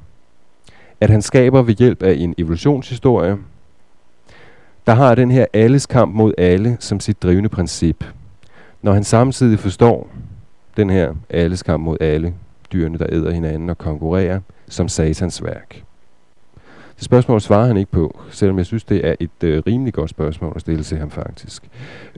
at 1.02 1.10
han 1.10 1.22
skaber 1.22 1.62
ved 1.62 1.74
hjælp 1.74 2.04
af 2.04 2.14
en 2.14 2.36
evolutionshistorie, 2.38 3.38
der 4.88 4.94
har 4.94 5.16
den 5.16 5.32
her 5.32 5.46
alles 5.54 5.86
kamp 5.86 6.16
mod 6.16 6.34
alle 6.38 6.78
som 6.80 7.00
sit 7.00 7.24
drivende 7.24 7.50
princip. 7.50 8.04
Når 8.82 8.94
han 8.94 9.04
samtidig 9.04 9.60
forstår 9.60 10.10
den 10.78 10.90
her 10.90 11.14
alles 11.30 11.64
kamp 11.64 11.84
mod 11.84 11.98
alle, 12.00 12.34
dyrene 12.74 12.98
der 12.98 13.06
æder 13.10 13.32
hinanden 13.32 13.70
og 13.70 13.78
konkurrerer, 13.78 14.40
som 14.68 14.88
satans 14.88 15.44
værk. 15.44 15.84
Det 16.96 17.06
spørgsmål 17.06 17.42
svarer 17.42 17.68
han 17.68 17.78
ikke 17.78 17.92
på, 17.92 18.20
selvom 18.30 18.58
jeg 18.58 18.66
synes, 18.66 18.84
det 18.84 19.08
er 19.08 19.16
et 19.20 19.44
øh, 19.44 19.64
rimelig 19.68 19.94
godt 19.94 20.10
spørgsmål 20.10 20.54
at 20.56 20.62
stille 20.62 20.84
til 20.84 20.98
ham 20.98 21.12
faktisk. 21.12 21.64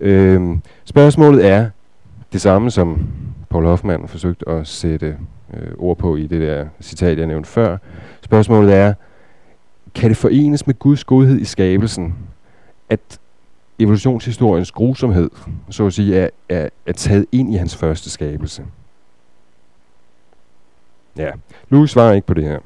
Øhm, 0.02 0.62
spørgsmålet 0.86 1.46
er 1.46 1.70
det 2.34 2.42
samme, 2.42 2.72
som 2.72 3.08
Paul 3.50 3.66
Hoffmann 3.66 4.08
forsøgte 4.08 4.50
at 4.50 4.68
sætte 4.68 5.18
øh, 5.54 5.72
ord 5.78 5.98
på 5.98 6.16
i 6.16 6.28
det 6.28 6.42
der 6.42 6.66
citat, 6.82 7.18
jeg 7.18 7.28
nævnte 7.28 7.50
før. 7.50 7.78
Spørgsmålet 8.22 8.76
er, 8.76 8.94
kan 9.96 10.10
det 10.10 10.18
forenes 10.18 10.68
med 10.68 10.80
Guds 10.80 11.04
godhed 11.04 11.40
i 11.40 11.46
skabelsen, 11.46 12.16
at 12.90 13.20
evolutionshistoriens 13.80 14.72
grusomhed, 14.72 15.30
så 15.70 15.86
at 15.86 15.94
sige, 15.94 16.18
er, 16.18 16.30
er, 16.50 16.70
er 16.86 16.94
taget 16.94 17.26
ind 17.32 17.54
i 17.54 17.58
hans 17.58 17.76
første 17.76 18.10
skabelse. 18.10 18.64
Ja, 21.18 21.30
Louis 21.70 21.92
svarer 21.92 22.14
ikke 22.14 22.28
på 22.28 22.34
det 22.34 22.44
her. 22.44 22.60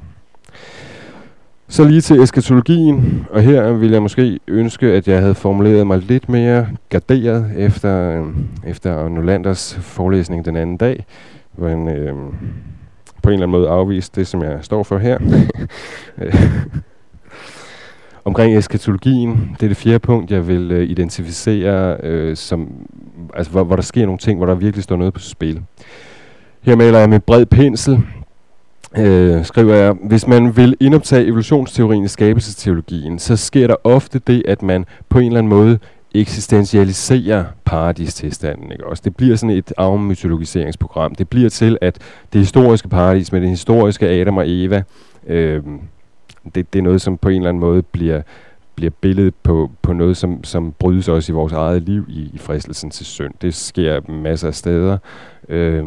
Så 1.67 1.83
lige 1.83 2.01
til 2.01 2.21
eskatologien, 2.21 3.27
og 3.29 3.41
her 3.41 3.73
vil 3.73 3.91
jeg 3.91 4.01
måske 4.01 4.39
ønske, 4.47 4.85
at 4.87 5.07
jeg 5.07 5.19
havde 5.19 5.35
formuleret 5.35 5.87
mig 5.87 5.99
lidt 5.99 6.29
mere 6.29 6.67
garderet 6.89 7.51
efter, 7.57 8.21
øh, 8.21 8.27
efter 8.65 9.09
Nolanders 9.09 9.75
forelæsning 9.75 10.45
den 10.45 10.55
anden 10.55 10.77
dag, 10.77 11.05
hvor 11.51 11.69
han 11.69 11.87
øh, 11.87 12.13
på 13.23 13.29
en 13.29 13.33
eller 13.33 13.45
anden 13.45 13.51
måde 13.51 13.69
afviste 13.69 14.19
det, 14.19 14.27
som 14.27 14.43
jeg 14.43 14.59
står 14.61 14.83
for 14.83 14.97
her. 14.97 15.17
Omkring 18.25 18.57
eskatologien, 18.57 19.55
det 19.59 19.63
er 19.63 19.67
det 19.67 19.77
fjerde 19.77 19.99
punkt, 19.99 20.31
jeg 20.31 20.47
vil 20.47 20.71
øh, 20.71 20.89
identificere, 20.89 21.97
øh, 22.03 22.37
som, 22.37 22.69
altså, 23.33 23.51
hvor, 23.51 23.63
hvor 23.63 23.75
der 23.75 23.83
sker 23.83 24.05
nogle 24.05 24.19
ting, 24.19 24.37
hvor 24.37 24.45
der 24.45 24.55
virkelig 24.55 24.83
står 24.83 24.95
noget 24.95 25.13
på 25.13 25.19
spil. 25.19 25.61
Her 26.61 26.75
maler 26.75 26.99
jeg 26.99 27.09
med 27.09 27.19
bred 27.19 27.45
pensel, 27.45 27.99
øh, 28.97 29.45
skriver 29.45 29.75
jeg, 29.75 29.95
hvis 30.03 30.27
man 30.27 30.57
vil 30.57 30.75
indoptage 30.79 31.25
evolutionsteorien 31.25 32.03
i 32.03 32.07
skabelsesteologien, 32.07 33.19
så 33.19 33.35
sker 33.35 33.67
der 33.67 33.75
ofte 33.83 34.19
det, 34.27 34.43
at 34.47 34.61
man 34.61 34.85
på 35.09 35.19
en 35.19 35.25
eller 35.25 35.39
anden 35.39 35.49
måde 35.49 35.79
eksistentialiserer 36.15 37.45
paradistilstanden. 37.65 38.71
Ikke? 38.71 38.87
Også 38.87 39.01
det 39.05 39.15
bliver 39.15 39.35
sådan 39.35 39.55
et 39.55 39.73
afmytologiseringsprogram. 39.77 41.15
Det 41.15 41.29
bliver 41.29 41.49
til, 41.49 41.77
at 41.81 41.97
det 42.33 42.41
historiske 42.41 42.87
paradis 42.89 43.31
med 43.31 43.41
den 43.41 43.49
historiske 43.49 44.09
Adam 44.09 44.37
og 44.37 44.43
Eva, 44.47 44.83
øh, 45.27 45.63
det, 46.55 46.73
det 46.73 46.79
er 46.79 46.83
noget, 46.83 47.01
som 47.01 47.17
på 47.17 47.29
en 47.29 47.35
eller 47.35 47.49
anden 47.49 47.61
måde 47.61 47.81
bliver, 47.81 48.21
bliver 48.75 48.91
billedet 49.01 49.35
på, 49.43 49.71
på 49.81 49.93
noget, 49.93 50.17
som, 50.17 50.43
som 50.43 50.73
brydes 50.79 51.09
også 51.09 51.31
i 51.31 51.35
vores 51.35 51.53
eget 51.53 51.81
liv 51.81 52.05
i, 52.09 52.29
i 52.33 52.37
fristelsen 52.37 52.89
til 52.89 53.05
synd. 53.05 53.33
Det 53.41 53.53
sker 53.53 54.11
masser 54.11 54.47
af 54.47 54.55
steder, 54.55 54.97
øh, 55.49 55.85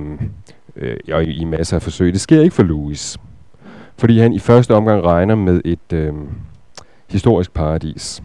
øh, 0.76 0.96
og 1.12 1.24
i, 1.24 1.30
i 1.30 1.44
masser 1.44 1.76
af 1.76 1.82
forsøg. 1.82 2.12
Det 2.12 2.20
sker 2.20 2.40
ikke 2.40 2.54
for 2.54 2.62
Louis, 2.62 3.18
fordi 3.98 4.18
han 4.18 4.32
i 4.32 4.38
første 4.38 4.74
omgang 4.74 5.04
regner 5.04 5.34
med 5.34 5.60
et 5.64 5.92
øh, 5.92 6.12
historisk 7.10 7.54
paradis. 7.54 8.22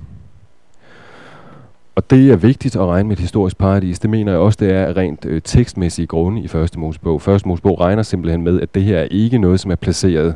Og 1.95 2.09
det 2.09 2.31
er 2.31 2.35
vigtigt 2.35 2.75
at 2.75 2.85
regne 2.85 3.07
med 3.07 3.17
et 3.17 3.21
historisk 3.21 3.57
paradis. 3.57 3.99
Det 3.99 4.09
mener 4.09 4.31
jeg 4.31 4.41
også, 4.41 4.57
det 4.59 4.73
er 4.73 4.97
rent 4.97 5.25
øh, 5.25 5.41
tekstmæssige 5.41 6.07
grunde 6.07 6.41
i 6.41 6.47
Første 6.47 6.79
Mosebog. 6.79 7.21
Første 7.21 7.47
Mosebog 7.47 7.79
regner 7.79 8.03
simpelthen 8.03 8.41
med, 8.41 8.61
at 8.61 8.75
det 8.75 8.83
her 8.83 8.97
er 8.97 9.07
ikke 9.11 9.37
noget, 9.37 9.59
som 9.59 9.71
er 9.71 9.75
placeret 9.75 10.35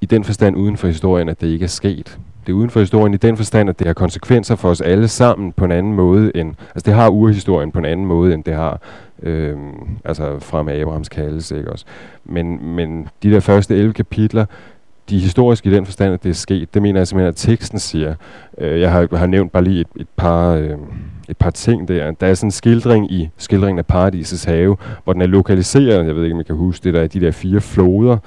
i 0.00 0.06
den 0.06 0.24
forstand 0.24 0.56
uden 0.56 0.76
for 0.76 0.86
historien, 0.86 1.28
at 1.28 1.40
det 1.40 1.46
ikke 1.46 1.64
er 1.64 1.68
sket. 1.68 2.18
Det 2.46 2.52
er 2.52 2.56
uden 2.56 2.70
for 2.70 2.80
historien 2.80 3.14
i 3.14 3.16
den 3.16 3.36
forstand, 3.36 3.68
at 3.68 3.78
det 3.78 3.86
har 3.86 3.94
konsekvenser 3.94 4.56
for 4.56 4.68
os 4.68 4.80
alle 4.80 5.08
sammen 5.08 5.52
på 5.52 5.64
en 5.64 5.72
anden 5.72 5.94
måde 5.94 6.32
end... 6.34 6.54
Altså 6.74 6.86
det 6.86 6.94
har 6.94 7.08
urhistorien 7.08 7.72
på 7.72 7.78
en 7.78 7.84
anden 7.84 8.06
måde, 8.06 8.34
end 8.34 8.44
det 8.44 8.54
har 8.54 8.80
øh, 9.22 9.56
altså 10.04 10.38
fra 10.38 10.62
med 10.62 10.80
Abrahams 10.80 11.08
kaldelse, 11.08 11.58
ikke 11.58 11.72
også? 11.72 11.84
Men, 12.24 12.74
men 12.74 13.08
de 13.22 13.30
der 13.30 13.40
første 13.40 13.76
11 13.76 13.92
kapitler, 13.92 14.44
de 15.10 15.16
er 15.16 15.20
historiske 15.20 15.70
i 15.70 15.72
den 15.72 15.86
forstand, 15.86 16.14
at 16.14 16.22
det 16.22 16.30
er 16.30 16.34
sket. 16.34 16.74
Det 16.74 16.82
mener 16.82 17.00
jeg 17.00 17.08
simpelthen, 17.08 17.28
at 17.28 17.36
teksten 17.36 17.78
siger. 17.78 18.14
Øh, 18.58 18.80
jeg 18.80 18.92
har, 18.92 19.16
har 19.16 19.26
nævnt 19.26 19.52
bare 19.52 19.64
lige 19.64 19.80
et, 19.80 19.88
et 19.96 20.08
par... 20.16 20.54
Øh, 20.54 20.76
et 21.28 21.36
par 21.36 21.50
ting 21.50 21.88
der. 21.88 22.10
Der 22.10 22.26
er 22.26 22.34
sådan 22.34 22.46
en 22.46 22.50
skildring 22.50 23.12
i 23.12 23.30
skildringen 23.36 23.78
af 23.78 23.86
Paradisets 23.86 24.44
have, 24.44 24.76
hvor 25.04 25.12
den 25.12 25.22
er 25.22 25.26
lokaliseret, 25.26 26.06
jeg 26.06 26.16
ved 26.16 26.24
ikke, 26.24 26.34
om 26.34 26.40
I 26.40 26.44
kan 26.44 26.56
huske 26.56 26.84
det, 26.84 26.94
der 26.94 27.00
er 27.00 27.06
de 27.06 27.20
der 27.20 27.30
fire 27.30 27.60
floder, 27.60 28.18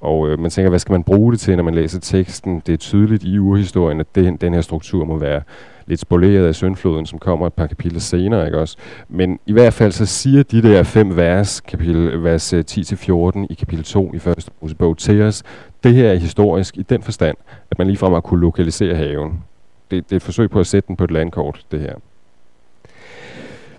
og 0.00 0.28
øh, 0.28 0.38
man 0.38 0.50
tænker, 0.50 0.68
hvad 0.68 0.78
skal 0.78 0.92
man 0.92 1.02
bruge 1.02 1.32
det 1.32 1.40
til, 1.40 1.56
når 1.56 1.64
man 1.64 1.74
læser 1.74 2.00
teksten? 2.00 2.62
Det 2.66 2.72
er 2.72 2.76
tydeligt 2.76 3.24
i 3.24 3.38
urhistorien, 3.38 4.00
at 4.00 4.06
den, 4.14 4.36
den 4.36 4.54
her 4.54 4.60
struktur 4.60 5.04
må 5.04 5.18
være 5.18 5.42
lidt 5.86 6.00
spoleret 6.00 6.46
af 6.46 6.54
søndfloden, 6.54 7.06
som 7.06 7.18
kommer 7.18 7.46
et 7.46 7.52
par 7.52 7.66
kapitler 7.66 8.00
senere, 8.00 8.46
ikke 8.46 8.58
også? 8.58 8.76
Men 9.08 9.38
i 9.46 9.52
hvert 9.52 9.72
fald 9.72 9.92
så 9.92 10.06
siger 10.06 10.42
de 10.42 10.62
der 10.62 10.82
fem 10.82 11.16
vers, 11.16 11.60
kapitel, 11.60 12.22
vers 12.24 12.52
øh, 12.52 12.64
10-14 12.70 13.46
i 13.50 13.54
kapitel 13.54 13.84
2 13.84 14.14
i 14.14 14.18
første 14.18 14.50
Mosebog 14.60 14.98
til 14.98 15.22
os, 15.22 15.42
det 15.84 15.94
her 15.94 16.10
er 16.10 16.14
historisk 16.14 16.76
i 16.76 16.82
den 16.82 17.02
forstand, 17.02 17.36
at 17.70 17.78
man 17.78 17.86
ligefrem 17.86 18.12
har 18.12 18.20
kunne 18.20 18.40
lokalisere 18.40 18.94
haven. 18.94 19.44
Det, 19.90 20.04
det 20.04 20.12
er 20.12 20.16
et 20.16 20.22
forsøg 20.22 20.50
på 20.50 20.60
at 20.60 20.66
sætte 20.66 20.86
den 20.88 20.96
på 20.96 21.04
et 21.04 21.10
landkort, 21.10 21.66
det 21.70 21.80
her. 21.80 21.94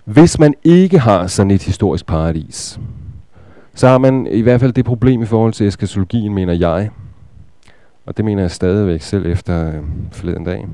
Hvis 0.04 0.38
man 0.38 0.54
ikke 0.64 0.98
har 0.98 1.26
sådan 1.26 1.50
et 1.50 1.62
historisk 1.62 2.06
paradis, 2.06 2.80
så 3.78 3.88
har 3.88 3.98
man 3.98 4.26
i 4.26 4.40
hvert 4.40 4.60
fald 4.60 4.72
det 4.72 4.84
problem 4.84 5.22
i 5.22 5.26
forhold 5.26 5.52
til 5.52 5.66
eskatologien, 5.66 6.34
mener 6.34 6.52
jeg, 6.52 6.90
og 8.06 8.16
det 8.16 8.24
mener 8.24 8.42
jeg 8.42 8.50
stadigvæk 8.50 9.02
selv 9.02 9.26
efter 9.26 9.68
øh, 9.68 9.82
forleden 10.12 10.44
dag, 10.44 10.66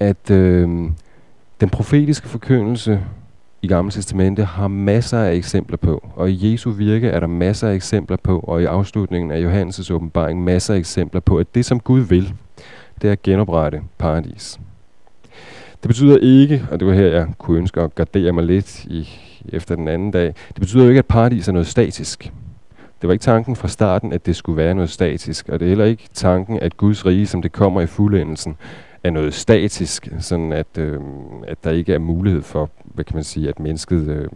at 0.00 0.30
øh, 0.30 0.68
den 1.60 1.68
profetiske 1.72 2.28
forkyndelse 2.28 3.00
i 3.62 3.68
Gamle 3.68 3.90
Testamente 3.90 4.44
har 4.44 4.68
masser 4.68 5.18
af 5.18 5.34
eksempler 5.34 5.76
på, 5.76 6.04
og 6.16 6.30
i 6.30 6.52
Jesu 6.52 6.70
virke 6.70 7.08
er 7.08 7.20
der 7.20 7.26
masser 7.26 7.68
af 7.68 7.74
eksempler 7.74 8.16
på, 8.16 8.38
og 8.38 8.62
i 8.62 8.64
afslutningen 8.64 9.30
af 9.30 9.44
Johannes' 9.44 9.92
åbenbaring 9.92 10.44
masser 10.44 10.74
af 10.74 10.78
eksempler 10.78 11.20
på, 11.20 11.38
at 11.38 11.54
det 11.54 11.64
som 11.64 11.80
Gud 11.80 12.00
vil, 12.00 12.32
det 13.02 13.08
er 13.08 13.12
at 13.12 13.22
genoprette 13.22 13.82
paradis. 13.98 14.60
Det 15.82 15.88
betyder 15.88 16.18
ikke, 16.18 16.66
og 16.70 16.80
det 16.80 16.88
var 16.88 16.94
her, 16.94 17.06
jeg 17.06 17.26
kunne 17.38 17.58
ønske 17.58 17.80
at 17.80 17.94
gardere 17.94 18.32
mig 18.32 18.44
lidt 18.44 18.84
i, 18.84 19.08
efter 19.52 19.76
den 19.76 19.88
anden 19.88 20.10
dag, 20.10 20.26
det 20.26 20.60
betyder 20.60 20.82
jo 20.82 20.88
ikke, 20.88 20.98
at 20.98 21.06
paradis 21.06 21.48
er 21.48 21.52
noget 21.52 21.66
statisk. 21.66 22.32
Det 23.00 23.08
var 23.08 23.12
ikke 23.12 23.22
tanken 23.22 23.56
fra 23.56 23.68
starten, 23.68 24.12
at 24.12 24.26
det 24.26 24.36
skulle 24.36 24.56
være 24.56 24.74
noget 24.74 24.90
statisk, 24.90 25.48
og 25.48 25.60
det 25.60 25.66
er 25.66 25.68
heller 25.68 25.84
ikke 25.84 26.08
tanken, 26.14 26.58
at 26.60 26.76
Guds 26.76 27.06
rige, 27.06 27.26
som 27.26 27.42
det 27.42 27.52
kommer 27.52 27.80
i 27.80 27.86
fuldendelsen, 27.86 28.56
er 29.04 29.10
noget 29.10 29.34
statisk, 29.34 30.08
sådan 30.18 30.52
at, 30.52 30.78
øh, 30.78 31.00
at 31.48 31.64
der 31.64 31.70
ikke 31.70 31.94
er 31.94 31.98
mulighed 31.98 32.42
for, 32.42 32.70
hvad 32.84 33.04
kan 33.04 33.16
man 33.16 33.24
sige, 33.24 33.48
at 33.48 33.60
mennesket 33.60 34.08
øh, 34.08 34.28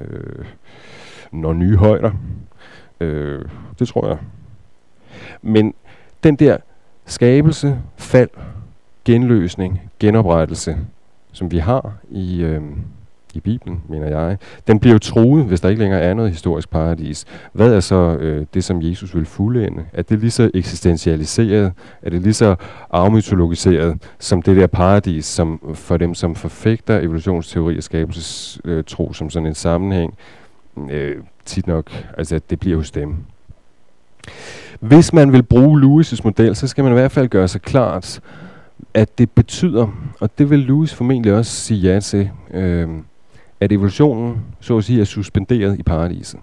øh, 0.00 0.44
når 1.32 1.52
nye 1.52 1.76
højder. 1.76 2.10
Øh, 3.00 3.44
det 3.78 3.88
tror 3.88 4.08
jeg. 4.08 4.18
Men 5.42 5.74
den 6.22 6.36
der 6.36 6.56
skabelse, 7.06 7.78
fald, 7.96 8.30
genløsning, 9.04 9.80
genoprettelse, 9.98 10.76
som 11.32 11.50
vi 11.50 11.58
har 11.58 11.92
i, 12.10 12.40
øh, 12.40 12.62
i 13.38 13.40
Bibelen, 13.40 13.80
mener 13.88 14.06
jeg, 14.06 14.36
den 14.66 14.78
bliver 14.78 14.92
jo 14.92 14.98
truet, 14.98 15.44
hvis 15.44 15.60
der 15.60 15.68
ikke 15.68 15.82
længere 15.82 16.00
er 16.00 16.14
noget 16.14 16.30
historisk 16.30 16.70
paradis. 16.70 17.24
Hvad 17.52 17.74
er 17.74 17.80
så 17.80 18.16
øh, 18.20 18.46
det, 18.54 18.64
som 18.64 18.82
Jesus 18.82 19.14
vil 19.14 19.26
fuldende? 19.26 19.84
Er 19.92 20.02
det 20.02 20.18
lige 20.18 20.30
så 20.30 20.50
eksistentialiseret? 20.54 21.72
Er 22.02 22.10
det 22.10 22.22
lige 22.22 22.34
så 22.34 22.54
afmytologiseret 22.90 24.02
som 24.18 24.42
det 24.42 24.56
der 24.56 24.66
paradis, 24.66 25.24
som 25.24 25.74
for 25.74 25.96
dem, 25.96 26.14
som 26.14 26.34
forfægter 26.34 26.98
evolutionsteori 26.98 27.76
og 27.76 27.82
skabelsestro 27.82 29.08
øh, 29.08 29.14
som 29.14 29.30
sådan 29.30 29.46
en 29.46 29.54
sammenhæng, 29.54 30.14
øh, 30.90 31.16
tit 31.44 31.66
nok, 31.66 32.04
altså 32.18 32.40
det 32.50 32.60
bliver 32.60 32.76
hos 32.76 32.90
dem. 32.90 33.16
Hvis 34.80 35.12
man 35.12 35.32
vil 35.32 35.42
bruge 35.42 35.80
Lewis' 35.80 36.20
model, 36.24 36.56
så 36.56 36.66
skal 36.66 36.84
man 36.84 36.92
i 36.92 36.94
hvert 36.94 37.12
fald 37.12 37.28
gøre 37.28 37.48
sig 37.48 37.62
klart, 37.62 38.20
at 38.94 39.18
det 39.18 39.30
betyder, 39.30 39.88
og 40.20 40.38
det 40.38 40.50
vil 40.50 40.58
Lewis 40.58 40.94
formentlig 40.94 41.34
også 41.34 41.52
sige 41.52 41.80
ja 41.80 42.00
til, 42.00 42.30
øh, 42.50 42.88
at 43.60 43.72
evolutionen, 43.72 44.36
så 44.60 44.78
at 44.78 44.84
sige, 44.84 45.00
er 45.00 45.04
suspenderet 45.04 45.78
i 45.78 45.82
paradiset. 45.82 46.40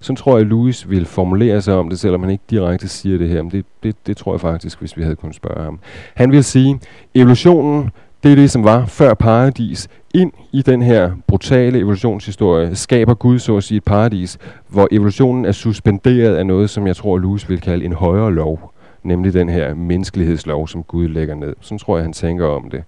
Så 0.00 0.14
tror 0.14 0.36
jeg, 0.36 0.40
at 0.40 0.46
Lewis 0.46 0.90
vil 0.90 1.06
formulere 1.06 1.62
sig 1.62 1.74
om 1.74 1.88
det, 1.88 1.98
selvom 1.98 2.22
han 2.22 2.30
ikke 2.30 2.44
direkte 2.50 2.88
siger 2.88 3.18
det 3.18 3.28
her. 3.28 3.42
Men 3.42 3.50
det, 3.50 3.64
det, 3.82 3.96
det 4.06 4.16
tror 4.16 4.32
jeg 4.32 4.40
faktisk, 4.40 4.80
hvis 4.80 4.96
vi 4.96 5.02
havde 5.02 5.16
kunnet 5.16 5.34
spørge 5.34 5.64
ham. 5.64 5.78
Han 6.14 6.30
vil 6.32 6.44
sige, 6.44 6.74
at 6.74 7.20
evolutionen, 7.20 7.90
det 8.22 8.32
er 8.32 8.36
det, 8.36 8.50
som 8.50 8.64
var 8.64 8.86
før 8.86 9.14
paradis. 9.14 9.88
Ind 10.14 10.32
i 10.52 10.62
den 10.62 10.82
her 10.82 11.12
brutale 11.26 11.78
evolutionshistorie 11.78 12.74
skaber 12.74 13.14
Gud 13.14 13.38
så 13.38 13.56
at 13.56 13.64
sige 13.64 13.76
et 13.76 13.84
paradis, 13.84 14.38
hvor 14.68 14.88
evolutionen 14.90 15.44
er 15.44 15.52
suspenderet 15.52 16.36
af 16.36 16.46
noget, 16.46 16.70
som 16.70 16.86
jeg 16.86 16.96
tror, 16.96 17.18
Louis 17.18 17.48
vil 17.48 17.60
kalde 17.60 17.84
en 17.84 17.92
højere 17.92 18.32
lov. 18.32 18.72
Nemlig 19.02 19.32
den 19.32 19.48
her 19.48 19.74
menneskelighedslov, 19.74 20.68
som 20.68 20.82
Gud 20.82 21.08
lægger 21.08 21.34
ned. 21.34 21.54
Sådan 21.60 21.78
tror 21.78 21.96
jeg, 21.96 22.04
han 22.04 22.12
tænker 22.12 22.46
om 22.46 22.70
det. 22.70 22.84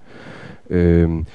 Øhm, 0.71 1.27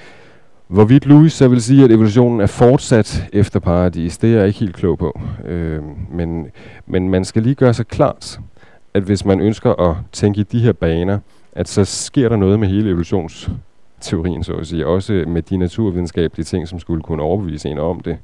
Hvorvidt 0.69 1.05
Louis 1.05 1.33
så 1.33 1.47
vil 1.47 1.61
sige, 1.61 1.83
at 1.83 1.91
evolutionen 1.91 2.41
er 2.41 2.47
fortsat 2.47 3.29
efter 3.33 3.59
paradis, 3.59 4.17
det 4.17 4.33
er 4.33 4.37
jeg 4.37 4.47
ikke 4.47 4.59
helt 4.59 4.75
klog 4.75 4.97
på. 4.97 5.19
Øh, 5.45 5.83
men, 6.11 6.47
men 6.85 7.09
man 7.09 7.25
skal 7.25 7.43
lige 7.43 7.55
gøre 7.55 7.73
sig 7.73 7.87
klart, 7.87 8.39
at 8.93 9.03
hvis 9.03 9.25
man 9.25 9.39
ønsker 9.39 9.89
at 9.89 9.95
tænke 10.11 10.39
i 10.41 10.43
de 10.43 10.59
her 10.59 10.73
baner, 10.73 11.19
at 11.51 11.67
så 11.67 11.85
sker 11.85 12.29
der 12.29 12.35
noget 12.35 12.59
med 12.59 12.67
hele 12.67 12.89
evolutionsteorien, 12.89 14.43
så 14.43 14.53
at 14.53 14.67
sige. 14.67 14.87
Også 14.87 15.23
med 15.27 15.41
de 15.41 15.57
naturvidenskabelige 15.57 16.45
ting, 16.45 16.67
som 16.67 16.79
skulle 16.79 17.03
kunne 17.03 17.23
overbevise 17.23 17.69
en 17.69 17.77
om 17.77 17.99
det. 17.99 18.17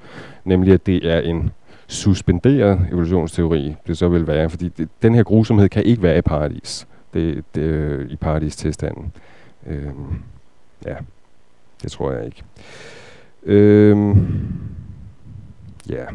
Nemlig, 0.43 0.73
at 0.73 0.85
det 0.85 1.11
er 1.11 1.19
en 1.19 1.51
suspenderet 1.87 2.87
evolutionsteori, 2.91 3.75
det 3.87 3.97
så 3.97 4.07
vil 4.07 4.27
være. 4.27 4.49
Fordi 4.49 4.67
det, 4.67 4.89
den 5.01 5.15
her 5.15 5.23
grusomhed 5.23 5.69
kan 5.69 5.83
ikke 5.83 6.03
være 6.03 6.17
i 6.17 6.21
paradis. 6.21 6.87
Det, 7.13 7.43
det, 7.55 8.07
I 8.09 8.13
I 8.13 8.15
paradistilstanden. 8.15 9.11
Øh, 9.67 9.87
ja. 10.85 10.95
Det 11.83 11.91
tror 11.91 12.11
jeg 12.11 12.25
ikke. 12.25 12.43
Øhm, 13.45 14.27
ja. 15.89 16.05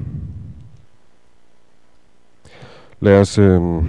Lad 3.01 3.21
os, 3.21 3.39
øhm, 3.39 3.89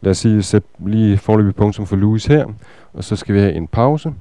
lad 0.00 0.10
os 0.10 0.18
sige, 0.18 0.42
sæt 0.42 0.62
lige 0.86 1.18
forløbig 1.18 1.54
punktum 1.54 1.86
for 1.86 1.96
Louis 1.96 2.26
her, 2.26 2.46
og 2.92 3.04
så 3.04 3.16
skal 3.16 3.34
vi 3.34 3.40
have 3.40 3.52
en 3.52 3.66
pause. 3.66 4.12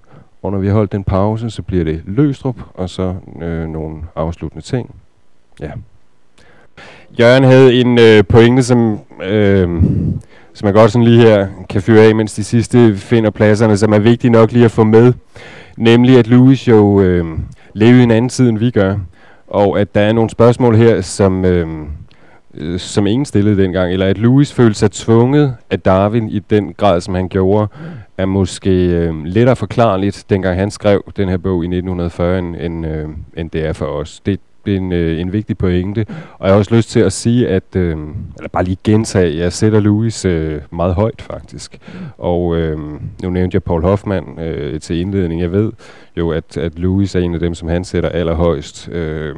Og 0.44 0.52
når 0.52 0.60
vi 0.60 0.68
har 0.68 0.74
holdt 0.74 0.92
den 0.92 1.04
pause, 1.04 1.50
så 1.50 1.62
bliver 1.62 1.84
det 1.84 2.02
Løstrup, 2.06 2.56
og 2.74 2.90
så 2.90 3.16
øh, 3.42 3.68
nogle 3.68 4.02
afsluttende 4.16 4.66
ting. 4.66 4.96
Ja. 5.60 5.72
Jørgen 7.20 7.44
havde 7.44 7.74
en 7.74 8.00
øh, 8.00 8.24
pointe, 8.24 8.64
som, 8.64 9.00
øh, 9.24 9.84
som 10.54 10.66
jeg 10.66 10.74
godt 10.74 10.92
sådan 10.92 11.06
lige 11.06 11.22
her 11.22 11.48
kan 11.70 11.82
fyre 11.82 12.04
af, 12.04 12.16
mens 12.16 12.34
de 12.34 12.44
sidste 12.44 12.96
finder 12.96 13.30
pladserne, 13.30 13.78
som 13.78 13.94
er 13.94 14.00
vigtigt 14.00 14.32
nok 14.32 14.52
lige 14.52 14.66
at 14.66 14.72
få 14.72 14.84
med. 14.84 15.14
Nemlig 15.80 16.18
at 16.18 16.28
Louis 16.28 16.68
jo 16.68 17.02
øh, 17.02 17.26
lever 17.74 18.00
i 18.00 18.04
en 18.04 18.12
anden 18.12 18.30
tid, 18.30 18.50
end 18.50 18.58
vi 18.58 18.72
gør. 18.72 18.98
Og 19.48 19.80
at 19.80 19.96
der 19.96 20.02
er 20.02 20.14
nogle 20.14 20.30
spørgsmål 20.30 20.76
her, 20.76 21.02
som, 21.02 21.46
øh, 21.46 21.68
øh, 22.54 22.80
som 22.80 23.08
ingen 23.08 23.26
stillede 23.26 23.62
dengang. 23.62 23.94
Eller 23.94 24.06
at 24.06 24.18
Louis 24.18 24.54
følte 24.54 24.80
sig 24.80 24.92
tvunget 24.92 25.56
af 25.70 25.80
Darwin 25.80 26.30
i 26.30 26.40
den 26.40 26.74
grad, 26.74 27.02
som 27.02 27.14
han 27.16 27.30
gjorde, 27.30 27.68
er 28.18 28.26
måske 28.26 28.70
øh, 28.70 29.26
lettere 29.26 29.56
forklarligt, 29.56 30.26
dengang 30.30 30.60
han 30.60 30.72
skrev 30.72 31.04
den 31.18 31.30
her 31.30 31.38
bog 31.38 31.64
i 31.64 31.68
1940, 31.68 32.40
end, 32.40 32.56
end, 32.56 32.86
øh, 32.86 33.10
end 33.38 33.50
det 33.50 33.66
er 33.66 33.74
for 33.74 33.86
os. 33.86 34.20
Det, 34.26 34.40
en, 34.68 34.92
øh, 34.92 35.22
en 35.22 35.34
vigtig 35.34 35.58
pointe. 35.58 36.06
Og 36.40 36.48
jeg 36.48 36.54
har 36.54 36.60
også 36.60 36.76
lyst 36.76 36.90
til 36.90 37.00
at 37.00 37.14
sige, 37.14 37.48
at, 37.48 37.76
øh, 37.76 37.98
eller 38.38 38.50
bare 38.54 38.64
lige 38.64 38.78
gentage, 38.84 39.38
jeg 39.38 39.54
sætter 39.54 39.80
Louis 39.80 40.26
øh, 40.26 40.62
meget 40.72 40.94
højt 40.94 41.22
faktisk. 41.22 41.80
Og 42.18 42.58
øh, 42.58 42.78
nu 43.24 43.30
nævnte 43.30 43.56
jeg 43.56 43.64
Paul 43.64 43.82
Hoffmann 43.82 44.40
øh, 44.40 44.80
til 44.80 45.00
indledning. 45.00 45.42
Jeg 45.42 45.52
ved 45.52 45.72
jo, 46.18 46.30
at, 46.32 46.58
at 46.58 46.80
Louis 46.80 47.16
er 47.16 47.20
en 47.20 47.34
af 47.34 47.40
dem, 47.40 47.54
som 47.54 47.68
han 47.68 47.84
sætter 47.84 48.10
allerhøjst, 48.10 48.90
øh, 48.90 49.36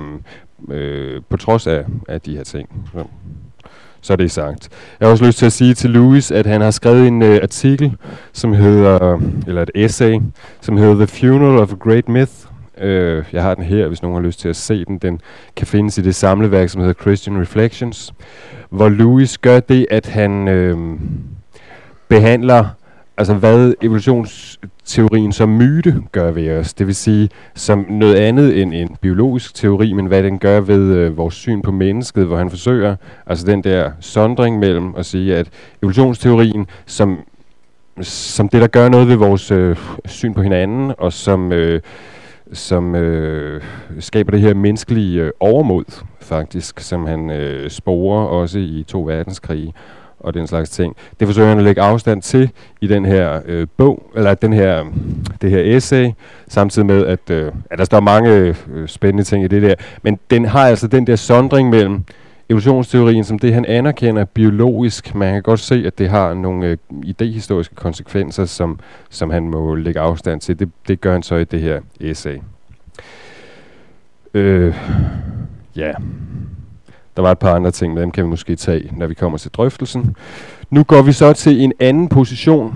øh, 0.70 1.22
på 1.30 1.38
trods 1.38 1.68
af, 1.68 1.86
af 2.08 2.22
de 2.22 2.36
her 2.36 2.44
ting. 2.44 2.70
Så 2.94 3.04
så 4.02 4.16
er 4.20 4.28
sagt. 4.28 4.70
Jeg 5.00 5.08
har 5.08 5.12
også 5.12 5.26
lyst 5.26 5.38
til 5.38 5.46
at 5.46 5.52
sige 5.52 5.74
til 5.74 5.90
Louis, 5.90 6.32
at 6.32 6.46
han 6.46 6.62
har 6.62 6.72
skrevet 6.72 7.08
en 7.08 7.22
uh, 7.22 7.36
artikel, 7.42 7.98
som 8.34 8.54
hedder, 8.54 9.20
eller 9.48 9.62
et 9.62 9.72
essay, 9.76 10.20
som 10.62 10.78
hedder 10.78 10.96
The 10.96 11.08
Funeral 11.08 11.60
of 11.60 11.74
a 11.74 11.76
Great 11.76 12.10
Myth, 12.10 12.32
Øh, 12.82 13.26
jeg 13.34 13.44
har 13.44 13.56
den 13.56 13.64
her, 13.64 13.88
hvis 13.88 14.02
nogen 14.02 14.16
har 14.16 14.22
lyst 14.22 14.40
til 14.40 14.50
at 14.50 14.56
se 14.56 14.86
den. 14.86 14.98
Den 14.98 15.22
kan 15.56 15.68
findes 15.68 15.98
i 15.98 16.02
det 16.02 16.16
samleværk, 16.16 16.70
som 16.70 16.82
hedder 16.82 17.02
Christian 17.02 17.42
Reflections, 17.42 18.14
hvor 18.70 18.90
Louis 18.90 19.38
gør 19.38 19.60
det, 19.60 19.88
at 19.90 20.08
han 20.08 20.48
øh, 20.48 20.78
behandler 22.08 22.66
altså 23.18 23.34
hvad 23.34 23.74
evolutionsteorien 23.82 25.32
som 25.32 25.50
myte 25.50 25.96
gør 26.12 26.32
ved 26.32 26.58
os. 26.58 26.74
Det 26.74 26.88
vil 26.88 26.96
sige 26.96 27.30
som 27.56 27.86
noget 27.90 28.16
andet 28.16 28.62
end 28.62 28.74
en 28.74 28.96
biologisk 29.02 29.56
teori, 29.56 29.94
men 29.94 30.06
hvad 30.06 30.24
den 30.24 30.40
gør 30.40 30.60
ved 30.60 30.96
øh, 30.96 31.18
vores 31.18 31.36
syn 31.36 31.62
på 31.62 31.72
mennesket, 31.72 32.26
hvor 32.26 32.38
han 32.38 32.50
forsøger, 32.50 32.96
altså 33.28 33.46
den 33.46 33.64
der 33.64 33.92
sondring 34.00 34.60
mellem 34.60 34.96
at 34.96 35.06
sige, 35.06 35.36
at 35.36 35.48
evolutionsteorien 35.84 36.68
som, 36.86 37.20
som 38.02 38.50
det, 38.50 38.62
der 38.62 38.68
gør 38.68 38.90
noget 38.90 39.08
ved 39.08 39.16
vores 39.16 39.52
øh, 39.52 39.78
syn 40.06 40.34
på 40.34 40.42
hinanden, 40.42 40.94
og 40.98 41.14
som 41.14 41.52
øh, 41.52 41.82
som 42.54 42.96
øh, 42.96 43.62
skaber 44.00 44.32
det 44.32 44.42
her 44.42 44.54
menneskelige 44.54 45.22
øh, 45.22 45.32
overmod, 45.40 46.04
faktisk, 46.20 46.80
som 46.80 47.06
han 47.06 47.30
øh, 47.30 47.70
sporer 47.70 48.26
også 48.26 48.60
i 48.60 48.86
to 48.88 49.02
verdenskrige 49.02 49.74
og 50.20 50.34
den 50.34 50.48
slags 50.48 50.70
ting. 50.70 50.96
Det 51.20 51.28
forsøger 51.28 51.50
han 51.50 51.58
at 51.58 51.64
lægge 51.64 51.82
afstand 51.82 52.22
til 52.22 52.52
i 52.82 52.88
den 52.88 53.06
her 53.06 53.42
øh, 53.46 53.68
bog, 53.78 54.12
eller 54.16 54.34
den 54.34 54.54
her, 54.54 54.86
det 55.42 55.50
her 55.50 55.78
essay, 55.78 56.10
samtidig 56.48 56.86
med, 56.86 57.06
at, 57.06 57.30
øh, 57.30 57.52
at 57.72 57.80
der 57.80 57.86
står 57.86 58.00
mange 58.00 58.30
øh, 58.30 58.56
spændende 58.88 59.24
ting 59.24 59.44
i 59.44 59.48
det 59.48 59.62
der. 59.62 59.76
Men 60.04 60.20
den 60.30 60.46
har 60.46 60.68
altså 60.68 60.88
den 60.88 61.08
der 61.08 61.16
sondring 61.16 61.70
mellem 61.70 62.04
evolutionsteorien 62.52 63.24
som 63.24 63.40
det, 63.40 63.54
han 63.54 63.66
anerkender 63.66 64.26
biologisk. 64.26 65.16
Man 65.16 65.34
kan 65.34 65.42
godt 65.42 65.60
se, 65.60 65.84
at 65.86 65.98
det 65.98 66.10
har 66.10 66.34
nogle 66.34 66.68
øh, 66.68 66.78
idehistoriske 67.04 67.76
konsekvenser, 67.76 68.46
som, 68.46 68.80
som 69.10 69.30
han 69.30 69.50
må 69.50 69.76
lægge 69.76 70.00
afstand 70.00 70.42
til. 70.42 70.60
Det, 70.60 70.70
det 70.88 71.02
gør 71.02 71.12
han 71.12 71.24
så 71.24 71.36
i 71.36 71.44
det 71.44 71.62
her 71.62 71.80
essay. 72.00 72.38
Øh, 74.34 74.76
ja, 75.76 75.92
der 77.16 77.22
var 77.22 77.32
et 77.32 77.40
par 77.40 77.56
andre 77.56 77.72
ting, 77.72 77.94
men 77.94 78.04
dem 78.04 78.12
kan 78.12 78.24
vi 78.24 78.30
måske 78.30 78.56
tage, 78.56 78.90
når 78.98 79.08
vi 79.08 79.14
kommer 79.14 79.38
til 79.38 79.52
drøftelsen. 79.52 80.16
Nu 80.70 80.84
går 80.84 81.02
vi 81.02 81.12
så 81.12 81.34
til 81.34 81.62
en 81.62 81.74
anden 81.80 82.08
position, 82.08 82.76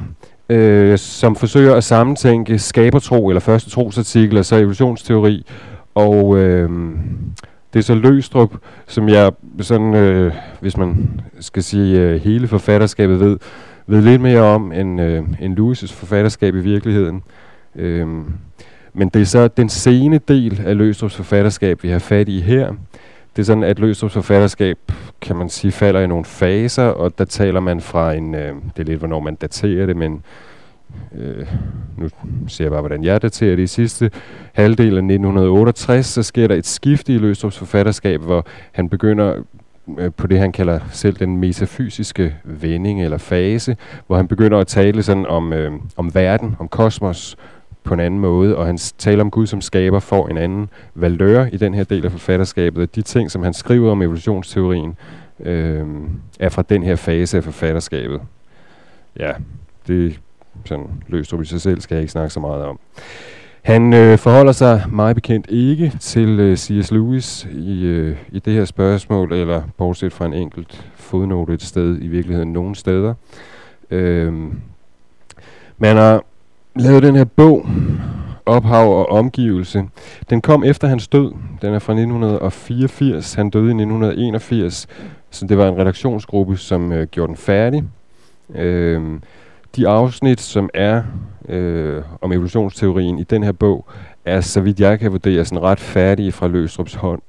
øh, 0.50 0.98
som 0.98 1.36
forsøger 1.36 1.76
at 1.76 1.84
sammentænke 1.84 2.60
skabertro, 2.60 3.30
eller 3.30 3.40
første 3.40 3.70
trosartikel, 3.70 4.38
og 4.38 4.46
så 4.46 4.56
evolutionsteori, 4.56 5.46
og... 5.96 6.38
Øh, 6.38 6.70
det 7.76 7.82
er 7.82 7.84
så 7.84 7.96
Løstrup, 7.96 8.56
som 8.88 9.10
jeg 9.10 9.32
sådan, 9.60 9.94
øh, 9.94 10.34
hvis 10.60 10.78
man 10.78 11.22
skal 11.40 11.64
sige 11.64 12.00
øh, 12.02 12.22
hele 12.22 12.48
forfatterskabet 12.48 13.20
ved, 13.20 13.38
ved 13.88 14.02
lidt 14.02 14.22
mere 14.22 14.42
om 14.42 14.72
end, 14.72 15.02
øh, 15.02 15.24
end 15.42 15.60
Louis' 15.60 15.94
forfatterskab 15.94 16.56
i 16.56 16.60
virkeligheden. 16.60 17.24
Øh, 17.76 18.08
men 18.94 19.10
det 19.10 19.22
er 19.22 19.26
så 19.26 19.48
den 19.48 19.70
sene 19.70 20.18
del 20.28 20.62
af 20.66 20.78
Løstrups 20.78 21.16
forfatterskab, 21.16 21.84
vi 21.84 21.90
har 21.90 22.00
fat 22.00 22.30
i 22.30 22.40
her. 22.40 22.74
Det 23.36 23.42
er 23.42 23.46
sådan, 23.46 23.64
at 23.64 23.80
Løstrups 23.80 24.14
forfatterskab, 24.14 24.78
kan 25.22 25.36
man 25.36 25.50
sige, 25.50 25.72
falder 25.72 26.02
i 26.02 26.08
nogle 26.08 26.26
faser, 26.26 26.88
og 26.88 27.18
der 27.18 27.26
taler 27.26 27.60
man 27.60 27.82
fra 27.82 28.14
en, 28.14 28.36
øh, 28.36 28.56
det 28.78 28.80
er 28.80 28.84
lidt, 28.84 29.00
hvornår 29.00 29.20
man 29.20 29.36
daterer 29.36 29.86
det, 29.86 29.98
men 29.98 30.24
øh, 31.18 31.48
nu 31.98 32.10
ser 32.48 32.64
jeg 32.64 32.72
bare, 32.72 32.82
hvordan 32.82 33.04
jeg 33.04 33.22
daterer 33.22 33.56
det 33.56 33.64
i 33.64 33.68
sidste 33.68 34.12
halvdel 34.54 34.86
af 34.86 35.04
1968, 35.04 36.06
så 36.06 36.24
sker 36.24 36.48
der 36.48 36.56
et 36.56 36.66
skift 36.66 37.10
i 37.10 37.18
Løstrups 37.18 37.58
forfatterskab, 37.58 38.22
hvor 38.22 38.46
han 38.72 38.90
begynder 38.90 39.36
øh, 40.00 40.12
på 40.18 40.28
det, 40.28 40.40
han 40.40 40.52
kalder 40.52 40.80
selv 40.92 41.16
den 41.16 41.38
metafysiske 41.38 42.36
vending 42.44 43.04
eller 43.04 43.18
fase, 43.18 43.78
hvor 44.08 44.18
han 44.18 44.28
begynder 44.28 44.58
at 44.58 44.68
tale 44.68 45.04
sådan 45.04 45.26
om, 45.26 45.54
øh, 45.54 45.72
om 45.98 46.16
verden, 46.16 46.56
om 46.60 46.68
kosmos 46.68 47.38
på 47.84 47.94
en 47.94 48.00
anden 48.00 48.20
måde, 48.20 48.58
og 48.58 48.66
han 48.66 48.78
taler 48.78 49.24
om 49.24 49.32
Gud 49.32 49.48
som 49.48 49.62
skaber 49.62 50.00
får 50.00 50.28
en 50.28 50.38
anden 50.38 50.70
valør 50.96 51.46
i 51.46 51.58
den 51.58 51.74
her 51.74 51.84
del 51.84 52.06
af 52.06 52.12
forfatterskabet. 52.12 52.96
De 52.96 53.02
ting, 53.02 53.32
som 53.32 53.44
han 53.44 53.54
skriver 53.54 53.92
om 53.92 54.02
evolutionsteorien, 54.02 54.98
øh, 55.40 55.86
er 56.40 56.50
fra 56.50 56.62
den 56.70 56.84
her 56.84 56.96
fase 56.96 57.38
af 57.38 57.44
forfatterskabet. 57.44 58.22
Ja, 59.20 59.32
det 59.88 60.20
sådan 60.66 60.88
løst 61.08 61.34
i 61.34 61.46
sig 61.46 61.62
selv, 61.62 61.82
skal 61.82 61.96
jeg 61.96 62.02
ikke 62.02 62.12
snakke 62.12 62.34
så 62.34 62.40
meget 62.40 62.64
om. 62.64 62.80
Han 63.62 63.94
øh, 63.94 64.18
forholder 64.18 64.52
sig 64.52 64.84
meget 64.90 65.16
bekendt 65.16 65.48
ikke 65.50 65.92
til 66.00 66.40
øh, 66.40 66.58
C.S. 66.58 66.92
Lewis 66.92 67.48
i, 67.52 67.86
øh, 67.86 68.18
i 68.32 68.40
det 68.40 68.54
her 68.54 68.66
spørgsmål, 68.66 69.34
eller 69.34 69.62
bortset 69.78 70.14
fra 70.14 70.26
en 70.26 70.34
enkelt 70.34 70.88
fodnote 70.96 71.54
et 71.54 71.62
sted, 71.62 71.98
i 72.02 72.08
virkeligheden 72.08 72.54
nogle 72.54 72.76
steder. 72.76 73.14
Øh, 73.92 74.34
man 75.78 75.96
har 75.96 76.24
lavet 76.76 77.04
den 77.04 77.16
her 77.16 77.24
bog, 77.24 77.66
Ophav 78.46 79.00
og 79.00 79.10
omgivelse. 79.10 79.84
Den 80.30 80.42
kom 80.42 80.64
efter 80.64 80.88
hans 80.88 81.08
død. 81.08 81.32
Den 81.62 81.74
er 81.74 81.80
fra 81.80 81.94
1984. 81.94 83.34
Han 83.34 83.50
døde 83.50 83.66
i 83.66 83.70
1981, 83.70 84.88
så 85.30 85.48
det 85.48 85.58
var 85.58 85.68
en 85.68 85.78
redaktionsgruppe, 85.78 86.58
som 86.58 86.92
øh, 86.92 87.08
gjorde 87.08 87.28
den 87.28 87.38
færdig. 87.38 87.84
Øh, 88.56 89.02
de 89.76 89.88
afsnit, 89.88 90.42
som 90.42 90.70
er 90.74 91.04
øh, 91.50 92.04
om 92.22 92.32
evolutionsteorien 92.32 93.20
i 93.20 93.24
den 93.24 93.44
her 93.44 93.52
bog, 93.52 93.88
er, 94.26 94.42
så 94.42 94.62
vidt 94.62 94.80
jeg 94.80 95.00
kan 95.00 95.12
vurdere, 95.12 95.46
sådan 95.46 95.64
ret 95.64 95.80
færdige 95.80 96.32
fra 96.32 96.48
Løstrups 96.48 96.94
hånd. 96.94 97.22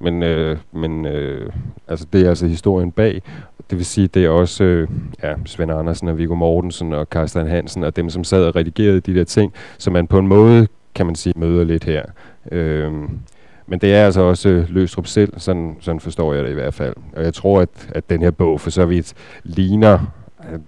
Men, 0.00 0.22
øh, 0.22 0.56
men 0.72 1.06
øh, 1.06 1.52
altså, 1.88 2.06
det 2.12 2.24
er 2.24 2.28
altså 2.28 2.46
historien 2.46 2.92
bag. 2.92 3.22
Det 3.70 3.78
vil 3.78 3.86
sige, 3.86 4.06
det 4.06 4.24
er 4.24 4.28
også 4.28 4.64
øh, 4.64 4.88
ja, 5.22 5.34
Svend 5.44 5.72
Andersen 5.72 6.08
og 6.08 6.18
Viggo 6.18 6.34
Mortensen 6.34 6.92
og 6.92 7.06
Carsten 7.10 7.46
Hansen 7.46 7.84
og 7.84 7.96
dem, 7.96 8.10
som 8.10 8.24
sad 8.24 8.44
og 8.44 8.56
redigerede 8.56 9.00
de 9.00 9.14
der 9.14 9.24
ting, 9.24 9.52
som 9.78 9.92
man 9.92 10.06
på 10.06 10.18
en 10.18 10.26
måde, 10.26 10.66
kan 10.94 11.06
man 11.06 11.14
sige, 11.14 11.32
møder 11.36 11.64
lidt 11.64 11.84
her. 11.84 12.02
Øh, 12.52 12.92
men 13.66 13.78
det 13.78 13.94
er 13.94 14.04
altså 14.04 14.20
også 14.20 14.48
øh, 14.48 14.70
Løstrup 14.70 15.06
selv, 15.06 15.32
sådan, 15.36 15.76
sådan 15.80 16.00
forstår 16.00 16.34
jeg 16.34 16.44
det 16.44 16.50
i 16.50 16.54
hvert 16.54 16.74
fald. 16.74 16.94
Og 17.16 17.24
jeg 17.24 17.34
tror, 17.34 17.60
at, 17.60 17.68
at 17.88 18.10
den 18.10 18.22
her 18.22 18.30
bog 18.30 18.60
for 18.60 18.70
så 18.70 18.86
vidt 18.86 19.14
ligner 19.44 19.98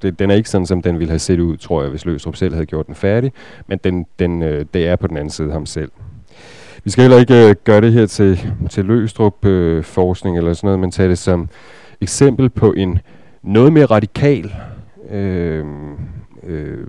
det, 0.03 0.19
den 0.19 0.31
er 0.31 0.35
ikke 0.35 0.51
sådan, 0.51 0.67
som 0.67 0.83
den 0.83 0.99
ville 0.99 1.11
have 1.11 1.19
set 1.19 1.41
ud, 1.41 1.57
tror 1.57 1.83
jeg, 1.83 1.91
hvis 1.91 2.05
Løstrup 2.05 2.37
selv 2.37 2.55
havde 2.55 2.67
gjort 2.67 2.87
den 2.87 2.95
færdig, 2.95 3.33
men 3.67 3.79
den, 3.85 4.07
den, 4.19 4.43
øh, 4.43 4.67
det 4.75 4.89
er 4.89 4.97
på 4.97 5.07
den 5.07 5.17
anden 5.17 5.31
side 5.31 5.53
ham 5.53 5.67
selv. 5.67 5.91
Vi 6.85 6.91
skal 6.91 7.03
heller 7.03 7.19
ikke 7.19 7.49
øh, 7.49 7.55
gøre 7.65 7.81
det 7.81 7.93
her 7.93 8.07
til, 8.07 8.55
til 8.71 8.85
Løstrup 8.85 9.45
øh, 9.45 9.85
forskning 9.85 10.39
eller 10.39 10.53
sådan 10.53 10.67
noget, 10.67 10.81
men 10.81 10.91
tage 10.91 11.09
det 11.09 11.19
som 11.19 11.49
eksempel 12.01 12.51
på 12.51 12.73
en 12.73 12.99
noget 13.43 13.73
mere 13.73 13.87
radikal 13.87 14.55
øh, 15.11 15.65
øh, 16.47 16.87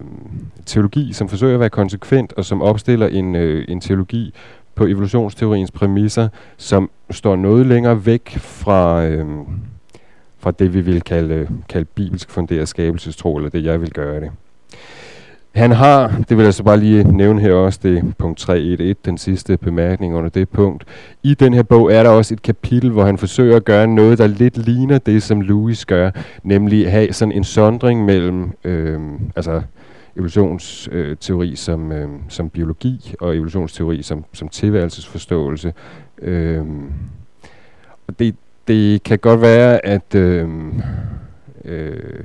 teologi, 0.66 1.14
som 1.14 1.30
forsøger 1.30 1.54
at 1.54 1.60
være 1.60 1.70
konsekvent 1.70 2.34
og 2.34 2.46
som 2.46 2.62
opstiller 2.62 3.08
en, 3.08 3.36
øh, 3.36 3.66
en 3.68 3.82
teologi 3.82 4.34
på 4.76 4.86
evolutionsteoriens 4.86 5.72
præmisser, 5.72 6.28
som 6.58 6.90
står 7.12 7.36
noget 7.36 7.66
længere 7.66 8.06
væk 8.06 8.38
fra... 8.38 9.06
Øh, 9.06 9.26
fra 10.46 10.52
det, 10.52 10.74
vi 10.74 10.82
vil 10.82 11.02
kalde, 11.02 11.48
kalde 11.70 11.86
bibelsk 11.96 12.30
funderet 12.30 12.68
skabelsestro, 12.68 13.36
eller 13.38 13.50
det, 13.50 13.64
jeg 13.64 13.82
vil 13.82 13.92
gøre 13.92 14.20
det. 14.20 14.32
Han 15.56 15.72
har, 15.72 16.24
det 16.30 16.38
vil 16.38 16.44
jeg 16.44 16.54
så 16.54 16.64
bare 16.64 16.80
lige 16.80 17.04
nævne 17.04 17.42
her 17.42 17.54
også, 17.54 17.80
det 17.84 17.98
er 17.98 18.04
punkt 18.18 18.50
3.1.1, 18.50 18.94
den 19.06 19.18
sidste 19.18 19.58
bemærkning 19.58 20.16
under 20.16 20.30
det 20.30 20.50
punkt. 20.50 20.84
I 21.24 21.34
den 21.34 21.54
her 21.54 21.64
bog 21.64 21.94
er 21.94 22.04
der 22.04 22.10
også 22.10 22.34
et 22.34 22.42
kapitel, 22.42 22.90
hvor 22.92 23.06
han 23.06 23.18
forsøger 23.18 23.56
at 23.56 23.66
gøre 23.66 23.88
noget, 23.88 24.18
der 24.18 24.28
lidt 24.28 24.58
ligner 24.58 24.98
det, 24.98 25.24
som 25.24 25.42
Louis 25.42 25.86
gør, 25.86 26.12
nemlig 26.44 26.92
have 26.92 27.14
sådan 27.14 27.32
en 27.32 27.44
sondring 27.44 28.06
mellem, 28.06 28.52
øh, 28.64 29.00
altså 29.36 29.62
evolutionsteori 30.16 31.56
som, 31.56 31.92
øh, 31.92 32.10
som 32.30 32.50
biologi 32.50 33.16
og 33.20 33.36
evolutionsteori 33.36 34.02
som, 34.02 34.26
som 34.34 34.50
tilværelsesforståelse. 34.50 35.74
Øh, 36.22 36.66
og 38.08 38.20
det, 38.20 38.36
det 38.68 39.04
kan 39.04 39.20
godt 39.20 39.42
være, 39.42 39.86
at... 39.86 40.16
Øh, 40.16 40.50
øh, 41.66 42.24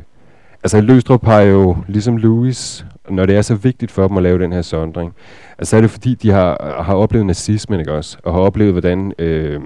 altså 0.63 0.81
Løstrup 0.81 1.25
har 1.25 1.41
jo, 1.41 1.77
ligesom 1.89 2.17
Louis, 2.17 2.87
når 3.11 3.27
det 3.27 3.37
er 3.37 3.43
så 3.43 3.55
vigtigt 3.55 3.93
for 3.93 4.09
dem 4.09 4.17
at 4.17 4.23
lave 4.23 4.39
den 4.39 4.53
her 4.53 4.63
sondring, 4.63 5.15
altså 5.59 5.77
er 5.77 5.81
det 5.81 5.91
fordi, 5.91 6.15
de 6.15 6.31
har, 6.31 6.83
har 6.83 6.95
oplevet 6.95 7.27
nazismen, 7.27 7.81
ikke 7.81 7.93
også? 7.93 8.19
Og 8.25 8.33
har 8.33 8.41
oplevet, 8.41 8.73
hvordan 8.73 9.13
øh, 9.19 9.61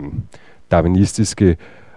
darwinistiske 0.70 1.56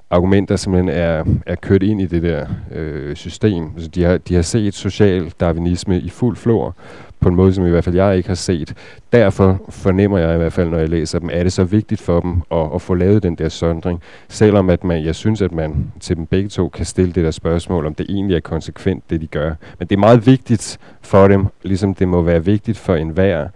argumenter 0.10 0.56
simpelthen 0.56 0.90
er, 0.90 1.24
er 1.46 1.56
kørt 1.56 1.84
ind 1.84 2.02
i 2.02 2.06
det 2.06 2.24
der 2.24 2.48
øh, 2.72 3.16
system. 3.16 3.72
Altså, 3.74 3.90
de, 3.90 4.04
har, 4.04 4.18
de 4.18 4.36
har 4.36 4.42
set 4.42 4.74
social 4.74 5.34
darwinisme 5.40 6.00
i 6.00 6.10
fuld 6.10 6.36
flor, 6.36 6.76
på 7.20 7.30
en 7.30 7.36
måde, 7.36 7.54
som 7.54 7.66
i 7.66 7.70
hvert 7.70 7.84
fald 7.84 7.96
jeg 7.96 8.18
ikke 8.18 8.30
har 8.30 8.36
set. 8.36 8.74
Derfor 9.12 9.60
fornemmer 9.70 10.18
jeg 10.18 10.34
i 10.34 10.38
hvert 10.38 10.54
fald, 10.54 10.70
når 10.70 10.78
jeg 10.78 10.90
læser 10.90 11.20
dem, 11.20 11.30
er 11.34 11.44
det 11.44 11.54
så 11.54 11.64
vigtigt 11.64 12.02
for 12.02 12.20
dem 12.20 12.42
at, 12.52 12.70
at 12.76 12.82
få 12.82 12.94
lavet 12.94 13.24
den 13.24 13.36
der 13.36 13.50
sondring, 13.50 14.02
selvom 14.28 14.70
at 14.70 14.84
man, 14.84 15.06
jeg 15.06 15.16
synes, 15.16 15.42
at 15.42 15.52
man 15.52 15.92
til 16.00 16.16
dem 16.16 16.26
begge 16.26 16.50
to 16.50 16.70
kan 16.70 16.86
stille 16.86 17.12
det 17.14 17.24
der 17.24 17.32
spørgsmål, 17.32 17.86
om 17.86 17.94
det 17.94 18.06
egentlig 18.10 18.36
er 18.36 18.40
konsekvent, 18.40 19.10
det 19.10 19.22
de 19.22 19.28
gør. 19.28 19.54
Men 19.80 19.88
det 19.88 19.96
er 19.96 20.00
meget 20.00 20.26
vigtigt 20.26 20.78
for 21.02 21.28
dem, 21.28 21.46
ligesom 21.64 21.94
det 21.94 22.08
må 22.08 22.22
være 22.22 22.46
vigtigt 22.46 22.78
for 22.78 22.96
enhver 22.96 23.48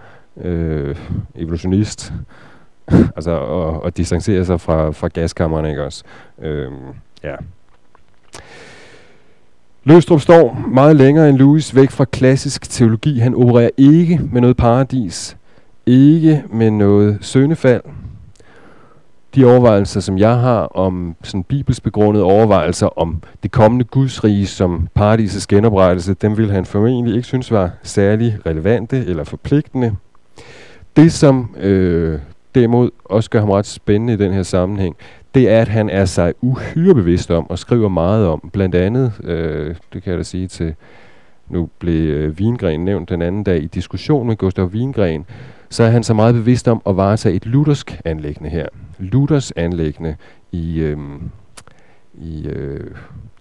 øh, 0.41 0.95
evolutionist, 1.35 2.13
altså 3.15 3.39
at, 3.39 3.87
at 3.87 3.97
distancere 3.97 4.45
sig 4.45 4.61
fra, 4.61 4.91
fra 4.91 5.07
gaskammerne, 5.07 5.69
ikke 5.69 5.83
også? 5.83 6.03
Øh, 6.41 6.71
ja. 7.23 7.35
Løstrup 9.83 10.21
står 10.21 10.67
meget 10.73 10.95
længere 10.95 11.29
end 11.29 11.37
Louis 11.37 11.75
væk 11.75 11.91
fra 11.91 12.05
klassisk 12.05 12.69
teologi. 12.69 13.19
Han 13.19 13.35
opererer 13.35 13.69
ikke 13.77 14.19
med 14.31 14.41
noget 14.41 14.57
paradis, 14.57 15.37
ikke 15.85 16.43
med 16.53 16.71
noget 16.71 17.17
søndefald. 17.21 17.81
De 19.35 19.45
overvejelser, 19.45 19.99
som 19.99 20.17
jeg 20.17 20.37
har 20.37 20.61
om 20.61 21.15
sådan 21.23 21.43
bibelsbegrundede 21.43 22.23
overvejelser 22.23 22.99
om 22.99 23.23
det 23.43 23.51
kommende 23.51 23.85
gudsrige 23.85 24.47
som 24.47 24.87
paradisets 24.95 25.47
genoprettelse, 25.47 26.13
dem 26.13 26.37
ville 26.37 26.51
han 26.51 26.65
formentlig 26.65 27.15
ikke 27.15 27.27
synes 27.27 27.51
var 27.51 27.69
særlig 27.83 28.37
relevante 28.45 29.05
eller 29.05 29.23
forpligtende. 29.23 29.95
Det, 30.95 31.11
som 31.11 31.55
øh, 31.59 32.19
derimod 32.55 32.89
også 33.05 33.29
gør 33.29 33.39
ham 33.39 33.49
ret 33.49 33.65
spændende 33.65 34.13
i 34.13 34.17
den 34.17 34.33
her 34.33 34.43
sammenhæng, 34.43 34.95
det 35.35 35.49
er, 35.49 35.61
at 35.61 35.67
han 35.67 35.89
er 35.89 36.05
sig 36.05 36.33
uhyre 36.41 36.95
bevidst 36.95 37.31
om 37.31 37.49
og 37.49 37.59
skriver 37.59 37.89
meget 37.89 38.27
om. 38.27 38.49
Blandt 38.53 38.75
andet, 38.75 39.13
øh, 39.23 39.75
det 39.93 40.03
kan 40.03 40.11
jeg 40.11 40.17
da 40.17 40.23
sige 40.23 40.47
til, 40.47 40.75
nu 41.49 41.69
blev 41.79 42.09
øh, 42.09 42.39
Vingren 42.39 42.85
nævnt 42.85 43.09
den 43.09 43.21
anden 43.21 43.43
dag 43.43 43.63
i 43.63 43.67
diskussion 43.67 44.27
med 44.27 44.35
Gustav 44.35 44.73
Vingren, 44.73 45.25
så 45.69 45.83
er 45.83 45.89
han 45.89 46.03
så 46.03 46.13
meget 46.13 46.35
bevidst 46.35 46.67
om 46.67 46.81
at 46.85 46.97
varetage 46.97 47.35
et 47.35 47.45
luthersk 47.45 48.01
anlæggende 48.05 48.49
her. 48.49 48.67
Luthers 48.99 49.51
anlæggende 49.51 50.15
i, 50.51 50.79
øh, 50.79 50.97
i 52.13 52.47
øh, 52.47 52.91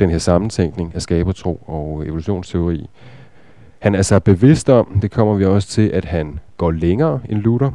den 0.01 0.11
her 0.11 0.19
sammentænkning 0.19 0.93
af 0.95 1.03
skabertro 1.03 1.61
og 1.67 2.07
evolutionsteori. 2.07 2.89
Han 3.79 3.95
er 3.95 4.03
så 4.03 4.21
bevidst 4.21 4.69
om, 4.69 4.99
det 5.03 5.11
kommer 5.11 5.35
vi 5.35 5.45
også 5.45 5.69
til, 5.69 5.89
at 5.89 6.05
han 6.05 6.39
går 6.57 6.71
længere 6.71 7.21
end 7.29 7.39
Luther. 7.39 7.71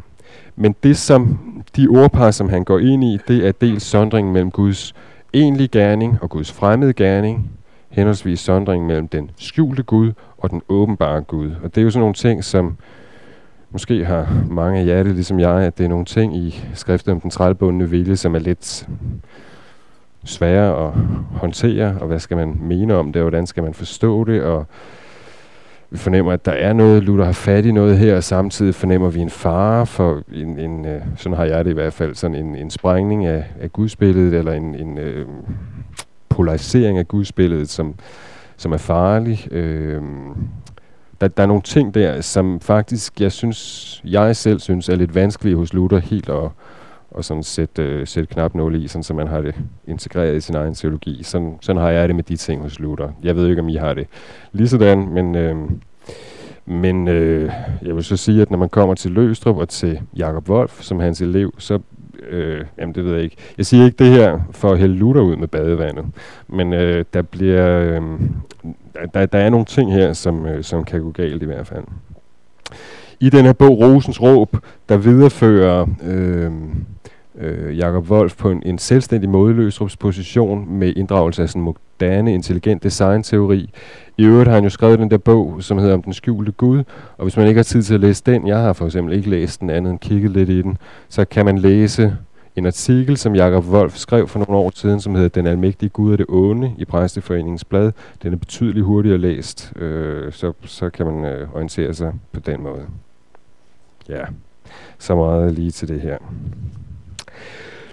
Men 0.56 0.76
det, 0.84 0.97
som 0.97 1.39
de 1.76 1.88
ordpar, 1.88 2.32
som 2.32 2.49
han 2.49 2.64
går 2.64 2.80
ind 2.80 3.03
i, 3.03 3.18
det 3.28 3.47
er 3.47 3.51
dels 3.51 3.84
sondringen 3.84 4.34
mellem 4.34 4.51
Guds 4.51 4.93
egentlige 5.34 5.68
gerning 5.68 6.18
og 6.22 6.30
Guds 6.30 6.51
fremmede 6.51 6.93
gerning, 6.93 7.51
henholdsvis 7.89 8.39
sondringen 8.39 8.88
mellem 8.88 9.08
den 9.08 9.32
skjulte 9.38 9.84
Gud 9.84 10.12
og 10.38 10.49
den 10.49 10.62
åbenbare 10.70 11.22
Gud. 11.22 11.51
Og 11.64 11.76
det 11.76 11.82
er 11.82 11.86
jo 11.86 11.89
sådan 11.89 11.99
nogle 11.99 12.14
ting, 12.14 12.43
som 12.43 12.78
måske 13.72 14.06
har 14.06 14.43
mange 14.49 14.80
af 14.80 14.86
jer 14.86 15.03
det, 15.03 15.16
ligesom 15.16 15.39
jeg, 15.39 15.56
at 15.56 15.78
det 15.78 15.84
er 15.84 15.89
nogle 15.89 16.06
ting 16.06 16.38
i 16.38 16.64
skriften 16.74 17.12
om 17.12 17.22
den 17.22 17.30
trælbundne 17.30 17.89
vilje, 17.89 18.16
som 18.16 18.36
er 18.36 18.39
lidt 18.39 18.88
svære 20.24 20.88
at 20.88 20.93
håndtere, 21.32 21.97
og 22.01 22.08
hvad 22.08 22.20
skal 22.20 22.38
man 22.38 22.58
mene 22.62 22.95
om 22.95 23.14
det, 23.14 23.22
og 23.22 23.24
hvordan 23.30 23.47
skal 23.47 23.64
man 23.64 23.74
forstå 23.74 24.24
det, 24.24 24.43
og 24.43 24.66
vi 25.96 26.00
fornemmer, 26.00 26.32
at 26.32 26.46
der 26.46 26.52
er 26.52 26.74
noget, 26.74 27.04
Luther 27.04 27.26
har 27.26 27.32
fat 27.32 27.66
i 27.66 27.72
noget 27.72 27.98
her, 27.98 28.16
og 28.16 28.24
samtidig 28.24 28.76
fornemmer 28.76 29.10
vi 29.10 29.20
en 29.20 29.30
fare 29.30 29.86
for 29.86 30.22
en, 30.34 30.60
en 30.60 30.86
øh, 30.86 31.02
sådan 31.18 31.38
har 31.38 31.46
jeg 31.46 31.66
det 31.66 31.72
i 31.72 31.74
hvert 31.74 31.93
fald, 31.93 32.16
sådan 32.16 32.36
en, 32.36 32.56
en 32.56 32.70
sprængning 32.70 33.26
af, 33.26 33.43
af 33.62 33.74
gudsbilledet, 33.74 34.34
eller 34.34 34.52
en, 34.52 34.76
en 34.76 34.98
øh, 34.98 35.26
polarisering 36.30 36.98
af 36.98 37.08
gudsbilledet, 37.08 37.70
som, 37.70 37.96
som 38.58 38.72
er 38.72 38.78
farlig. 38.78 39.48
Øh, 39.52 40.02
der, 41.22 41.28
der 41.28 41.43
er 41.43 41.48
nogle 41.48 41.62
ting 41.62 41.93
der, 41.93 42.22
som 42.22 42.60
faktisk, 42.60 43.22
jeg 43.22 43.32
synes, 43.32 44.02
jeg 44.06 44.36
selv 44.36 44.60
synes, 44.60 44.89
er 44.89 44.96
lidt 44.96 45.16
vanskelige 45.16 45.56
hos 45.56 45.74
Luther 45.74 46.00
helt 46.00 46.30
at, 46.30 46.50
og 47.16 47.26
sådan 47.26 47.43
sætte, 47.43 47.84
øh, 47.84 48.07
sætte 48.07 48.34
knapnål 48.34 48.84
i, 48.84 48.88
sådan, 48.88 49.03
så 49.03 49.13
man 49.13 49.28
har 49.28 49.41
det 49.41 49.55
integreret 49.88 50.36
i 50.36 50.41
sin 50.41 50.55
egen 50.55 50.74
teologi. 50.74 51.24
Sådan, 51.24 51.57
sådan 51.61 51.82
har 51.82 51.89
jeg 51.89 52.07
det 52.07 52.16
med 52.16 52.24
de 52.24 52.36
ting 52.36 52.61
hos 52.61 52.80
Luther. 52.80 53.09
Jeg 53.24 53.36
ved 53.36 53.49
ikke, 53.49 53.61
om 53.61 53.70
I 53.70 53.76
har 53.76 53.93
det 53.93 54.07
lige 54.51 54.68
sådan, 54.68 55.09
men, 55.09 55.36
øh, 55.36 55.55
men 56.66 57.07
øh, 57.07 57.51
jeg 57.82 57.95
vil 57.95 58.03
så 58.03 58.18
sige, 58.18 58.41
at 58.41 58.51
når 58.51 58.57
man 58.57 58.70
kommer 58.70 58.95
til 58.95 59.11
Løstrup 59.11 59.57
og 59.57 59.70
til 59.70 60.01
Jakob 60.18 60.49
Wolf 60.49 60.82
som 60.82 60.99
hans 60.99 61.22
elev, 61.22 61.53
så 61.57 61.80
øh, 62.30 62.66
jamen 62.78 62.95
det 62.95 63.05
ved 63.05 63.13
jeg 63.13 63.24
ikke. 63.24 63.38
Jeg 63.57 63.66
siger 63.66 63.86
ikke 63.86 64.03
det 64.03 64.11
her 64.11 64.39
for 64.51 64.72
at 64.72 64.80
hælde 64.80 64.95
Luther 64.95 65.22
ud 65.22 65.36
med 65.36 65.47
badevandet, 65.47 66.05
men 66.47 66.74
øh, 66.74 67.05
der 67.13 67.22
bliver, 67.22 67.80
øh, 67.80 68.01
der, 69.13 69.26
der 69.26 69.39
er 69.39 69.49
nogle 69.49 69.66
ting 69.66 69.93
her, 69.93 70.13
som, 70.13 70.45
øh, 70.45 70.63
som 70.63 70.84
kan 70.84 71.01
gå 71.01 71.11
galt 71.11 71.43
i 71.43 71.45
hvert 71.45 71.68
fald. 71.68 71.84
I 73.20 73.30
den 73.30 73.45
her 73.45 73.53
bog, 73.53 73.80
Rosens 73.80 74.22
Råb, 74.22 74.57
der 74.89 74.97
viderefører 74.97 75.86
øh, 76.03 76.51
øh, 77.38 77.78
Jakob 77.78 78.11
Wolf 78.11 78.38
på 78.38 78.51
en, 78.51 78.63
en 78.66 78.78
selvstændig 78.78 79.30
måde 79.30 79.72
position 79.99 80.80
med 80.80 80.93
inddragelse 80.95 81.41
af 81.41 81.49
sådan 81.49 81.61
moderne, 81.61 82.34
intelligent 82.34 82.84
designteori. 82.84 83.70
I 84.18 84.26
øvrigt 84.26 84.47
har 84.47 84.55
han 84.55 84.63
jo 84.63 84.70
skrevet 84.70 84.99
den 84.99 85.11
der 85.11 85.18
bog, 85.18 85.57
som 85.59 85.78
hedder 85.78 85.93
Om 85.93 86.03
den 86.03 86.13
skjulte 86.13 86.51
Gud, 86.51 86.84
og 87.18 87.24
hvis 87.24 87.38
man 87.38 87.47
ikke 87.47 87.57
har 87.57 87.63
tid 87.63 87.84
til 87.84 87.93
at 87.93 87.99
læse 87.99 88.24
den, 88.26 88.47
jeg 88.47 88.57
har 88.57 88.74
for 88.74 88.86
eksempel 88.86 89.13
ikke 89.13 89.30
læst 89.30 89.61
den 89.61 89.70
andet 89.70 89.91
end 89.91 89.99
kigget 89.99 90.32
lidt 90.32 90.49
i 90.49 90.61
den, 90.61 90.78
så 91.09 91.26
kan 91.26 91.45
man 91.45 91.57
læse 91.57 92.18
en 92.55 92.66
artikel, 92.66 93.18
som 93.18 93.36
Jakob 93.36 93.66
Wolf 93.66 93.95
skrev 93.95 94.28
for 94.28 94.39
nogle 94.39 94.61
år 94.61 94.72
siden, 94.76 94.99
som 94.99 95.16
hedder 95.16 95.30
Den 95.30 95.47
almægtige 95.47 95.89
Gud 95.89 96.11
og 96.11 96.18
det 96.18 96.26
onde 96.30 96.72
i 96.78 96.86
Præsteforeningens 96.86 97.66
blad. 97.66 97.91
Den 98.24 98.34
er 98.34 98.38
betydeligt 98.38 98.86
hurtigere 98.86 99.18
læst, 99.18 99.74
øh, 99.76 100.32
så, 100.32 100.53
så 100.66 100.89
kan 100.89 101.05
man 101.05 101.26
øh, 101.26 101.47
orientere 101.53 101.93
sig 101.93 102.13
på 102.32 102.39
den 102.39 102.63
måde. 102.63 102.86
Ja, 104.10 104.22
så 104.99 105.16
meget 105.16 105.53
lige 105.53 105.72
til 105.72 105.88
det 105.88 106.01
her. 106.01 106.18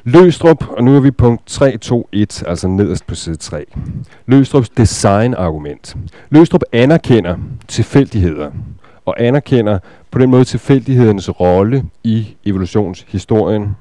Løstrup, 0.04 0.68
og 0.68 0.84
nu 0.84 0.96
er 0.96 1.00
vi 1.00 1.10
punkt 1.10 1.46
321, 1.46 2.44
altså 2.46 2.68
nederst 2.68 3.06
på 3.06 3.14
side 3.14 3.36
3. 3.36 3.64
Løstrups 4.26 4.68
designargument. 4.68 5.96
Løstrup 6.30 6.62
anerkender 6.72 7.36
tilfældigheder, 7.68 8.50
og 9.06 9.14
anerkender 9.18 9.78
på 10.10 10.18
den 10.18 10.30
måde 10.30 10.44
tilfældighedernes 10.44 11.40
rolle 11.40 11.84
i 12.04 12.36
evolutionshistorien. 12.44 13.76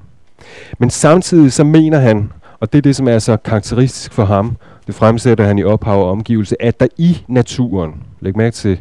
Men 0.78 0.90
samtidig 0.90 1.52
så 1.52 1.64
mener 1.64 1.98
han, 1.98 2.32
og 2.60 2.72
det 2.72 2.78
er 2.78 2.82
det, 2.82 2.96
som 2.96 3.08
er 3.08 3.18
så 3.18 3.36
karakteristisk 3.36 4.12
for 4.12 4.24
ham, 4.24 4.56
det 4.86 4.94
fremsætter 4.94 5.44
han 5.44 5.58
i 5.58 5.64
ophav 5.64 6.02
og 6.02 6.10
omgivelse, 6.10 6.62
at 6.62 6.80
der 6.80 6.86
i 6.96 7.24
naturen, 7.28 8.02
læg 8.20 8.36
mærke 8.36 8.54
til, 8.54 8.80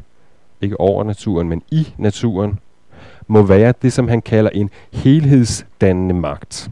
ikke 0.61 0.79
over 0.79 1.03
naturen, 1.03 1.49
men 1.49 1.61
i 1.71 1.87
naturen, 1.97 2.59
må 3.31 3.41
være 3.41 3.73
det, 3.81 3.93
som 3.93 4.07
han 4.07 4.21
kalder 4.21 4.49
en 4.53 4.69
helhedsdannende 4.93 6.13
magt. 6.13 6.71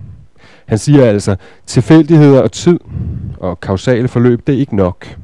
Han 0.65 0.77
siger 0.77 1.05
altså, 1.05 1.35
tilfældigheder 1.65 2.41
og 2.41 2.51
tid 2.51 2.79
og 3.39 3.59
kausale 3.59 4.07
forløb, 4.07 4.47
det 4.47 4.55
er 4.55 4.59
ikke 4.59 4.75
nok. 4.75 5.17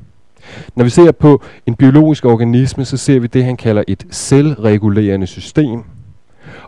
Når 0.76 0.84
vi 0.84 0.90
ser 0.90 1.12
på 1.12 1.42
en 1.66 1.76
biologisk 1.76 2.26
organisme, 2.26 2.86
så 2.86 2.98
ser 2.98 3.20
vi 3.20 3.28
det, 3.28 3.46
han 3.46 3.58
kalder 3.58 3.84
et 3.88 4.06
selvregulerende 4.10 5.28
system. 5.28 5.84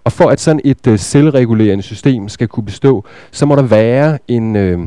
Og 0.04 0.12
for 0.12 0.30
at 0.30 0.40
sådan 0.40 0.62
et 0.64 0.88
øh, 0.88 1.00
selvregulerende 1.00 1.84
system 1.84 2.30
skal 2.30 2.48
kunne 2.48 2.66
bestå, 2.66 3.06
så 3.32 3.46
må 3.46 3.56
der 3.56 3.62
være 3.62 4.18
en, 4.28 4.56
øh, 4.56 4.80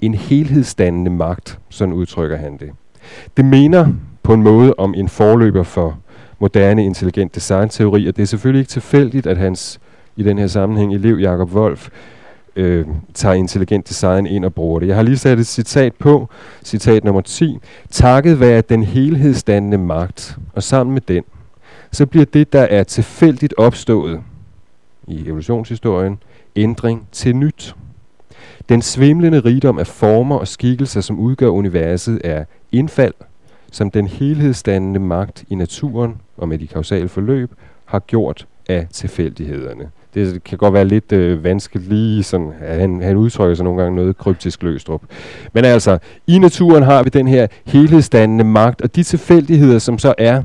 en 0.00 0.14
helhedsdannende 0.14 1.10
magt, 1.10 1.58
sådan 1.68 1.94
udtrykker 1.94 2.36
han 2.36 2.56
det. 2.56 2.70
Det 3.36 3.44
mener 3.44 3.92
på 4.22 4.34
en 4.34 4.42
måde 4.42 4.74
om 4.78 4.94
en 4.96 5.08
forløber 5.08 5.62
for 5.62 5.98
moderne 6.38 6.84
intelligent 6.84 7.34
designteori, 7.34 8.06
og 8.06 8.16
det 8.16 8.22
er 8.22 8.26
selvfølgelig 8.26 8.60
ikke 8.60 8.70
tilfældigt, 8.70 9.26
at 9.26 9.36
hans 9.36 9.80
i 10.16 10.22
den 10.22 10.38
her 10.38 10.46
sammenhæng 10.46 10.94
elev 10.94 11.16
Jakob 11.16 11.54
Wolf 11.54 11.88
øh, 12.56 12.86
tager 13.14 13.34
intelligent 13.34 13.88
design 13.88 14.26
ind 14.26 14.44
og 14.44 14.54
bruger 14.54 14.80
det. 14.80 14.86
Jeg 14.86 14.96
har 14.96 15.02
lige 15.02 15.16
sat 15.16 15.38
et 15.38 15.46
citat 15.46 15.94
på, 15.94 16.28
citat 16.64 17.04
nummer 17.04 17.20
10. 17.20 17.58
Takket 17.90 18.40
være 18.40 18.60
den 18.60 18.82
helhedsdannende 18.82 19.78
magt, 19.78 20.38
og 20.52 20.62
sammen 20.62 20.94
med 20.94 21.02
den, 21.08 21.24
så 21.92 22.06
bliver 22.06 22.26
det, 22.26 22.52
der 22.52 22.62
er 22.62 22.84
tilfældigt 22.84 23.54
opstået 23.56 24.20
i 25.08 25.26
evolutionshistorien, 25.26 26.18
ændring 26.56 27.08
til 27.12 27.36
nyt. 27.36 27.74
Den 28.68 28.82
svimlende 28.82 29.40
rigdom 29.40 29.78
af 29.78 29.86
former 29.86 30.36
og 30.36 30.48
skikkelser, 30.48 31.00
som 31.00 31.18
udgør 31.18 31.48
universet, 31.48 32.20
er 32.24 32.44
indfald, 32.72 33.14
som 33.72 33.90
den 33.90 34.06
helhedsdannende 34.06 35.00
magt 35.00 35.44
i 35.48 35.54
naturen 35.54 36.16
og 36.36 36.48
med 36.48 36.58
de 36.58 36.66
kausale 36.66 37.08
forløb 37.08 37.50
har 37.84 37.98
gjort 37.98 38.46
af 38.68 38.86
tilfældighederne 38.90 39.90
det 40.16 40.44
kan 40.44 40.58
godt 40.58 40.74
være 40.74 40.84
lidt 40.84 41.12
øh, 41.12 41.44
vanskeligt 41.44 41.88
lige 41.88 42.22
sådan, 42.22 42.52
at 42.60 42.80
han, 42.80 43.02
han 43.02 43.16
udtrykker 43.16 43.54
sig 43.54 43.64
nogle 43.64 43.82
gange 43.82 43.96
noget 43.96 44.18
kryptisk 44.18 44.62
løstrup. 44.62 45.02
Men 45.52 45.64
altså, 45.64 45.98
i 46.26 46.38
naturen 46.38 46.82
har 46.82 47.02
vi 47.02 47.10
den 47.10 47.28
her 47.28 47.46
helhedsdannende 47.66 48.44
magt, 48.44 48.82
og 48.82 48.96
de 48.96 49.02
tilfældigheder, 49.02 49.78
som 49.78 49.98
så 49.98 50.14
er, 50.18 50.42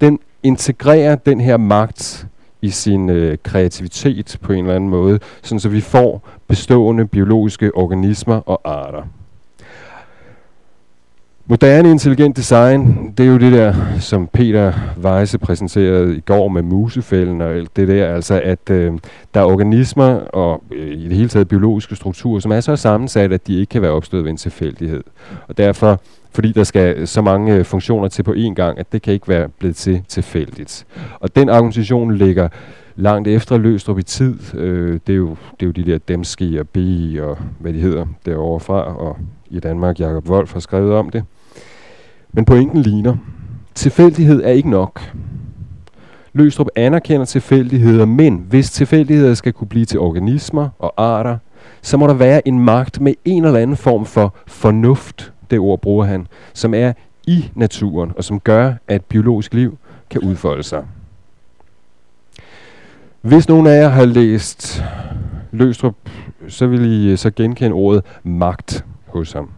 den 0.00 0.18
integrerer 0.42 1.14
den 1.14 1.40
her 1.40 1.56
magt 1.56 2.26
i 2.62 2.70
sin 2.70 3.10
øh, 3.10 3.38
kreativitet 3.42 4.38
på 4.42 4.52
en 4.52 4.58
eller 4.58 4.76
anden 4.76 4.90
måde, 4.90 5.18
sådan 5.42 5.60
så 5.60 5.68
vi 5.68 5.80
får 5.80 6.28
bestående 6.48 7.06
biologiske 7.06 7.76
organismer 7.76 8.48
og 8.48 8.60
arter. 8.64 9.02
Moderne 11.50 11.90
intelligent 11.90 12.36
design, 12.36 13.12
det 13.18 13.26
er 13.26 13.30
jo 13.30 13.38
det 13.38 13.52
der, 13.52 13.74
som 14.00 14.26
Peter 14.26 14.72
Weisse 15.02 15.38
præsenterede 15.38 16.16
i 16.16 16.20
går 16.20 16.48
med 16.48 16.62
musefælden 16.62 17.40
og 17.40 17.50
alt 17.50 17.76
det 17.76 17.88
der, 17.88 18.14
altså 18.14 18.40
at 18.44 18.70
øh, 18.70 18.92
der 19.34 19.40
er 19.40 19.44
organismer 19.44 20.14
og 20.14 20.62
øh, 20.72 20.88
i 20.88 21.08
det 21.08 21.16
hele 21.16 21.28
taget 21.28 21.48
biologiske 21.48 21.96
strukturer, 21.96 22.40
som 22.40 22.52
er 22.52 22.60
så 22.60 22.76
sammensat, 22.76 23.32
at 23.32 23.46
de 23.46 23.60
ikke 23.60 23.70
kan 23.70 23.82
være 23.82 23.90
opstået 23.90 24.24
ved 24.24 24.30
en 24.30 24.36
tilfældighed. 24.36 25.04
Og 25.48 25.58
derfor, 25.58 26.00
fordi 26.32 26.52
der 26.52 26.64
skal 26.64 27.06
så 27.06 27.22
mange 27.22 27.54
øh, 27.54 27.64
funktioner 27.64 28.08
til 28.08 28.22
på 28.22 28.32
én 28.32 28.54
gang, 28.54 28.78
at 28.78 28.92
det 28.92 29.02
kan 29.02 29.12
ikke 29.12 29.28
være 29.28 29.48
blevet 29.48 29.76
til 29.76 30.02
tilfældigt. 30.08 30.86
Og 31.20 31.36
den 31.36 31.48
argumentation 31.48 32.14
ligger 32.14 32.48
langt 32.96 33.28
efter 33.28 33.58
Løstrup 33.58 33.98
i 33.98 34.02
tid. 34.02 34.54
Øh, 34.54 35.00
det, 35.06 35.12
er 35.12 35.16
jo, 35.16 35.36
det 35.60 35.62
er 35.62 35.66
jo 35.66 35.72
de 35.72 35.84
der 35.84 35.98
Demski 35.98 36.58
og 36.58 36.68
B 36.68 36.76
og 37.20 37.38
hvad 37.58 37.72
de 37.72 37.80
hedder 37.80 38.06
derovre 38.26 38.60
fra, 38.60 38.96
og 38.96 39.16
i 39.50 39.60
Danmark 39.60 40.00
Jakob 40.00 40.28
Wolf 40.28 40.52
har 40.52 40.60
skrevet 40.60 40.94
om 40.94 41.10
det. 41.10 41.24
Men 42.32 42.44
pointen 42.44 42.82
ligner. 42.82 43.16
Tilfældighed 43.74 44.42
er 44.44 44.50
ikke 44.50 44.70
nok. 44.70 45.12
Løstrup 46.32 46.68
anerkender 46.76 47.24
tilfældigheder, 47.24 48.06
men 48.06 48.46
hvis 48.48 48.70
tilfældigheder 48.70 49.34
skal 49.34 49.52
kunne 49.52 49.68
blive 49.68 49.84
til 49.84 50.00
organismer 50.00 50.68
og 50.78 50.94
arter, 50.96 51.38
så 51.82 51.96
må 51.96 52.06
der 52.06 52.14
være 52.14 52.48
en 52.48 52.60
magt 52.60 53.00
med 53.00 53.14
en 53.24 53.44
eller 53.44 53.60
anden 53.60 53.76
form 53.76 54.06
for 54.06 54.34
fornuft, 54.46 55.32
det 55.50 55.58
ord 55.58 55.80
bruger 55.80 56.04
han, 56.04 56.26
som 56.52 56.74
er 56.74 56.92
i 57.26 57.50
naturen, 57.54 58.12
og 58.16 58.24
som 58.24 58.40
gør, 58.40 58.74
at 58.88 59.04
biologisk 59.04 59.54
liv 59.54 59.78
kan 60.10 60.20
udfolde 60.20 60.62
sig. 60.62 60.84
Hvis 63.20 63.48
nogen 63.48 63.66
af 63.66 63.80
jer 63.80 63.88
har 63.88 64.04
læst 64.04 64.84
Løstrup, 65.50 65.94
så 66.48 66.66
vil 66.66 66.84
I 66.84 67.10
øh, 67.10 67.18
så 67.18 67.30
genkende 67.30 67.72
ordet 67.72 68.04
magt 68.24 68.84
hos 69.06 69.32
ham 69.32 69.50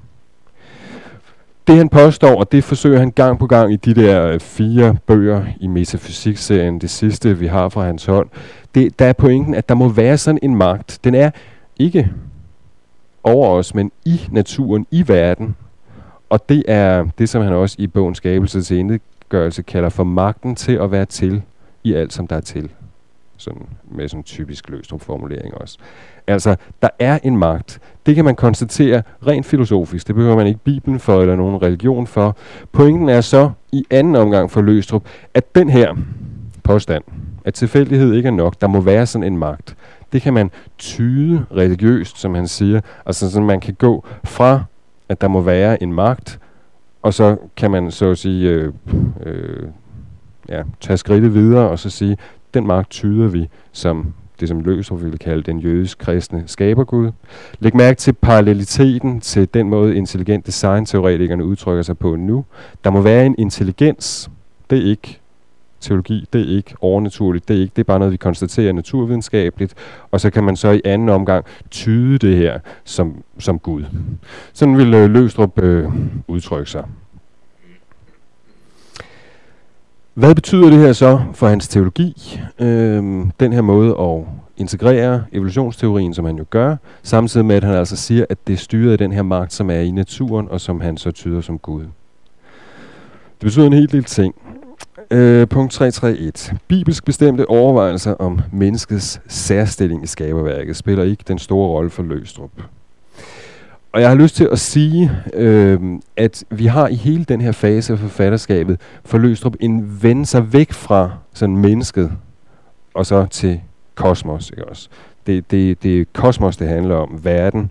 det 1.70 1.78
han 1.78 1.88
påstår, 1.88 2.36
og 2.36 2.52
det 2.52 2.64
forsøger 2.64 2.98
han 2.98 3.10
gang 3.10 3.38
på 3.38 3.46
gang 3.46 3.72
i 3.72 3.76
de 3.76 3.94
der 3.94 4.26
øh, 4.26 4.40
fire 4.40 4.96
bøger 5.06 5.44
i 5.60 5.66
metafysik-serien, 5.66 6.78
det 6.78 6.90
sidste 6.90 7.38
vi 7.38 7.46
har 7.46 7.68
fra 7.68 7.84
hans 7.84 8.04
hånd, 8.04 8.28
det, 8.74 8.98
der 8.98 9.06
er 9.06 9.12
pointen, 9.12 9.54
at 9.54 9.68
der 9.68 9.74
må 9.74 9.88
være 9.88 10.18
sådan 10.18 10.38
en 10.42 10.56
magt. 10.56 10.98
Den 11.04 11.14
er 11.14 11.30
ikke 11.78 12.10
over 13.22 13.48
os, 13.48 13.74
men 13.74 13.92
i 14.04 14.20
naturen, 14.30 14.86
i 14.90 15.08
verden. 15.08 15.56
Og 16.30 16.48
det 16.48 16.62
er 16.68 17.06
det, 17.18 17.28
som 17.28 17.42
han 17.42 17.52
også 17.52 17.76
i 17.78 17.86
bogen 17.86 18.14
Skabelse 18.14 18.62
til 18.62 18.76
indgørelse 18.76 19.62
kalder 19.62 19.88
for 19.88 20.04
magten 20.04 20.54
til 20.54 20.72
at 20.72 20.90
være 20.90 21.06
til 21.06 21.42
i 21.84 21.94
alt, 21.94 22.12
som 22.12 22.26
der 22.26 22.36
er 22.36 22.40
til. 22.40 22.70
Sådan, 23.36 23.66
med 23.90 24.08
sådan 24.08 24.20
en 24.20 24.24
typisk 24.24 24.68
løstrup 24.68 25.00
formulering 25.00 25.54
også. 25.54 25.78
Altså, 26.30 26.56
der 26.82 26.88
er 26.98 27.18
en 27.22 27.36
magt. 27.36 27.80
Det 28.06 28.14
kan 28.14 28.24
man 28.24 28.36
konstatere 28.36 29.02
rent 29.26 29.46
filosofisk. 29.46 30.06
Det 30.06 30.14
behøver 30.14 30.36
man 30.36 30.46
ikke 30.46 30.60
Bibelen 30.64 31.00
for 31.00 31.20
eller 31.20 31.36
nogen 31.36 31.62
religion 31.62 32.06
for. 32.06 32.36
Pointen 32.72 33.08
er 33.08 33.20
så 33.20 33.50
i 33.72 33.84
anden 33.90 34.16
omgang 34.16 34.50
for 34.50 34.62
Løstrup, 34.62 35.04
at 35.34 35.54
den 35.54 35.68
her 35.70 35.94
påstand, 36.62 37.04
at 37.44 37.54
tilfældighed 37.54 38.14
ikke 38.14 38.26
er 38.26 38.32
nok, 38.32 38.60
der 38.60 38.66
må 38.66 38.80
være 38.80 39.06
sådan 39.06 39.26
en 39.32 39.38
magt. 39.38 39.76
Det 40.12 40.22
kan 40.22 40.34
man 40.34 40.50
tyde 40.78 41.44
religiøst, 41.56 42.18
som 42.18 42.34
han 42.34 42.48
siger. 42.48 42.80
Altså, 43.06 43.30
så 43.30 43.40
man 43.40 43.60
kan 43.60 43.74
gå 43.74 44.04
fra, 44.24 44.64
at 45.08 45.20
der 45.20 45.28
må 45.28 45.40
være 45.40 45.82
en 45.82 45.92
magt, 45.92 46.38
og 47.02 47.14
så 47.14 47.36
kan 47.56 47.70
man 47.70 47.90
så 47.90 48.10
at 48.10 48.18
sige 48.18 48.50
øh, 48.50 48.72
øh, 49.26 49.66
ja, 50.48 50.62
tage 50.80 50.96
skridtet 50.96 51.34
videre 51.34 51.68
og 51.68 51.78
så 51.78 51.90
sige, 51.90 52.16
den 52.54 52.66
magt 52.66 52.90
tyder 52.90 53.28
vi 53.28 53.48
som 53.72 54.12
det, 54.40 54.48
som 54.48 54.60
Løsrup 54.60 55.02
ville 55.02 55.18
kalde 55.18 55.42
den 55.42 55.58
jødisk-kristne 55.58 56.42
skabergud. 56.46 57.10
Læg 57.58 57.76
mærke 57.76 57.98
til 57.98 58.12
paralleliteten 58.12 59.20
til 59.20 59.48
den 59.54 59.68
måde, 59.68 59.96
intelligent 59.96 60.46
design-teoretikerne 60.46 61.44
udtrykker 61.44 61.82
sig 61.82 61.98
på 61.98 62.16
nu. 62.16 62.44
Der 62.84 62.90
må 62.90 63.00
være 63.00 63.26
en 63.26 63.34
intelligens. 63.38 64.30
Det 64.70 64.78
er 64.78 64.90
ikke 64.90 65.20
teologi, 65.80 66.28
det 66.32 66.40
er 66.40 66.56
ikke 66.56 66.74
overnaturligt, 66.80 67.48
det 67.48 67.56
er 67.56 67.60
ikke, 67.60 67.72
det 67.76 67.82
er 67.82 67.86
bare 67.86 67.98
noget, 67.98 68.12
vi 68.12 68.16
konstaterer 68.16 68.72
naturvidenskabeligt, 68.72 69.74
og 70.10 70.20
så 70.20 70.30
kan 70.30 70.44
man 70.44 70.56
så 70.56 70.70
i 70.70 70.80
anden 70.84 71.08
omgang 71.08 71.44
tyde 71.70 72.18
det 72.18 72.36
her 72.36 72.58
som, 72.84 73.22
som 73.38 73.58
Gud. 73.58 73.84
Sådan 74.52 74.76
vil 74.76 74.94
øh, 74.94 75.10
Løstrup 75.10 75.62
øh, 75.62 75.84
udtrykke 76.28 76.70
sig. 76.70 76.84
Hvad 80.20 80.34
betyder 80.34 80.70
det 80.70 80.78
her 80.78 80.92
så 80.92 81.20
for 81.34 81.48
hans 81.48 81.68
teologi? 81.68 82.40
Øhm, 82.58 83.30
den 83.40 83.52
her 83.52 83.60
måde 83.60 83.96
at 84.00 84.24
integrere 84.56 85.24
evolutionsteorien, 85.32 86.14
som 86.14 86.24
han 86.24 86.36
jo 86.36 86.44
gør, 86.50 86.76
samtidig 87.02 87.46
med, 87.46 87.56
at 87.56 87.64
han 87.64 87.74
altså 87.74 87.96
siger, 87.96 88.24
at 88.30 88.38
det 88.46 88.52
er 88.52 88.56
styret 88.56 88.92
af 88.92 88.98
den 88.98 89.12
her 89.12 89.22
magt, 89.22 89.52
som 89.52 89.70
er 89.70 89.80
i 89.80 89.90
naturen, 89.90 90.48
og 90.48 90.60
som 90.60 90.80
han 90.80 90.96
så 90.96 91.10
tyder 91.10 91.40
som 91.40 91.58
Gud. 91.58 91.82
Det 91.82 91.90
betyder 93.40 93.66
en 93.66 93.72
hel 93.72 93.92
del 93.92 94.04
ting. 94.04 94.34
Øh, 95.10 95.48
punkt 95.48 95.72
331. 95.72 96.58
Bibelsk 96.68 97.04
bestemte 97.04 97.48
overvejelser 97.48 98.14
om 98.14 98.40
menneskets 98.52 99.20
særstilling 99.28 100.04
i 100.04 100.06
skaberværket 100.06 100.76
spiller 100.76 101.04
ikke 101.04 101.24
den 101.28 101.38
store 101.38 101.68
rolle 101.68 101.90
for 101.90 102.02
Løstrup. 102.02 102.50
Og 103.92 104.00
jeg 104.00 104.08
har 104.08 104.16
lyst 104.16 104.36
til 104.36 104.48
at 104.52 104.58
sige, 104.58 105.10
øh, 105.34 105.80
at 106.16 106.44
vi 106.50 106.66
har 106.66 106.88
i 106.88 106.94
hele 106.94 107.24
den 107.24 107.40
her 107.40 107.52
fase 107.52 107.92
af 107.92 107.98
forfatterskabet 107.98 108.80
for 109.04 109.18
Løstrup 109.18 109.56
en 109.60 110.02
vende 110.02 110.26
sig 110.26 110.52
væk 110.52 110.72
fra 110.72 111.10
sådan 111.34 111.56
mennesket, 111.56 112.12
og 112.94 113.06
så 113.06 113.26
til 113.26 113.60
kosmos. 113.94 114.50
Ikke 114.50 114.68
også? 114.68 114.88
Det, 115.26 115.50
det, 115.50 115.82
det 115.82 116.00
er 116.00 116.04
kosmos, 116.12 116.56
det 116.56 116.68
handler 116.68 116.94
om, 116.94 117.20
verden. 117.24 117.70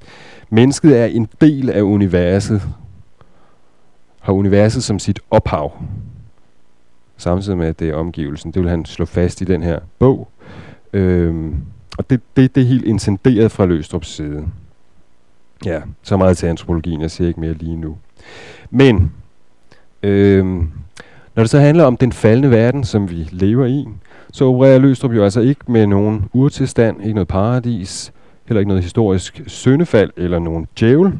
Mennesket 0.49 0.99
er 0.99 1.05
en 1.05 1.27
del 1.41 1.69
af 1.69 1.81
universet, 1.81 2.61
har 4.19 4.33
universet 4.33 4.83
som 4.83 4.99
sit 4.99 5.19
ophav, 5.31 5.83
samtidig 7.17 7.57
med, 7.57 7.67
at 7.67 7.79
det 7.79 7.89
er 7.89 7.95
omgivelsen. 7.95 8.51
Det 8.51 8.61
vil 8.61 8.69
han 8.69 8.85
slå 8.85 9.05
fast 9.05 9.41
i 9.41 9.43
den 9.43 9.63
her 9.63 9.79
bog. 9.99 10.27
Øh, 10.93 11.51
og 11.97 12.09
det, 12.09 12.21
det, 12.35 12.55
det 12.55 12.63
er 12.63 12.67
helt 12.67 12.85
intenderet 12.85 13.51
fra 13.51 13.65
Løstrups 13.65 14.07
side. 14.07 14.47
Ja, 15.65 15.81
så 16.01 16.17
meget 16.17 16.37
til 16.37 16.47
antropologien, 16.47 17.01
jeg 17.01 17.11
siger 17.11 17.27
ikke 17.27 17.39
mere 17.39 17.53
lige 17.53 17.75
nu. 17.75 17.97
Men, 18.69 19.11
øh, 20.03 20.45
når 21.35 21.43
det 21.43 21.49
så 21.49 21.59
handler 21.59 21.83
om 21.83 21.97
den 21.97 22.11
faldende 22.11 22.51
verden, 22.51 22.83
som 22.83 23.09
vi 23.09 23.27
lever 23.31 23.65
i, 23.65 23.85
så 24.31 24.45
opererer 24.45 24.79
Løstrup 24.79 25.13
jo 25.13 25.23
altså 25.23 25.39
ikke 25.39 25.71
med 25.71 25.87
nogen 25.87 26.29
urtilstand, 26.33 27.01
ikke 27.01 27.13
noget 27.13 27.27
paradis, 27.27 28.13
heller 28.45 28.59
ikke 28.59 28.67
noget 28.67 28.83
historisk 28.83 29.41
syndefald 29.47 30.11
eller 30.17 30.39
nogen 30.39 30.67
djævel. 30.79 31.19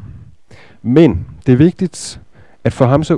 Men 0.82 1.26
det 1.46 1.52
er 1.52 1.56
vigtigt, 1.56 2.20
at 2.64 2.72
for 2.72 2.86
ham 2.86 3.04
så 3.04 3.14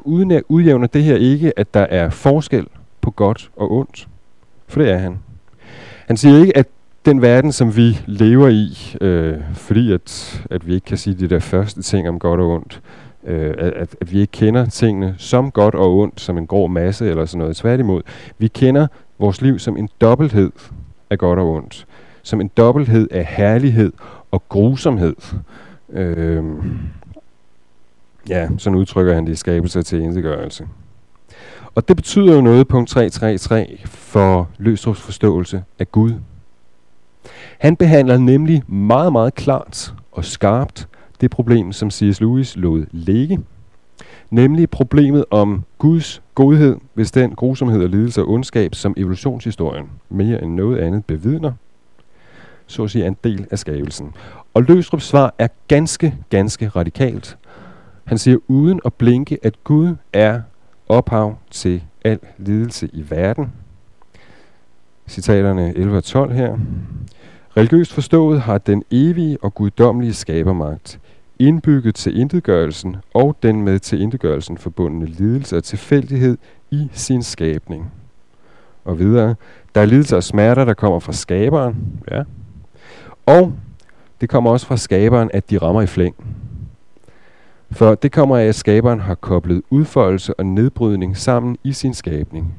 udjævner 0.48 0.86
det 0.86 1.02
her 1.02 1.16
ikke, 1.16 1.58
at 1.58 1.74
der 1.74 1.80
er 1.80 2.10
forskel 2.10 2.66
på 3.00 3.10
godt 3.10 3.50
og 3.56 3.72
ondt. 3.72 4.08
For 4.68 4.80
det 4.80 4.90
er 4.90 4.98
han. 4.98 5.18
Han 6.06 6.16
siger 6.16 6.38
ikke, 6.38 6.56
at 6.56 6.66
den 7.04 7.22
verden, 7.22 7.52
som 7.52 7.76
vi 7.76 7.98
lever 8.06 8.48
i, 8.48 8.96
øh, 9.00 9.40
fordi 9.54 9.92
at, 9.92 10.42
at 10.50 10.66
vi 10.66 10.74
ikke 10.74 10.84
kan 10.84 10.96
sige 10.96 11.14
de 11.14 11.28
der 11.28 11.38
første 11.38 11.82
ting 11.82 12.08
om 12.08 12.18
godt 12.18 12.40
og 12.40 12.50
ondt, 12.50 12.82
øh, 13.24 13.54
at, 13.58 13.96
at 14.00 14.12
vi 14.12 14.20
ikke 14.20 14.30
kender 14.30 14.66
tingene 14.66 15.14
som 15.18 15.50
godt 15.50 15.74
og 15.74 15.98
ondt, 15.98 16.20
som 16.20 16.38
en 16.38 16.46
grå 16.46 16.66
masse 16.66 17.10
eller 17.10 17.24
sådan 17.24 17.38
noget. 17.38 17.56
Tværtimod, 17.56 18.02
vi 18.38 18.48
kender 18.48 18.86
vores 19.18 19.42
liv 19.42 19.58
som 19.58 19.76
en 19.76 19.88
dobbelthed 20.00 20.50
af 21.10 21.18
godt 21.18 21.38
og 21.38 21.50
ondt. 21.50 21.86
Som 22.22 22.40
en 22.40 22.50
dobbelthed 22.56 23.08
af 23.10 23.24
herlighed 23.24 23.92
og 24.30 24.48
grusomhed. 24.48 25.14
Øh, 25.92 26.44
ja, 28.28 28.48
sådan 28.58 28.78
udtrykker 28.78 29.14
han 29.14 29.26
det 29.26 29.32
i 29.32 29.36
skabelse 29.36 29.82
til 29.82 30.00
indgørelse. 30.00 30.66
Og 31.74 31.88
det 31.88 31.96
betyder 31.96 32.34
jo 32.34 32.40
noget, 32.40 32.68
punkt 32.68 32.90
333, 32.90 33.66
for 33.84 34.48
Løstrups 34.58 35.00
forståelse 35.00 35.62
af 35.78 35.92
Gud. 35.92 36.12
Han 37.62 37.76
behandler 37.76 38.18
nemlig 38.18 38.62
meget, 38.66 39.12
meget 39.12 39.34
klart 39.34 39.94
og 40.12 40.24
skarpt 40.24 40.88
det 41.20 41.30
problem, 41.30 41.72
som 41.72 41.90
C.S. 41.90 42.20
Lewis 42.20 42.56
lod 42.56 42.86
ligge. 42.90 43.40
Nemlig 44.30 44.70
problemet 44.70 45.24
om 45.30 45.64
Guds 45.78 46.22
godhed, 46.34 46.76
hvis 46.94 47.10
den 47.10 47.34
grusomhed 47.34 47.82
og 47.82 47.88
lidelse 47.88 48.22
og 48.22 48.28
ondskab, 48.28 48.74
som 48.74 48.94
evolutionshistorien 48.96 49.90
mere 50.08 50.42
end 50.42 50.54
noget 50.54 50.78
andet 50.78 51.04
bevidner, 51.04 51.52
så 52.66 52.84
at 52.84 52.90
sige 52.90 53.04
er 53.04 53.08
en 53.08 53.16
del 53.24 53.46
af 53.50 53.58
skabelsen. 53.58 54.14
Og 54.54 54.62
Løstrups 54.62 55.04
svar 55.04 55.34
er 55.38 55.48
ganske, 55.68 56.14
ganske 56.30 56.68
radikalt. 56.68 57.38
Han 58.04 58.18
siger 58.18 58.38
uden 58.48 58.80
at 58.84 58.94
blinke, 58.94 59.38
at 59.42 59.64
Gud 59.64 59.94
er 60.12 60.40
ophav 60.88 61.36
til 61.50 61.82
al 62.04 62.18
lidelse 62.38 62.88
i 62.92 63.10
verden. 63.10 63.52
Citaterne 65.08 65.74
11 65.76 65.96
og 65.96 66.04
12 66.04 66.32
her. 66.32 66.58
Religiøst 67.56 67.92
forstået 67.92 68.40
har 68.40 68.58
den 68.58 68.82
evige 68.90 69.38
og 69.42 69.54
guddommelige 69.54 70.14
skabermagt 70.14 71.00
indbygget 71.38 71.94
til 71.94 72.20
indgørelsen 72.20 72.96
og 73.14 73.36
den 73.42 73.62
med 73.62 73.78
til 73.78 74.00
indgørelsen 74.00 74.58
forbundne 74.58 75.06
lidelse 75.06 75.56
og 75.56 75.64
tilfældighed 75.64 76.38
i 76.70 76.88
sin 76.92 77.22
skabning. 77.22 77.92
Og 78.84 78.98
videre, 78.98 79.34
der 79.74 79.80
er 79.80 79.84
lidelse 79.84 80.16
og 80.16 80.22
smerter, 80.22 80.64
der 80.64 80.74
kommer 80.74 80.98
fra 80.98 81.12
skaberen, 81.12 81.76
ja. 82.10 82.22
Og 83.26 83.52
det 84.20 84.28
kommer 84.28 84.50
også 84.50 84.66
fra 84.66 84.76
skaberen, 84.76 85.30
at 85.34 85.50
de 85.50 85.58
rammer 85.58 85.82
i 85.82 85.86
flæng. 85.86 86.14
For 87.70 87.94
det 87.94 88.12
kommer 88.12 88.36
af, 88.36 88.44
at 88.44 88.54
skaberen 88.54 89.00
har 89.00 89.14
koblet 89.14 89.62
udfoldelse 89.70 90.34
og 90.34 90.46
nedbrydning 90.46 91.16
sammen 91.16 91.56
i 91.64 91.72
sin 91.72 91.94
skabning. 91.94 92.54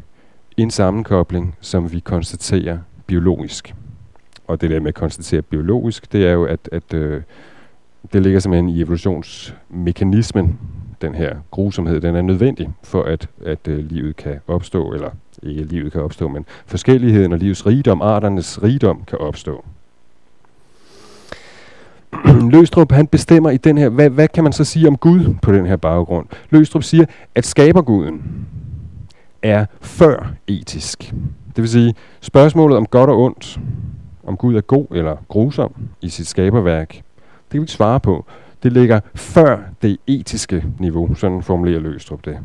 En 0.58 0.72
sammenkobling, 0.72 1.56
som 1.62 1.91
vi 1.91 2.00
konstaterer 2.00 2.78
biologisk. 3.08 3.76
Og 4.48 4.62
det 4.62 4.70
der 4.70 4.80
med 4.80 4.88
at 4.88 4.96
konstatere 4.96 5.41
biologisk, 5.41 6.12
det 6.12 6.28
er 6.28 6.32
jo, 6.32 6.46
at, 6.46 6.70
at 6.72 6.94
øh, 6.94 7.22
det 8.14 8.22
ligger 8.22 8.39
simpelthen 8.39 8.70
i 8.70 8.82
evolutionsmekanismen, 8.82 10.60
den 11.02 11.16
her 11.16 11.36
grusomhed, 11.52 12.02
den 12.02 12.16
er 12.16 12.22
nødvendig 12.22 12.70
for, 12.84 13.04
at, 13.04 13.30
at 13.46 13.68
øh, 13.68 13.80
livet 13.80 14.16
kan 14.16 14.39
opstå, 14.48 14.94
eller 14.94 15.10
ikke 15.44 15.64
livet 15.64 15.91
kan 15.91 16.02
opstå, 16.02 16.28
men 16.28 16.46
forskelligheden 16.66 17.34
og 17.34 17.39
livets 17.39 17.66
rigdom, 17.66 18.02
arternes 18.02 18.64
rigdom 18.64 19.04
kan 19.08 19.20
opstå. 19.20 19.66
Løstrup 22.54 22.91
han 22.91 23.08
bestemmer 23.08 23.50
i 23.50 23.58
den 23.58 23.78
her, 23.78 23.89
hvad, 23.89 24.10
hvad 24.10 24.28
kan 24.28 24.44
man 24.44 24.54
så 24.54 24.64
sige 24.64 24.88
om 24.88 24.98
Gud 24.98 25.36
på 25.41 25.52
den 25.52 25.66
her 25.66 25.76
baggrund? 25.76 26.28
Løstrup 26.50 26.84
siger, 26.84 27.06
at 27.36 27.46
skaberguden 27.46 28.46
er 29.41 29.66
før 29.82 30.34
etisk. 30.48 31.14
Det 31.56 31.62
vil 31.62 31.70
sige, 31.70 31.94
spørgsmålet 32.22 32.78
om 32.78 32.86
godt 32.86 33.10
og 33.10 33.22
ondt, 33.22 33.60
om 34.24 34.38
Gud 34.38 34.55
er 34.55 34.61
god 34.61 34.86
eller 34.91 35.15
grusom 35.28 35.76
i 36.01 36.09
sit 36.09 36.28
skaberværk, 36.28 36.89
det 36.89 37.51
kan 37.51 37.59
vi 37.59 37.63
ikke 37.63 37.71
svare 37.71 37.99
på. 37.99 38.26
Det 38.63 38.74
ligger 38.74 38.99
før 39.15 39.57
det 39.82 39.97
etiske 40.07 40.65
niveau, 40.80 41.15
sådan 41.15 41.41
formulerer 41.41 41.80
Løstrup 41.80 42.26
det. 42.26 42.38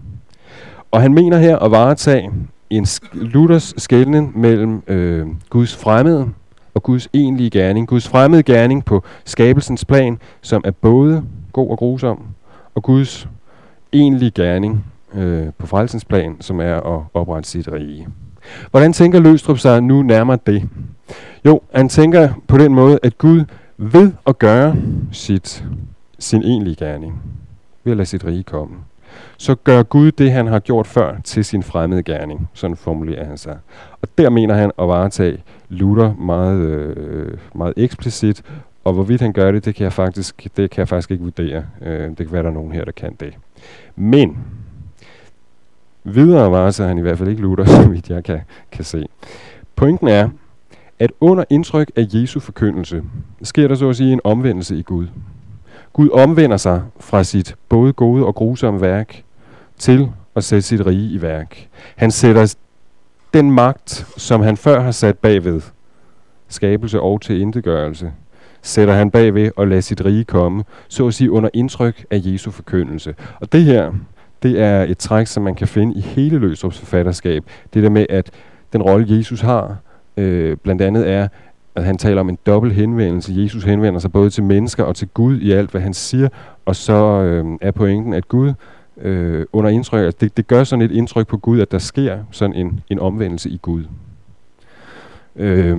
Og 0.91 1.03
han 1.03 1.14
mener 1.14 1.39
her 1.39 1.59
at 1.59 1.70
varetage 1.70 2.33
en 2.70 2.87
Luthers 3.12 3.74
skældning 3.76 4.39
mellem 4.39 4.83
øh, 4.87 5.26
Guds 5.51 5.76
fremmede 5.76 6.29
og 6.74 6.83
Guds 6.83 7.09
egentlige 7.12 7.51
gerning. 7.51 7.89
Guds 7.89 8.09
fremmede 8.09 8.43
gerning 8.43 8.85
på 8.85 9.03
skabelsens 9.24 9.85
plan, 9.85 10.18
som 10.41 10.62
er 10.64 10.70
både 10.70 11.24
god 11.53 11.70
og 11.70 11.79
grusom, 11.79 12.26
og 12.74 12.83
Guds 12.83 13.29
egentlige 13.93 14.31
gerning 14.31 14.85
øh, 15.14 15.47
på 15.59 15.66
frelsens 15.66 16.05
plan, 16.05 16.37
som 16.41 16.61
er 16.61 16.74
at 16.74 17.03
oprette 17.14 17.49
sit 17.49 17.72
rige. 17.72 18.09
Hvordan 18.71 18.93
tænker 18.93 19.21
Løstrup 19.21 19.59
sig 19.59 19.83
nu 19.83 20.03
nærmere 20.03 20.39
det? 20.47 20.69
Jo, 21.45 21.61
han 21.75 21.89
tænker 21.89 22.29
på 22.47 22.59
den 22.59 22.75
måde, 22.75 22.99
at 23.03 23.19
Gud 23.19 23.45
ved 23.77 24.13
at 24.27 24.39
gøre 24.39 24.77
sit, 25.13 25.65
sin 26.19 26.43
egentlige 26.43 26.77
gerning, 26.77 27.23
ved 27.85 27.93
at 27.93 27.97
lade 27.97 28.09
sit 28.09 28.25
rige 28.25 28.43
komme, 28.43 28.77
så 29.37 29.55
gør 29.55 29.83
Gud 29.83 30.13
det, 30.13 30.33
han 30.33 30.47
har 30.47 30.59
gjort 30.59 30.87
før, 30.87 31.17
til 31.25 31.45
sin 31.45 31.63
fremmede 31.63 32.03
gerning. 32.03 32.49
Sådan 32.55 32.77
formulerer 32.77 33.25
han 33.25 33.37
sig. 33.37 33.59
Og 34.03 34.09
der 34.19 34.31
mener 34.31 34.55
han 34.55 34.71
at 34.79 34.89
varetage 34.89 35.43
Luther 35.69 36.15
meget, 36.15 36.61
øh, 36.61 37.39
meget 37.55 37.75
eksplicit, 37.77 38.43
og 38.85 38.93
hvorvidt 38.93 39.21
han 39.21 39.33
gør 39.33 39.53
det, 39.53 39.65
det 39.65 39.75
kan 39.75 39.85
jeg 39.85 39.93
faktisk, 39.93 40.49
det 40.57 40.71
kan 40.71 40.79
jeg 40.79 40.89
faktisk 40.89 41.11
ikke 41.11 41.25
vurdere. 41.25 41.65
Øh, 41.83 42.09
det 42.09 42.17
kan 42.17 42.33
være, 42.33 42.43
der 42.43 42.49
er 42.49 42.55
nogen 42.55 42.73
her, 42.73 42.85
der 42.85 42.93
kan 42.93 43.17
det. 43.21 43.35
Men 43.97 44.39
videre 46.05 46.51
varser 46.51 46.87
han 46.87 46.99
i 46.99 47.01
hvert 47.01 47.19
fald 47.19 47.29
ikke 47.29 47.43
Luther, 47.43 47.65
så 47.83 47.89
vidt 47.89 48.11
jeg 48.11 48.25
kan, 48.25 48.41
kan 48.73 48.85
se. 48.85 49.07
Pointen 49.77 50.09
er, 50.09 50.29
at 50.99 51.13
under 51.21 51.45
indtryk 51.51 51.91
af 51.97 52.07
Jesu 52.13 52.41
forkyndelse, 52.41 53.03
sker 53.43 53.69
der 53.69 53.75
så 53.75 53.89
at 53.89 53.97
sige 53.97 54.13
en 54.13 54.21
omvendelse 54.25 54.77
i 54.77 54.83
Gud. 54.83 55.07
Gud 55.93 56.11
omvender 56.11 56.57
sig 56.57 56.83
fra 57.01 57.25
sit 57.25 57.55
både 57.69 57.93
gode 57.93 58.27
og 58.27 58.35
grusomme 58.35 58.81
værk 58.81 59.23
til 59.79 60.11
at 60.37 60.45
sætte 60.45 60.63
sit 60.63 60.87
rige 60.87 61.11
i 61.11 61.23
værk. 61.23 61.69
Han 61.97 62.11
sætter 62.11 62.55
den 63.35 63.51
magt, 63.51 63.91
som 64.17 64.41
han 64.41 64.57
før 64.57 64.81
har 64.81 64.91
sat 64.91 65.19
bagved, 65.19 65.61
skabelse 66.49 67.01
og 67.01 67.21
til 67.21 67.41
indegørelse, 67.41 68.13
sætter 68.63 68.95
han 68.95 69.11
bagved 69.11 69.51
og 69.57 69.69
lader 69.69 69.81
sit 69.81 70.05
rige 70.05 70.25
komme, 70.25 70.65
så 70.89 71.07
at 71.07 71.15
sige 71.15 71.31
under 71.31 71.49
indtryk 71.55 72.05
af 72.11 72.21
Jesu 72.25 72.51
forkyndelse. 72.51 73.15
Og 73.41 73.53
det 73.53 73.65
her, 73.65 73.93
det 74.43 74.61
er 74.61 74.82
et 74.82 74.99
træk, 74.99 75.26
som 75.26 75.43
man 75.43 75.55
kan 75.55 75.68
finde 75.68 75.95
i 75.95 76.01
hele 76.01 76.39
Løsrups 76.39 76.78
forfatterskab. 76.78 77.45
Det 77.74 77.82
der 77.82 77.91
med, 77.91 78.07
at 78.09 78.30
den 78.72 78.82
rolle, 78.82 79.16
Jesus 79.16 79.41
har, 79.41 79.76
øh, 80.16 80.57
blandt 80.57 80.82
andet 80.82 81.11
er, 81.11 81.28
at 81.74 81.84
han 81.84 81.99
taler 81.99 82.20
om 82.20 82.28
en 82.28 82.39
dobbelt 82.47 82.74
henvendelse. 82.74 83.32
Jesus 83.36 83.64
henvender 83.64 84.01
sig 84.01 84.12
både 84.12 84.30
til 84.30 84.43
mennesker 84.43 84.84
og 84.84 84.97
til 84.97 85.09
Gud 85.09 85.39
i 85.41 85.53
alt, 85.53 85.70
hvad 85.70 85.80
han 85.80 85.95
siger, 85.95 86.28
og 86.66 86.76
så 86.76 87.22
øh, 87.22 87.45
er 87.61 87.70
pointen, 87.70 88.12
at 88.12 88.28
Gud 88.28 88.53
øh, 89.01 89.47
under 89.53 89.70
indtryk, 89.70 90.05
altså 90.05 90.18
det, 90.20 90.36
det 90.36 90.47
gør 90.47 90.64
sådan 90.64 90.82
et 90.82 90.91
indtryk 90.91 91.26
på 91.26 91.36
Gud, 91.36 91.61
at 91.61 91.72
der 91.72 91.78
sker 91.78 92.18
sådan 92.30 92.57
en, 92.57 92.80
en 92.89 92.99
omvendelse 92.99 93.51
i 93.51 93.59
Gud. 93.62 93.84
Øh, 95.36 95.78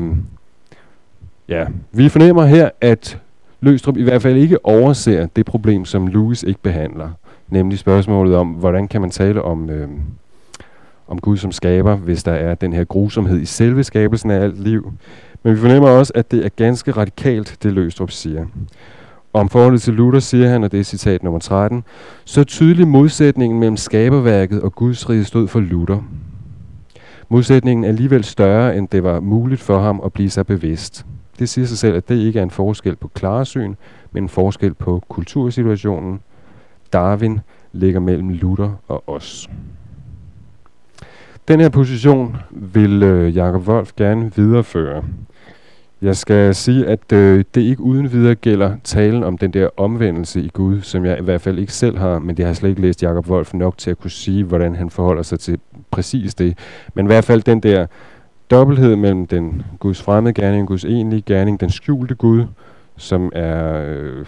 ja, 1.47 1.65
vi 1.91 2.09
fornemmer 2.09 2.45
her, 2.45 2.69
at 2.81 3.19
Løstrup 3.61 3.97
i 3.97 4.03
hvert 4.03 4.21
fald 4.21 4.37
ikke 4.37 4.65
overser 4.65 5.25
det 5.25 5.45
problem, 5.45 5.85
som 5.85 6.07
Louis 6.07 6.43
ikke 6.43 6.59
behandler. 6.61 7.09
Nemlig 7.49 7.79
spørgsmålet 7.79 8.35
om, 8.35 8.47
hvordan 8.47 8.87
kan 8.87 9.01
man 9.01 9.09
tale 9.09 9.41
om, 9.41 9.69
øh, 9.69 9.89
om 11.07 11.19
Gud 11.19 11.37
som 11.37 11.51
skaber, 11.51 11.95
hvis 11.95 12.23
der 12.23 12.31
er 12.31 12.55
den 12.55 12.73
her 12.73 12.83
grusomhed 12.83 13.39
i 13.39 13.45
selve 13.45 13.83
skabelsen 13.83 14.31
af 14.31 14.43
alt 14.43 14.63
liv. 14.63 14.93
Men 15.43 15.53
vi 15.53 15.59
fornemmer 15.59 15.89
også, 15.89 16.13
at 16.15 16.31
det 16.31 16.45
er 16.45 16.49
ganske 16.49 16.91
radikalt, 16.91 17.57
det 17.63 17.73
Løstrup 17.73 18.11
siger. 18.11 18.45
Om 19.33 19.49
forholdet 19.49 19.81
til 19.81 19.93
Luther 19.93 20.19
siger 20.19 20.49
han, 20.49 20.63
og 20.63 20.71
det 20.71 20.79
er 20.79 20.83
citat 20.83 21.23
nummer 21.23 21.39
13, 21.39 21.83
så 22.25 22.43
tydelig 22.43 22.87
modsætningen 22.87 23.59
mellem 23.59 23.77
skaberværket 23.77 24.61
og 24.61 24.75
Guds 24.75 25.09
rige 25.09 25.23
stod 25.23 25.47
for 25.47 25.59
Luther. 25.59 26.03
Modsætningen 27.29 27.83
er 27.83 27.87
alligevel 27.87 28.23
større, 28.23 28.77
end 28.77 28.87
det 28.87 29.03
var 29.03 29.19
muligt 29.19 29.61
for 29.61 29.79
ham 29.79 30.01
at 30.05 30.13
blive 30.13 30.29
sig 30.29 30.47
bevidst. 30.47 31.05
Det 31.39 31.49
siger 31.49 31.65
sig 31.65 31.77
selv, 31.77 31.95
at 31.95 32.09
det 32.09 32.15
ikke 32.15 32.39
er 32.39 32.43
en 32.43 32.49
forskel 32.49 32.95
på 32.95 33.07
klaresyn, 33.07 33.75
men 34.11 34.23
en 34.23 34.29
forskel 34.29 34.73
på 34.73 35.03
kultursituationen. 35.09 36.19
Darwin 36.93 37.39
ligger 37.71 37.99
mellem 37.99 38.29
Luther 38.29 38.71
og 38.87 39.09
os. 39.09 39.49
Den 41.47 41.59
her 41.59 41.69
position 41.69 42.37
vil 42.51 43.03
øh, 43.03 43.35
Jakob 43.35 43.67
Wolf 43.67 43.91
gerne 43.97 44.31
videreføre. 44.35 45.03
Jeg 46.01 46.17
skal 46.17 46.55
sige, 46.55 46.87
at 46.87 47.13
øh, 47.13 47.43
det 47.55 47.61
ikke 47.61 47.81
uden 47.81 48.11
videre 48.11 48.35
gælder 48.35 48.75
talen 48.83 49.23
om 49.23 49.37
den 49.37 49.51
der 49.53 49.69
omvendelse 49.77 50.41
i 50.41 50.49
Gud, 50.53 50.81
som 50.81 51.05
jeg 51.05 51.19
i 51.19 51.23
hvert 51.23 51.41
fald 51.41 51.59
ikke 51.59 51.73
selv 51.73 51.97
har, 51.97 52.19
men 52.19 52.37
det 52.37 52.45
har 52.45 52.49
jeg 52.49 52.55
slet 52.55 52.69
ikke 52.69 52.81
læst 52.81 53.03
Jakob 53.03 53.29
Wolf 53.29 53.53
nok 53.53 53.77
til 53.77 53.91
at 53.91 53.99
kunne 53.99 54.11
sige, 54.11 54.43
hvordan 54.43 54.75
han 54.75 54.89
forholder 54.89 55.23
sig 55.23 55.39
til 55.39 55.59
præcis 55.91 56.35
det. 56.35 56.57
Men 56.93 57.05
i 57.05 57.07
hvert 57.07 57.23
fald 57.23 57.41
den 57.41 57.59
der 57.59 57.85
dobbelthed 58.51 58.95
mellem 58.95 59.27
den 59.27 59.63
Guds 59.79 60.01
fremmede 60.01 60.33
gerning, 60.33 60.67
Guds 60.67 60.85
egentlige 60.85 61.21
gerning, 61.21 61.59
den 61.59 61.69
skjulte 61.69 62.15
Gud, 62.15 62.45
som 62.97 63.31
er 63.35 63.83
øh, 63.87 64.25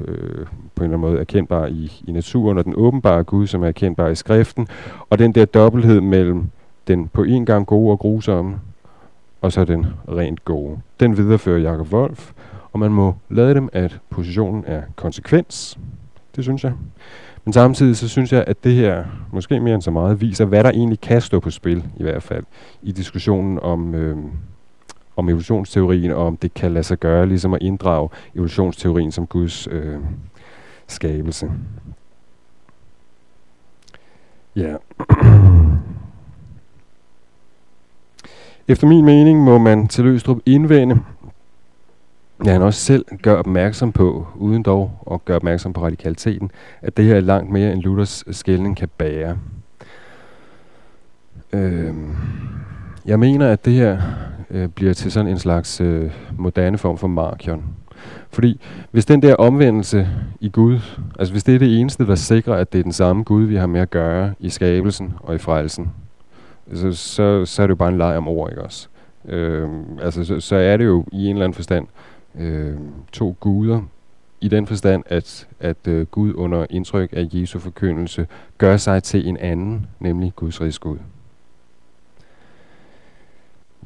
øh, 0.00 0.46
på 0.74 0.84
en 0.84 0.90
eller 0.90 0.96
anden 0.96 1.00
måde 1.00 1.20
erkendbar 1.20 1.66
i, 1.66 2.02
i 2.06 2.12
naturen, 2.12 2.58
og 2.58 2.64
den 2.64 2.74
åbenbare 2.76 3.24
Gud, 3.24 3.46
som 3.46 3.62
er 3.62 3.68
erkendbar 3.68 4.08
i 4.08 4.14
skriften, 4.14 4.68
og 5.10 5.18
den 5.18 5.32
der 5.32 5.44
dobbelthed 5.44 6.00
mellem 6.00 6.50
den 6.88 7.08
på 7.08 7.22
en 7.22 7.46
gang 7.46 7.66
gode 7.66 7.90
og 7.90 7.98
grusomme, 7.98 8.56
og 9.40 9.52
så 9.52 9.64
den 9.64 9.86
rent 10.08 10.44
gode. 10.44 10.78
Den 11.00 11.16
viderefører 11.16 11.58
Jakob 11.58 11.92
Wolf, 11.92 12.32
og 12.72 12.78
man 12.78 12.90
må 12.90 13.14
lade 13.30 13.54
dem, 13.54 13.68
at 13.72 13.98
positionen 14.10 14.64
er 14.66 14.82
konsekvens. 14.96 15.78
Det 16.36 16.44
synes 16.44 16.64
jeg. 16.64 16.72
Men 17.44 17.52
samtidig 17.52 17.96
så 17.96 18.08
synes 18.08 18.32
jeg, 18.32 18.44
at 18.46 18.64
det 18.64 18.74
her, 18.74 19.04
måske 19.32 19.60
mere 19.60 19.74
end 19.74 19.82
så 19.82 19.90
meget, 19.90 20.20
viser, 20.20 20.44
hvad 20.44 20.64
der 20.64 20.70
egentlig 20.70 21.00
kan 21.00 21.20
stå 21.20 21.40
på 21.40 21.50
spil, 21.50 21.84
i 21.96 22.02
hvert 22.02 22.22
fald, 22.22 22.44
i 22.82 22.92
diskussionen 22.92 23.58
om, 23.62 23.94
øh, 23.94 24.16
om 25.16 25.28
evolutionsteorien, 25.28 26.10
og 26.10 26.26
om 26.26 26.36
det 26.36 26.54
kan 26.54 26.72
lade 26.72 26.84
sig 26.84 26.98
gøre, 26.98 27.26
ligesom 27.26 27.54
at 27.54 27.62
inddrage 27.62 28.08
evolutionsteorien 28.34 29.12
som 29.12 29.26
Guds 29.26 29.68
øh, 29.70 29.98
skabelse. 30.86 31.50
Ja. 34.56 34.76
Efter 38.68 38.86
min 38.86 39.04
mening 39.04 39.42
må 39.42 39.58
man 39.58 39.88
til 39.88 40.04
Løstrup 40.04 40.38
indvende, 40.46 41.00
ja, 42.44 42.52
han 42.52 42.62
også 42.62 42.80
selv 42.80 43.04
gør 43.22 43.34
opmærksom 43.34 43.92
på, 43.92 44.26
uden 44.36 44.62
dog 44.62 44.90
at 45.10 45.24
gøre 45.24 45.36
opmærksom 45.36 45.72
på 45.72 45.84
radikaliteten, 45.84 46.50
at 46.82 46.96
det 46.96 47.04
her 47.04 47.16
er 47.16 47.20
langt 47.20 47.50
mere 47.50 47.72
end 47.72 47.82
Luthers 47.82 48.24
øh, 48.26 48.34
skældning 48.34 48.76
kan 48.76 48.88
bære. 48.98 49.38
Øh, 51.52 51.94
jeg 53.06 53.18
mener, 53.18 53.50
at 53.52 53.64
det 53.64 53.72
her 53.72 54.02
øh, 54.50 54.68
bliver 54.68 54.92
til 54.92 55.12
sådan 55.12 55.30
en 55.30 55.38
slags 55.38 55.80
øh, 55.80 56.10
moderne 56.38 56.78
form 56.78 56.98
for 56.98 57.06
markion. 57.06 57.64
Fordi 58.30 58.60
hvis 58.90 59.06
den 59.06 59.22
der 59.22 59.34
omvendelse 59.34 60.08
i 60.40 60.48
Gud, 60.48 60.78
altså 61.18 61.34
hvis 61.34 61.44
det 61.44 61.54
er 61.54 61.58
det 61.58 61.80
eneste, 61.80 62.06
der 62.06 62.14
sikrer, 62.14 62.54
at 62.54 62.72
det 62.72 62.78
er 62.78 62.82
den 62.82 62.92
samme 62.92 63.22
Gud, 63.22 63.44
vi 63.44 63.56
har 63.56 63.66
med 63.66 63.80
at 63.80 63.90
gøre 63.90 64.34
i 64.38 64.48
skabelsen 64.48 65.14
og 65.20 65.34
i 65.34 65.38
frelsen, 65.38 65.92
så, 66.74 66.92
så, 66.92 67.44
så 67.44 67.62
er 67.62 67.66
det 67.66 67.70
jo 67.70 67.76
bare 67.76 67.88
en 67.88 67.98
leg 67.98 68.16
om 68.16 68.28
ord, 68.28 68.50
ikke 68.50 68.62
også? 68.62 68.88
Øh, 69.28 69.68
altså, 70.02 70.24
så, 70.24 70.40
så 70.40 70.56
er 70.56 70.76
det 70.76 70.84
jo 70.84 71.04
i 71.12 71.26
en 71.26 71.30
eller 71.30 71.44
anden 71.44 71.54
forstand 71.54 71.86
øh, 72.38 72.74
to 73.12 73.36
guder, 73.40 73.80
i 74.40 74.48
den 74.48 74.66
forstand, 74.66 75.02
at, 75.06 75.48
at 75.60 75.88
øh, 75.88 76.06
Gud 76.06 76.34
under 76.34 76.66
indtryk 76.70 77.12
af 77.12 77.28
Jesu 77.32 77.58
forkyndelse 77.58 78.26
gør 78.58 78.76
sig 78.76 79.02
til 79.02 79.28
en 79.28 79.36
anden, 79.36 79.86
nemlig 80.00 80.32
Guds 80.36 80.60
rigsgud. 80.60 80.96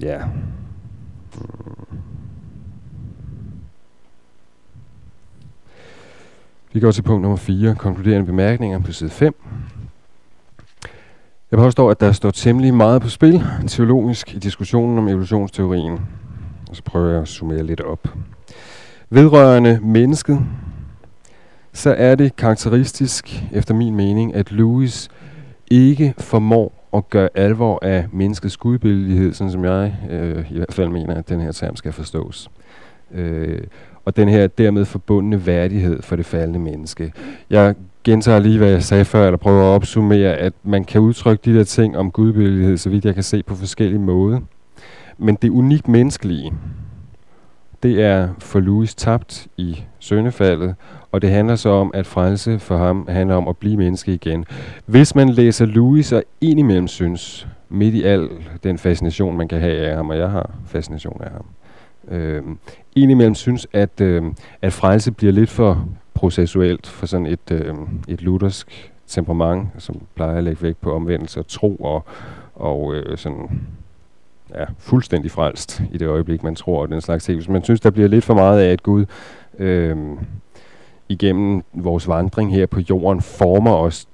Ja. 0.02 0.20
Vi 6.72 6.80
går 6.80 6.90
til 6.90 7.02
punkt 7.02 7.22
nummer 7.22 7.36
4, 7.36 7.74
konkluderende 7.74 8.26
bemærkninger 8.26 8.78
på 8.78 8.92
side 8.92 9.10
5. 9.10 9.34
Jeg 11.50 11.58
påstår, 11.58 11.90
at 11.90 12.00
der 12.00 12.12
står 12.12 12.30
temmelig 12.30 12.74
meget 12.74 13.02
på 13.02 13.08
spil 13.08 13.44
teologisk 13.66 14.34
i 14.34 14.38
diskussionen 14.38 14.98
om 14.98 15.08
evolutionsteorien. 15.08 15.98
Og 16.70 16.76
så 16.76 16.82
prøver 16.82 17.10
jeg 17.10 17.22
at 17.22 17.28
summere 17.28 17.62
lidt 17.62 17.80
op. 17.80 18.08
Vedrørende 19.10 19.80
mennesket, 19.82 20.40
så 21.72 21.94
er 21.94 22.14
det 22.14 22.36
karakteristisk, 22.36 23.44
efter 23.52 23.74
min 23.74 23.96
mening, 23.96 24.34
at 24.34 24.52
Lewis 24.52 25.08
ikke 25.70 26.14
formår 26.18 26.77
at 26.94 27.10
gøre 27.10 27.28
alvor 27.34 27.78
af 27.82 28.06
menneskets 28.12 28.56
gudbillighed, 28.56 29.32
sådan 29.32 29.50
som 29.50 29.64
jeg 29.64 29.96
øh, 30.10 30.52
i 30.52 30.56
hvert 30.56 30.74
fald 30.74 30.88
mener, 30.88 31.14
at 31.14 31.28
den 31.28 31.40
her 31.40 31.52
term 31.52 31.76
skal 31.76 31.92
forstås. 31.92 32.50
Øh, 33.14 33.60
og 34.04 34.16
den 34.16 34.28
her 34.28 34.46
dermed 34.46 34.84
forbundne 34.84 35.46
værdighed 35.46 36.02
for 36.02 36.16
det 36.16 36.26
faldende 36.26 36.58
menneske. 36.58 37.12
Jeg 37.50 37.74
gentager 38.04 38.38
lige, 38.38 38.58
hvad 38.58 38.70
jeg 38.70 38.82
sagde 38.82 39.04
før, 39.04 39.26
eller 39.26 39.36
prøver 39.36 39.62
at 39.62 39.74
opsummere, 39.74 40.34
at 40.34 40.52
man 40.62 40.84
kan 40.84 41.00
udtrykke 41.00 41.50
de 41.50 41.58
der 41.58 41.64
ting 41.64 41.96
om 41.96 42.10
gudbillighed, 42.10 42.76
så 42.76 42.90
vidt 42.90 43.04
jeg 43.04 43.14
kan 43.14 43.22
se 43.22 43.42
på 43.42 43.54
forskellige 43.54 44.00
måder. 44.00 44.40
Men 45.18 45.38
det 45.42 45.50
unikt 45.50 45.88
menneskelige, 45.88 46.52
det 47.82 48.02
er 48.02 48.28
for 48.38 48.60
Louis 48.60 48.94
tabt 48.94 49.46
i 49.56 49.84
søndefaldet, 49.98 50.74
og 51.12 51.22
det 51.22 51.30
handler 51.30 51.56
så 51.56 51.68
om, 51.68 51.90
at 51.94 52.06
frelse 52.06 52.58
for 52.58 52.76
ham 52.76 53.08
handler 53.08 53.36
om 53.36 53.48
at 53.48 53.56
blive 53.56 53.76
menneske 53.76 54.14
igen. 54.14 54.44
Hvis 54.86 55.14
man 55.14 55.28
læser 55.28 55.66
Louis 55.66 56.12
og 56.12 56.22
indimellem 56.40 56.88
synes, 56.88 57.48
midt 57.68 57.94
i 57.94 58.02
al 58.02 58.28
den 58.62 58.78
fascination, 58.78 59.36
man 59.36 59.48
kan 59.48 59.60
have 59.60 59.76
af 59.76 59.96
ham, 59.96 60.10
og 60.10 60.18
jeg 60.18 60.30
har 60.30 60.50
fascination 60.66 61.20
af 61.24 61.30
ham, 61.30 61.44
øh, 62.08 62.42
indimellem 62.96 63.34
synes, 63.34 63.66
at, 63.72 64.00
øh, 64.00 64.22
at 64.62 64.72
frelse 64.72 65.12
bliver 65.12 65.32
lidt 65.32 65.50
for 65.50 65.88
processuelt 66.14 66.86
for 66.86 67.06
sådan 67.06 67.26
et, 67.26 67.50
øh, 67.50 67.74
et 68.08 68.22
luthersk 68.22 68.92
temperament, 69.06 69.68
som 69.78 70.00
plejer 70.14 70.36
at 70.36 70.44
lægge 70.44 70.62
vægt 70.62 70.80
på 70.80 70.94
omvendelse 70.94 71.40
og 71.40 71.46
tro 71.46 71.76
og, 71.76 72.04
og 72.54 72.94
øh, 72.94 73.18
sådan 73.18 73.60
ja, 74.54 74.64
fuldstændig 74.78 75.30
frelst 75.30 75.82
i 75.92 75.98
det 75.98 76.06
øjeblik, 76.06 76.42
man 76.42 76.54
tror 76.54 76.82
og 76.82 76.88
den 76.88 77.00
slags 77.00 77.24
ting. 77.24 77.38
Hvis 77.38 77.48
man 77.48 77.64
synes, 77.64 77.80
der 77.80 77.90
bliver 77.90 78.08
lidt 78.08 78.24
for 78.24 78.34
meget 78.34 78.60
af, 78.60 78.72
at 78.72 78.82
Gud 78.82 79.04
øh, 79.58 79.96
igennem 81.08 81.62
vores 81.72 82.08
vandring 82.08 82.54
her 82.54 82.66
på 82.66 82.80
jorden 82.90 83.20
former 83.20 83.74
os 83.74 84.08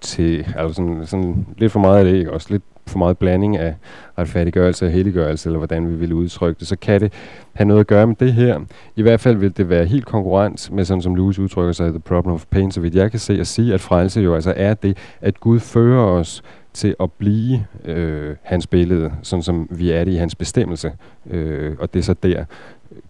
til, 0.00 0.46
altså 0.56 0.74
sådan, 0.74 1.06
sådan 1.06 1.46
lidt 1.58 1.72
for 1.72 1.80
meget 1.80 1.98
af 1.98 2.04
det, 2.04 2.14
ikke? 2.14 2.32
Også 2.32 2.46
lidt 2.50 2.62
for 2.86 2.98
meget 2.98 3.18
blanding 3.18 3.56
af 3.56 3.74
retfærdiggørelse 4.18 4.86
og 4.86 4.92
helliggørelse, 4.92 5.48
eller 5.48 5.58
hvordan 5.58 5.88
vi 5.88 5.94
vil 5.94 6.12
udtrykke 6.12 6.58
det, 6.58 6.68
så 6.68 6.76
kan 6.76 7.00
det 7.00 7.12
have 7.52 7.68
noget 7.68 7.80
at 7.80 7.86
gøre 7.86 8.06
med 8.06 8.16
det 8.16 8.32
her. 8.32 8.60
I 8.96 9.02
hvert 9.02 9.20
fald 9.20 9.36
vil 9.36 9.56
det 9.56 9.68
være 9.68 9.84
helt 9.84 10.06
konkurrent 10.06 10.72
med 10.72 10.84
sådan 10.84 11.02
som 11.02 11.14
Lewis 11.14 11.38
udtrykker 11.38 11.72
sig, 11.72 11.90
the 11.90 12.00
problem 12.00 12.34
of 12.34 12.44
pain, 12.50 12.70
så 12.70 12.80
vidt 12.80 12.94
jeg 12.94 13.10
kan 13.10 13.20
se 13.20 13.40
og 13.40 13.46
sige, 13.46 13.74
at 13.74 13.80
frelse 13.80 14.20
jo 14.20 14.34
altså 14.34 14.54
er 14.56 14.74
det, 14.74 14.96
at 15.20 15.40
Gud 15.40 15.60
fører 15.60 16.04
os 16.04 16.42
til 16.72 16.94
at 17.00 17.12
blive 17.12 17.66
øh, 17.84 18.36
hans 18.42 18.66
billede, 18.66 19.12
sådan 19.22 19.42
som 19.42 19.68
vi 19.70 19.90
er 19.90 20.04
det 20.04 20.12
i 20.12 20.16
hans 20.16 20.34
bestemmelse. 20.34 20.92
Øh, 21.30 21.76
og 21.78 21.94
det 21.94 21.98
er 21.98 22.04
så 22.04 22.14
der, 22.14 22.44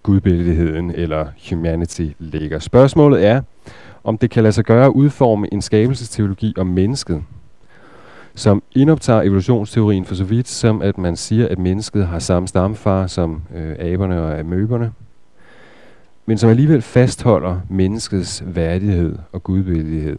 gudbilligheden 0.03 0.91
eller 0.91 1.27
humanity 1.51 2.07
ligger. 2.19 2.59
Spørgsmålet 2.59 3.27
er, 3.27 3.43
om 4.05 4.19
det 4.19 4.31
kan 4.31 4.43
lade 4.43 4.53
sig 4.53 4.65
gøre 4.65 4.87
at 4.87 4.91
udforme 4.91 5.49
en 5.53 5.63
skabelsesteologi 5.63 6.55
om 6.59 6.67
mennesket, 6.67 7.23
som 8.35 8.63
indoptager 8.73 9.23
evolutionsteorien 9.23 10.05
for 10.05 10.15
så 10.15 10.25
vidt 10.25 10.49
som, 10.49 10.83
at 10.83 10.99
man 10.99 11.17
siger, 11.17 11.49
at 11.49 11.59
mennesket 11.59 12.07
har 12.07 12.19
samme 12.19 12.49
stamfar 12.49 13.07
som 13.07 13.43
øh, 13.55 13.77
aberne 13.79 14.23
og 14.23 14.39
amøberne, 14.39 14.93
men 16.27 16.39
som 16.39 16.51
alligevel 16.51 16.83
fastholder 16.83 17.61
menneskets 17.69 18.43
værdighed 18.47 19.19
og 19.33 19.43
gudbillighed. 19.43 20.19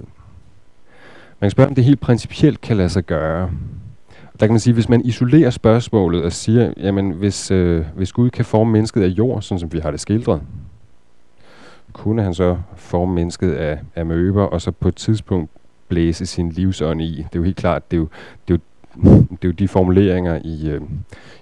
Man 1.40 1.48
kan 1.48 1.52
spørge, 1.52 1.70
om 1.70 1.76
det 1.76 1.84
helt 1.84 2.00
principielt 2.00 2.62
kan 2.62 2.78
lade 2.78 2.90
sig 2.90 3.04
gøre. 3.04 3.50
Der 4.42 4.48
kan 4.48 4.54
man 4.54 4.60
sige, 4.60 4.74
hvis 4.74 4.90
man 4.90 5.02
isolerer 5.06 5.50
spørgsmålet 5.50 6.24
og 6.24 6.32
siger, 6.32 6.74
jamen 6.78 7.12
hvis, 7.12 7.52
øh, 7.52 7.86
hvis 7.96 8.12
Gud 8.12 8.30
kan 8.30 8.46
forme 8.46 8.72
mennesket 8.72 9.04
af 9.04 9.08
jord, 9.08 9.42
sådan 9.42 9.60
som 9.60 9.74
vi 9.74 9.80
har 9.80 9.92
det 9.92 10.00
skildret, 10.00 10.42
kunne 11.94 12.24
han 12.24 12.34
så 12.34 12.58
forme 12.76 13.14
mennesket 13.14 13.52
af, 13.52 13.80
af 13.96 14.06
møber, 14.06 14.44
og 14.44 14.62
så 14.62 14.72
på 14.72 14.88
et 14.88 14.96
tidspunkt 14.96 15.52
blæse 15.88 16.26
sin 16.26 16.50
livsånd 16.50 17.02
i. 17.02 17.16
Det 17.16 17.24
er 17.24 17.40
jo 17.40 17.44
helt 17.44 17.58
klart, 17.58 17.92
det 17.92 17.98
er 17.98 18.02
jo, 18.02 18.08
det 18.48 18.54
er 18.54 18.58
jo, 18.58 19.12
det 19.32 19.44
er 19.44 19.48
jo 19.48 19.52
de 19.52 19.68
formuleringer 19.68 20.40
i, 20.44 20.70
øh, 20.70 20.82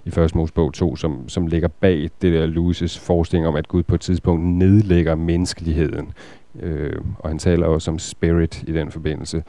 i 0.04 0.20
1. 0.20 0.34
Mosebog 0.34 0.72
2, 0.72 0.96
som, 0.96 1.28
som 1.28 1.46
ligger 1.46 1.68
bag 1.68 2.10
det 2.22 2.32
der 2.32 2.46
Lewis' 2.46 3.00
forestilling 3.00 3.48
om, 3.48 3.56
at 3.56 3.68
Gud 3.68 3.82
på 3.82 3.94
et 3.94 4.00
tidspunkt 4.00 4.44
nedlægger 4.44 5.14
menneskeligheden. 5.14 6.12
Øh, 6.60 7.00
og 7.18 7.30
han 7.30 7.38
taler 7.38 7.66
også 7.66 7.90
om 7.90 7.98
spirit 7.98 8.64
i 8.66 8.72
den 8.72 8.90
forbindelse 8.90 9.42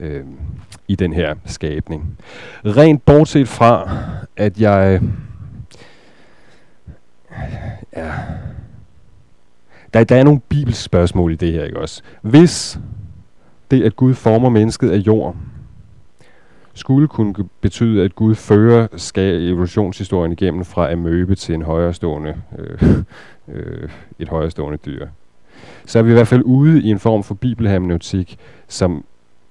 øh, 0.00 0.24
i 0.88 0.94
den 0.94 1.12
her 1.12 1.34
skabning. 1.44 2.18
Rent 2.64 3.04
bortset 3.04 3.48
fra, 3.48 3.90
at 4.36 4.60
jeg... 4.60 5.00
Ja, 7.96 8.12
der, 9.94 10.04
der 10.04 10.16
er 10.16 10.24
nogle 10.24 10.40
bibelspørgsmål 10.48 11.32
i 11.32 11.36
det 11.36 11.52
her, 11.52 11.64
ikke 11.64 11.80
også? 11.80 12.02
Hvis 12.22 12.78
det, 13.70 13.82
at 13.82 13.96
Gud 13.96 14.14
former 14.14 14.48
mennesket 14.48 14.90
af 14.90 14.96
jord, 14.96 15.36
skulle 16.74 17.08
kunne 17.08 17.34
betyde, 17.60 18.04
at 18.04 18.14
Gud 18.14 18.34
fører 18.34 18.86
skal 18.96 19.48
evolutionshistorien 19.48 20.32
igennem 20.32 20.64
fra 20.64 20.92
amøbe 20.92 21.34
til 21.34 21.54
en 21.54 21.62
højrestående, 21.62 22.34
øh, 22.58 22.82
øh, 23.54 23.88
et 24.18 24.28
højrestående 24.28 24.78
dyr. 24.86 25.06
Så 25.86 25.98
er 25.98 26.02
vi 26.02 26.10
i 26.10 26.14
hvert 26.14 26.28
fald 26.28 26.42
ude 26.44 26.82
i 26.82 26.90
en 26.90 26.98
form 26.98 27.22
for 27.22 27.34
bibelhermeneutik, 27.34 28.38
som 28.68 29.04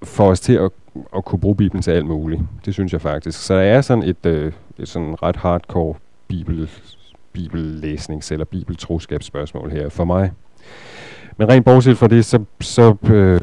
får 0.05 0.29
os 0.29 0.39
til 0.39 0.53
at, 0.53 0.71
at 1.15 1.25
kunne 1.25 1.39
bruge 1.39 1.55
Bibelen 1.55 1.81
til 1.81 1.91
alt 1.91 2.05
muligt. 2.05 2.41
Det 2.65 2.73
synes 2.73 2.93
jeg 2.93 3.01
faktisk. 3.01 3.45
Så 3.45 3.53
der 3.53 3.61
er 3.61 3.81
sådan 3.81 4.03
et, 4.03 4.25
øh, 4.25 4.51
et 4.77 4.87
sådan 4.87 5.23
ret 5.23 5.35
hardcore 5.35 5.95
bibel, 6.27 6.69
bibellæsnings- 7.37 8.31
eller 8.31 8.45
bibeltroskabsspørgsmål 8.45 9.71
her 9.71 9.89
for 9.89 10.05
mig. 10.05 10.31
Men 11.37 11.49
rent 11.49 11.65
bortset 11.65 11.97
fra 11.97 12.07
det, 12.07 12.25
så, 12.25 12.43
så 12.61 12.95
øh, 13.03 13.41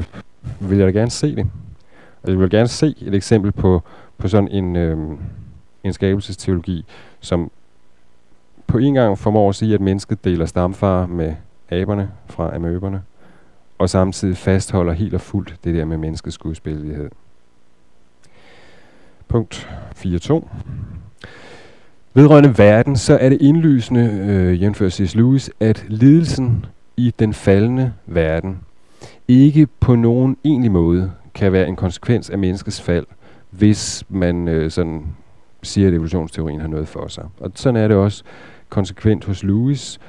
vil 0.69 0.77
jeg 0.77 0.87
da 0.87 0.91
gerne 0.91 1.11
se 1.11 1.35
det. 1.35 1.47
Og 2.23 2.29
jeg 2.29 2.39
vil 2.39 2.49
gerne 2.49 2.67
se 2.67 2.95
et 3.01 3.15
eksempel 3.15 3.51
på, 3.51 3.83
på 4.17 4.27
sådan 4.27 4.47
en, 4.47 4.75
øh, 4.75 4.97
en 5.83 5.93
skabelsesteologi, 5.93 6.85
som 7.19 7.51
på 8.67 8.77
en 8.77 8.93
gang 8.93 9.17
formår 9.17 9.49
at 9.49 9.55
sige, 9.55 9.73
at 9.73 9.81
mennesket 9.81 10.23
deler 10.25 10.45
stamfar 10.45 11.05
med 11.05 11.35
aberne 11.69 12.09
fra 12.25 12.55
amøberne, 12.55 13.01
og 13.77 13.89
samtidig 13.89 14.37
fastholder 14.37 14.93
helt 14.93 15.13
og 15.13 15.21
fuldt 15.21 15.55
det 15.63 15.75
der 15.75 15.85
med 15.85 15.97
menneskets 15.97 16.37
gudsbilledighed. 16.37 17.09
Punkt 19.27 19.69
4.2. 19.95 20.47
Vedrørende 22.13 22.57
verden, 22.57 22.97
så 22.97 23.17
er 23.17 23.29
det 23.29 23.41
indlysende, 23.41 24.25
øh, 24.29 24.61
jævnfører 24.61 24.89
C.S. 24.89 25.15
Lewis, 25.15 25.51
at 25.59 25.85
lidelsen 25.87 26.65
i 26.97 27.13
den 27.19 27.33
faldende 27.33 27.93
verden 28.05 28.59
ikke 29.27 29.67
på 29.79 29.95
nogen 29.95 30.37
egentlig 30.43 30.71
måde 30.71 31.11
kan 31.33 31.51
være 31.51 31.67
en 31.67 31.75
konsekvens 31.75 32.29
af 32.29 32.37
menneskets 32.37 32.81
fald, 32.81 33.05
hvis 33.49 34.03
man 34.09 34.47
øh, 34.47 34.71
sådan 34.71 35.05
siger, 35.63 35.87
at 35.87 35.93
evolutionsteorien 35.93 36.61
har 36.61 36.67
noget 36.67 36.87
for 36.87 37.07
sig. 37.07 37.25
Og 37.39 37.51
sådan 37.55 37.83
er 37.83 37.87
det 37.87 37.97
også 37.97 38.23
konsekvent 38.69 39.25
hos 39.25 39.43
Lewis. 39.43 39.99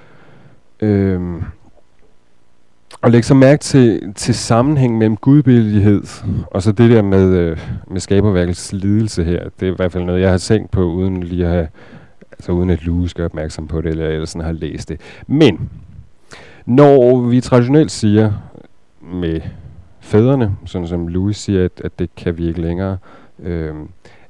Øhm, 0.81 1.43
og 3.01 3.11
lægge 3.11 3.26
så 3.26 3.34
mærke 3.34 3.61
til, 3.61 4.14
til 4.14 4.34
sammenhæng 4.34 4.99
mellem 4.99 5.16
gudbillighed 5.16 6.03
og 6.47 6.62
så 6.62 6.72
det 6.72 6.90
der 6.90 7.03
med, 7.03 7.36
øh, 7.36 7.59
med 7.90 8.01
skaberværkets 8.01 8.72
lidelse 8.72 9.24
her. 9.24 9.49
Det 9.61 9.68
er 9.68 9.72
i 9.72 9.76
hvert 9.76 9.92
fald 9.92 10.05
noget, 10.05 10.20
jeg 10.20 10.30
har 10.30 10.38
tænkt 10.38 10.70
på, 10.70 10.82
uden 10.82 11.22
lige 11.22 11.45
at 11.45 11.51
have, 11.51 11.68
altså 12.32 12.53
uden 12.53 12.70
at 12.70 12.84
Lewis 12.84 13.14
gør 13.14 13.24
opmærksom 13.24 13.68
på 13.68 13.80
det, 13.80 13.90
eller 13.90 14.09
ellers 14.09 14.30
sådan 14.30 14.47
har 14.47 14.53
læst 14.53 14.88
det. 14.88 15.01
Men, 15.26 15.70
når 16.66 17.20
vi 17.20 17.40
traditionelt 17.40 17.90
siger 17.90 18.32
med 19.01 19.40
fædrene, 20.01 20.57
sådan 20.64 20.88
som 20.88 21.09
Louis 21.09 21.36
siger, 21.36 21.64
at, 21.64 21.80
at 21.84 21.99
det 21.99 22.14
kan 22.16 22.38
vi 22.38 22.49
ikke 22.49 22.61
længere, 22.61 22.99
øh, 23.42 23.74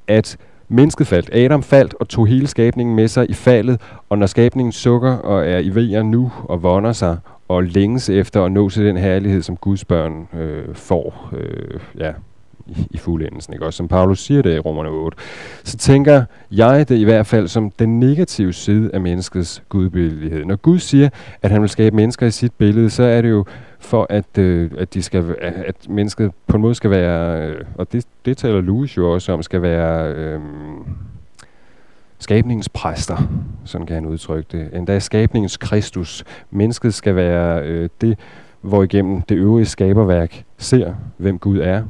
at 0.06 0.36
mennesket 0.68 1.06
faldt. 1.06 1.30
Adam 1.32 1.62
faldt 1.62 1.94
og 2.00 2.08
tog 2.08 2.26
hele 2.26 2.46
skabningen 2.46 2.96
med 2.96 3.08
sig 3.08 3.30
i 3.30 3.34
faldet, 3.34 3.80
og 4.08 4.18
når 4.18 4.26
skabningen 4.26 4.72
sukker 4.72 5.12
og 5.12 5.46
er 5.46 5.58
i 5.58 5.74
vejer 5.74 6.02
nu 6.02 6.32
og 6.44 6.62
vonder 6.62 6.92
sig 6.92 7.18
og 7.48 7.64
længes 7.64 8.10
efter 8.10 8.44
at 8.44 8.52
nå 8.52 8.68
til 8.68 8.84
den 8.84 8.96
herlighed, 8.96 9.42
som 9.42 9.56
Guds 9.56 9.84
børn 9.84 10.28
øh, 10.40 10.74
får, 10.74 11.30
øh, 11.32 11.80
ja, 11.98 12.12
i, 12.66 12.86
i 12.90 12.98
fuldendelsen, 12.98 13.52
ikke? 13.54 13.66
Også 13.66 13.76
som 13.76 13.88
Paulus 13.88 14.20
siger 14.20 14.42
det 14.42 14.56
i 14.56 14.58
Romerne 14.58 14.88
8, 14.88 15.18
så 15.64 15.76
tænker 15.76 16.24
jeg 16.50 16.88
det 16.88 16.96
i 16.96 17.04
hvert 17.04 17.26
fald 17.26 17.48
som 17.48 17.70
den 17.70 18.00
negative 18.00 18.52
side 18.52 18.90
af 18.94 19.00
menneskets 19.00 19.62
gudbillighed. 19.68 20.44
Når 20.44 20.56
Gud 20.56 20.78
siger, 20.78 21.08
at 21.42 21.50
han 21.50 21.60
vil 21.60 21.68
skabe 21.68 21.96
mennesker 21.96 22.26
i 22.26 22.30
sit 22.30 22.52
billede, 22.58 22.90
så 22.90 23.02
er 23.02 23.22
det 23.22 23.30
jo 23.30 23.44
for, 23.84 24.06
at, 24.10 24.38
øh, 24.38 24.70
at, 24.78 24.94
de 24.94 25.02
skal, 25.02 25.36
at 25.40 25.88
mennesket 25.88 26.32
på 26.46 26.56
en 26.56 26.62
måde 26.62 26.74
skal 26.74 26.90
være, 26.90 27.48
øh, 27.48 27.64
og 27.74 27.92
det, 27.92 28.06
det 28.24 28.36
taler 28.36 28.60
Lewis 28.60 28.96
jo 28.96 29.12
også 29.12 29.32
om, 29.32 29.42
skal 29.42 29.62
være 29.62 30.12
øh, 30.14 30.40
skabningens 32.18 32.68
præster, 32.68 33.16
sådan 33.64 33.86
kan 33.86 33.94
han 33.94 34.06
udtrykke 34.06 34.48
det. 34.52 34.74
Endda 34.74 34.98
skabningens 34.98 35.56
Kristus. 35.56 36.24
Mennesket 36.50 36.94
skal 36.94 37.16
være 37.16 37.62
øh, 37.62 37.88
det, 38.00 38.18
hvor 38.60 38.82
igennem 38.82 39.22
det 39.22 39.34
øvrige 39.34 39.66
skaberværk 39.66 40.44
ser, 40.58 40.94
hvem 41.18 41.38
Gud 41.38 41.58
er, 41.58 41.82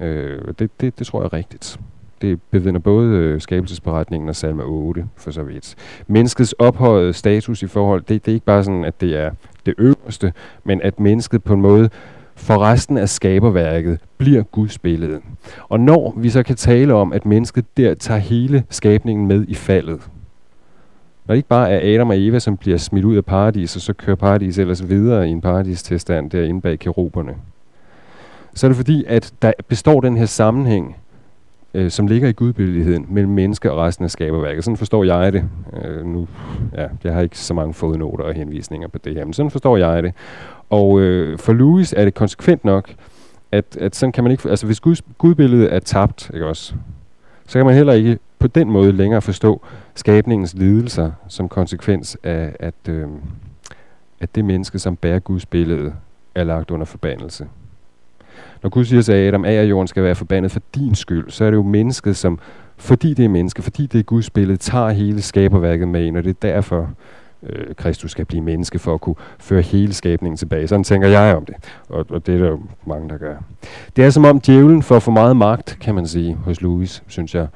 Øh, 0.00 0.54
det, 0.58 0.70
det, 0.80 0.98
det 0.98 1.06
tror 1.06 1.20
jeg 1.20 1.26
er 1.26 1.32
rigtigt. 1.32 1.80
Det 2.22 2.40
bevidner 2.50 2.80
både 2.80 3.16
øh, 3.16 3.40
skabelsesberetningen 3.40 4.28
og 4.28 4.36
salme 4.36 4.62
8 4.62 5.06
for 5.16 5.30
så 5.30 5.42
vidt. 5.42 5.74
Menneskets 6.06 6.52
ophøjede 6.52 7.12
status 7.12 7.62
i 7.62 7.66
forhold, 7.66 8.02
det, 8.02 8.26
det 8.26 8.32
er 8.32 8.34
ikke 8.34 8.46
bare 8.46 8.64
sådan, 8.64 8.84
at 8.84 9.00
det 9.00 9.16
er 9.16 9.30
det 9.66 9.74
øverste, 9.78 10.32
men 10.64 10.82
at 10.82 11.00
mennesket 11.00 11.44
på 11.44 11.54
en 11.54 11.60
måde 11.60 11.90
for 12.36 12.58
resten 12.58 12.98
af 12.98 13.08
skaberværket 13.08 13.98
bliver 14.18 14.42
Guds 14.42 14.78
billede. 14.78 15.20
Og 15.68 15.80
når 15.80 16.14
vi 16.16 16.30
så 16.30 16.42
kan 16.42 16.56
tale 16.56 16.94
om, 16.94 17.12
at 17.12 17.26
mennesket 17.26 17.64
der 17.76 17.94
tager 17.94 18.20
hele 18.20 18.64
skabningen 18.70 19.26
med 19.26 19.44
i 19.48 19.54
faldet, 19.54 20.08
når 21.26 21.32
det 21.32 21.36
ikke 21.36 21.48
bare 21.48 21.70
er 21.70 21.94
Adam 21.94 22.10
og 22.10 22.18
Eva, 22.18 22.38
som 22.38 22.56
bliver 22.56 22.78
smidt 22.78 23.04
ud 23.04 23.16
af 23.16 23.24
paradis, 23.24 23.76
og 23.76 23.82
så 23.82 23.92
kører 23.92 24.16
paradis 24.16 24.58
ellers 24.58 24.88
videre 24.88 25.28
i 25.28 25.30
en 25.30 25.40
paradistilstand 25.40 26.30
derinde 26.30 26.60
bag 26.60 26.78
keruberne, 26.78 27.34
så 28.54 28.66
er 28.66 28.68
det 28.68 28.76
fordi, 28.76 29.04
at 29.06 29.32
der 29.42 29.52
består 29.68 30.00
den 30.00 30.16
her 30.16 30.26
sammenhæng, 30.26 30.96
øh, 31.76 31.90
som 31.90 32.06
ligger 32.06 32.28
i 32.28 32.32
gudbilligheden 32.32 33.06
mellem 33.08 33.32
mennesker 33.32 33.70
og 33.70 33.78
resten 33.78 34.04
af 34.04 34.10
skaberværket. 34.10 34.64
Sådan 34.64 34.76
forstår 34.76 35.04
jeg 35.04 35.32
det. 35.32 35.44
Øh, 35.84 36.06
nu, 36.06 36.28
ja, 36.74 36.86
jeg 37.04 37.14
har 37.14 37.20
ikke 37.20 37.38
så 37.38 37.54
mange 37.54 37.74
fodnoter 37.74 38.24
og 38.24 38.34
henvisninger 38.34 38.88
på 38.88 38.98
det 38.98 39.14
her, 39.14 39.24
men 39.24 39.32
sådan 39.32 39.50
forstår 39.50 39.76
jeg 39.76 40.02
det. 40.02 40.14
Og 40.70 41.00
øh, 41.00 41.38
for 41.38 41.52
Louis 41.52 41.94
er 41.96 42.04
det 42.04 42.14
konsekvent 42.14 42.64
nok, 42.64 42.94
at, 43.52 43.76
at 43.80 43.96
sådan 43.96 44.12
kan 44.12 44.24
man 44.24 44.30
ikke... 44.30 44.50
Altså 44.50 44.66
hvis 44.66 44.80
Guds, 44.80 45.02
gudbilledet 45.18 45.74
er 45.74 45.78
tabt, 45.78 46.30
ikke 46.34 46.46
også, 46.46 46.74
så 47.46 47.58
kan 47.58 47.66
man 47.66 47.74
heller 47.74 47.92
ikke 47.92 48.18
på 48.38 48.46
den 48.46 48.70
måde 48.70 48.92
længere 48.92 49.22
forstå 49.22 49.66
skabningens 49.94 50.54
lidelser 50.54 51.10
som 51.28 51.48
konsekvens 51.48 52.18
af, 52.22 52.56
at, 52.60 52.74
øh, 52.88 53.06
at 54.20 54.34
det 54.34 54.44
menneske, 54.44 54.78
som 54.78 54.96
bærer 54.96 55.18
Guds 55.18 55.46
billede, 55.46 55.92
er 56.34 56.44
lagt 56.44 56.70
under 56.70 56.86
forbandelse. 56.86 57.46
Når 58.66 58.70
Gud 58.70 58.84
siger 58.84 59.02
til 59.02 59.12
Adam, 59.12 59.44
at 59.44 59.70
jorden 59.70 59.88
skal 59.88 60.02
være 60.02 60.14
forbandet 60.14 60.52
for 60.52 60.60
din 60.74 60.94
skyld, 60.94 61.30
så 61.30 61.44
er 61.44 61.50
det 61.50 61.56
jo 61.56 61.62
mennesket, 61.62 62.16
som, 62.16 62.38
fordi 62.76 63.14
det 63.14 63.24
er 63.24 63.28
menneske, 63.28 63.62
fordi 63.62 63.86
det 63.86 63.98
er 63.98 64.02
Guds 64.02 64.30
billede, 64.30 64.56
tager 64.56 64.90
hele 64.90 65.22
skaberværket 65.22 65.88
med 65.88 66.04
ind, 66.04 66.16
og 66.16 66.24
det 66.24 66.30
er 66.30 66.48
derfor, 66.52 66.90
øh, 67.42 67.74
Kristus 67.74 68.10
skal 68.10 68.24
blive 68.24 68.42
menneske 68.42 68.78
for 68.78 68.94
at 68.94 69.00
kunne 69.00 69.14
føre 69.38 69.62
hele 69.62 69.92
skabningen 69.92 70.36
tilbage. 70.36 70.68
Sådan 70.68 70.84
tænker 70.84 71.08
jeg 71.08 71.36
om 71.36 71.44
det, 71.44 71.54
og, 71.88 72.06
og 72.08 72.26
det 72.26 72.34
er 72.34 72.38
der 72.38 72.48
jo 72.48 72.60
mange, 72.86 73.08
der 73.08 73.18
gør. 73.18 73.36
Det 73.96 74.04
er 74.04 74.10
som 74.10 74.24
om 74.24 74.40
djævlen 74.40 74.82
får 74.82 74.98
for 74.98 75.12
meget 75.12 75.36
magt, 75.36 75.78
kan 75.80 75.94
man 75.94 76.06
sige, 76.06 76.34
hos 76.34 76.60
Louis, 76.60 77.02
synes 77.06 77.34
jeg 77.34 77.46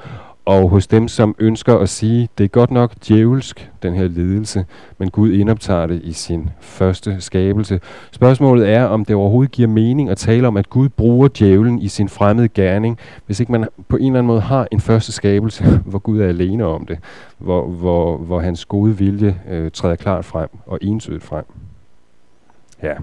og 0.45 0.69
hos 0.69 0.87
dem, 0.87 1.09
som 1.09 1.35
ønsker 1.39 1.79
at 1.79 1.89
sige, 1.89 2.29
det 2.39 2.45
er 2.45 2.49
godt 2.49 2.71
nok 2.71 2.93
djævelsk, 3.09 3.71
den 3.83 3.95
her 3.95 4.09
lidelse, 4.09 4.65
men 4.99 5.11
Gud 5.11 5.33
indoptager 5.33 5.87
det 5.87 6.01
i 6.05 6.13
sin 6.13 6.51
første 6.61 7.17
skabelse. 7.21 7.81
Spørgsmålet 8.11 8.69
er, 8.69 8.85
om 8.85 9.05
det 9.05 9.17
overhovedet 9.17 9.53
giver 9.53 9.69
mening 9.69 10.11
at 10.11 10.19
tale 10.19 10.49
om, 10.49 10.57
at 10.57 10.71
Gud 10.71 10.89
bruger 10.89 11.29
djævlen 11.39 11.79
i 11.79 11.89
sin 11.89 12.09
fremmede 12.09 12.49
gerning, 12.49 12.99
hvis 13.27 13.41
ikke 13.41 13.53
man 13.53 13.69
på 13.89 13.97
en 13.97 14.07
eller 14.07 14.19
anden 14.19 14.27
måde 14.27 14.41
har 14.41 14.69
en 14.73 14.81
første 14.81 15.13
skabelse, 15.13 15.65
hvor 15.91 15.99
Gud 15.99 16.21
er 16.21 16.29
alene 16.29 16.65
om 16.67 16.87
det, 16.87 16.99
hvor, 17.39 17.67
hvor, 17.67 18.17
hvor 18.17 18.41
hans 18.41 18.65
gode 18.65 18.99
vilje 18.99 19.41
øh, 19.51 19.71
træder 19.71 19.97
klart 19.97 20.25
frem 20.25 20.49
og 20.67 20.79
entydigt 20.83 21.23
frem. 21.23 21.45
Ja. 22.83 22.95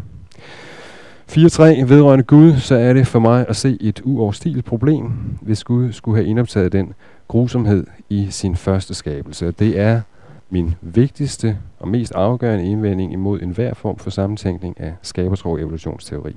4.3. 1.32 1.64
Vedrørende 1.64 2.24
Gud, 2.24 2.56
så 2.56 2.76
er 2.76 2.94
det 2.94 3.08
for 3.08 3.20
mig 3.20 3.46
at 3.50 3.56
se 3.56 3.78
et 3.82 4.02
uoverstigeligt 4.04 4.66
problem, 4.66 5.12
hvis 5.42 5.64
Gud 5.64 5.92
skulle 5.92 6.18
have 6.18 6.30
indoptaget 6.30 6.72
den 6.72 6.94
grusomhed 7.28 7.86
i 8.10 8.28
sin 8.30 8.56
første 8.56 8.94
skabelse. 8.94 9.52
Det 9.52 9.80
er 9.80 10.02
min 10.50 10.76
vigtigste 10.82 11.58
og 11.80 11.88
mest 11.88 12.16
afgørende 12.16 12.66
indvending 12.66 13.14
imod 13.14 13.42
enhver 13.42 13.74
form 13.74 13.98
for 13.98 14.10
sammentænkning 14.10 14.80
af 14.80 14.94
skabertro 15.02 15.52
og 15.52 15.60
evolutionsteori. 15.60 16.36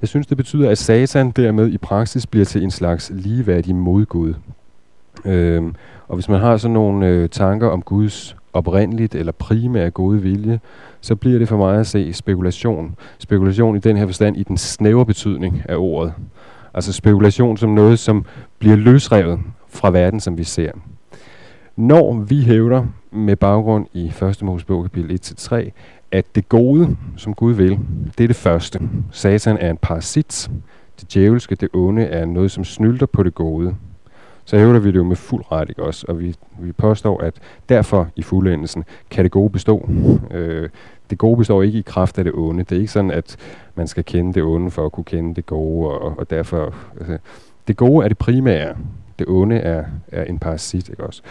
Jeg 0.00 0.08
synes, 0.08 0.26
det 0.26 0.36
betyder, 0.36 0.70
at 0.70 0.78
Satan 0.78 1.30
dermed 1.30 1.68
i 1.68 1.78
praksis 1.78 2.26
bliver 2.26 2.44
til 2.44 2.62
en 2.62 2.70
slags 2.70 3.10
ligeværdig 3.14 3.74
modgud. 3.74 4.34
Øhm, 5.24 5.74
og 6.08 6.14
hvis 6.14 6.28
man 6.28 6.40
har 6.40 6.56
sådan 6.56 6.72
nogle 6.72 7.06
øh, 7.06 7.28
tanker 7.28 7.68
om 7.68 7.82
Guds 7.82 8.36
oprindeligt 8.52 9.14
eller 9.14 9.32
primære 9.32 9.90
gode 9.90 10.22
vilje, 10.22 10.60
så 11.00 11.16
bliver 11.16 11.38
det 11.38 11.48
for 11.48 11.56
mig 11.56 11.80
at 11.80 11.86
se 11.86 12.12
spekulation. 12.12 12.96
Spekulation 13.18 13.76
i 13.76 13.78
den 13.78 13.96
her 13.96 14.06
forstand 14.06 14.36
i 14.36 14.42
den 14.42 14.56
snævre 14.56 15.06
betydning 15.06 15.62
af 15.68 15.76
ordet. 15.76 16.12
Altså 16.74 16.92
spekulation 16.92 17.56
som 17.56 17.70
noget, 17.70 17.98
som 17.98 18.24
bliver 18.58 18.76
løsrevet 18.76 19.40
fra 19.68 19.90
verden, 19.90 20.20
som 20.20 20.38
vi 20.38 20.44
ser. 20.44 20.72
Når 21.76 22.14
vi 22.14 22.42
hævder 22.42 22.86
med 23.12 23.36
baggrund 23.36 23.86
i 23.92 24.12
1. 24.22 24.42
Mosebog 24.42 24.82
kapitel 24.82 25.20
1-3, 25.24 25.70
at 26.12 26.34
det 26.34 26.48
gode, 26.48 26.96
som 27.16 27.34
Gud 27.34 27.52
vil, 27.52 27.78
det 28.18 28.24
er 28.24 28.28
det 28.28 28.36
første. 28.36 28.80
Satan 29.10 29.58
er 29.60 29.70
en 29.70 29.76
parasit. 29.76 30.50
Det 31.00 31.14
djævelske, 31.14 31.54
det 31.54 31.68
onde, 31.72 32.02
er 32.02 32.24
noget, 32.24 32.50
som 32.50 32.64
snylter 32.64 33.06
på 33.06 33.22
det 33.22 33.34
gode. 33.34 33.76
Så 34.44 34.58
hævder 34.58 34.78
vi 34.78 34.88
det 34.88 34.96
jo 34.96 35.04
med 35.04 35.16
fuld 35.16 35.44
ret, 35.52 35.68
ikke 35.68 35.82
også? 35.82 36.06
Og 36.08 36.20
vi, 36.20 36.34
vi 36.58 36.72
påstår, 36.72 37.20
at 37.20 37.34
derfor 37.68 38.08
i 38.16 38.22
fuldendelsen 38.22 38.84
kan 39.10 39.24
det 39.24 39.32
gode 39.32 39.50
bestå. 39.50 39.90
Øh, 40.30 40.68
det 41.10 41.18
gode 41.18 41.36
består 41.36 41.62
ikke 41.62 41.78
i 41.78 41.82
kraft 41.82 42.18
af 42.18 42.24
det 42.24 42.32
onde. 42.36 42.64
Det 42.64 42.72
er 42.72 42.80
ikke 42.80 42.92
sådan, 42.92 43.10
at 43.10 43.36
man 43.74 43.86
skal 43.86 44.04
kende 44.04 44.34
det 44.34 44.42
onde 44.42 44.70
for 44.70 44.86
at 44.86 44.92
kunne 44.92 45.04
kende 45.04 45.34
det 45.34 45.46
gode, 45.46 45.90
og, 45.90 46.18
og 46.18 46.30
derfor... 46.30 46.74
Altså, 46.98 47.18
det 47.68 47.76
gode 47.76 48.04
er 48.04 48.08
det 48.08 48.18
primære. 48.18 48.74
Det 49.18 49.26
onde 49.28 49.56
er, 49.56 49.84
er 50.12 50.24
en 50.24 50.38
parasit, 50.38 50.88
ikke 50.88 51.02
også? 51.02 51.22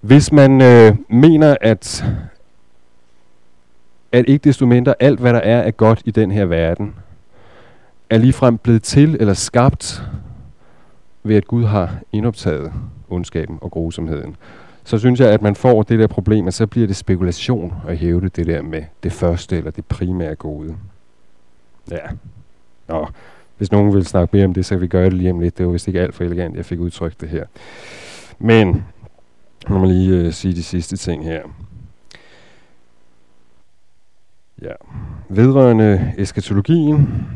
Hvis 0.00 0.32
man 0.32 0.62
øh, 0.62 0.96
mener, 1.08 1.56
at 1.60 2.04
at 4.12 4.24
ikke 4.28 4.44
desto 4.44 4.66
mindre 4.66 4.94
alt, 5.00 5.20
hvad 5.20 5.32
der 5.32 5.38
er 5.40 5.58
er 5.58 5.70
godt 5.70 6.02
i 6.04 6.10
den 6.10 6.30
her 6.30 6.44
verden, 6.44 6.94
er 8.10 8.18
ligefrem 8.18 8.58
blevet 8.58 8.82
til 8.82 9.16
eller 9.20 9.34
skabt 9.34 10.02
ved, 11.22 11.36
at 11.36 11.46
Gud 11.46 11.64
har 11.64 11.98
indoptaget 12.12 12.72
ondskaben 13.08 13.58
og 13.60 13.70
grusomheden, 13.70 14.36
så 14.84 14.98
synes 14.98 15.20
jeg, 15.20 15.28
at 15.30 15.42
man 15.42 15.54
får 15.54 15.82
det 15.82 15.98
der 15.98 16.06
problem, 16.06 16.46
at 16.46 16.54
så 16.54 16.66
bliver 16.66 16.86
det 16.86 16.96
spekulation 16.96 17.74
at 17.88 17.98
hæve 17.98 18.20
det 18.20 18.46
der 18.46 18.62
med 18.62 18.82
det 19.02 19.12
første 19.12 19.56
eller 19.56 19.70
det 19.70 19.84
primære 19.84 20.34
gode. 20.34 20.76
Ja. 21.90 21.98
Nå, 22.88 23.06
hvis 23.58 23.72
nogen 23.72 23.94
vil 23.94 24.06
snakke 24.06 24.36
mere 24.36 24.46
om 24.46 24.54
det, 24.54 24.66
så 24.66 24.74
kan 24.74 24.80
vi 24.80 24.86
gøre 24.86 25.04
det 25.04 25.12
lige 25.12 25.30
om 25.30 25.40
lidt. 25.40 25.58
Det 25.58 25.66
var 25.66 25.72
vist 25.72 25.88
ikke 25.88 26.00
alt 26.00 26.14
for 26.14 26.24
elegant, 26.24 26.56
jeg 26.56 26.64
fik 26.64 26.80
udtrykt 26.80 27.20
det 27.20 27.28
her. 27.28 27.44
Men, 28.38 28.84
nu 29.68 29.78
må 29.78 29.86
lige 29.86 30.16
øh, 30.16 30.32
sige 30.32 30.54
de 30.54 30.62
sidste 30.62 30.96
ting 30.96 31.24
her. 31.24 31.42
Ja. 34.62 34.72
Vedrørende 35.28 36.14
eskatologien, 36.18 37.26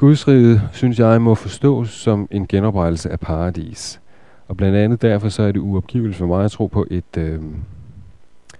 Gudsriget, 0.00 0.62
synes 0.72 0.98
jeg, 0.98 1.22
må 1.22 1.34
forstås 1.34 1.90
som 1.90 2.28
en 2.30 2.46
genoprettelse 2.46 3.10
af 3.10 3.20
paradis. 3.20 4.00
Og 4.48 4.56
blandt 4.56 4.76
andet 4.76 5.02
derfor 5.02 5.28
så 5.28 5.42
er 5.42 5.52
det 5.52 5.60
uopgiveligt 5.60 6.16
for 6.16 6.26
mig 6.26 6.44
at 6.44 6.50
tro 6.50 6.66
på 6.66 6.86
et 6.90 7.16
øh, 7.18 7.40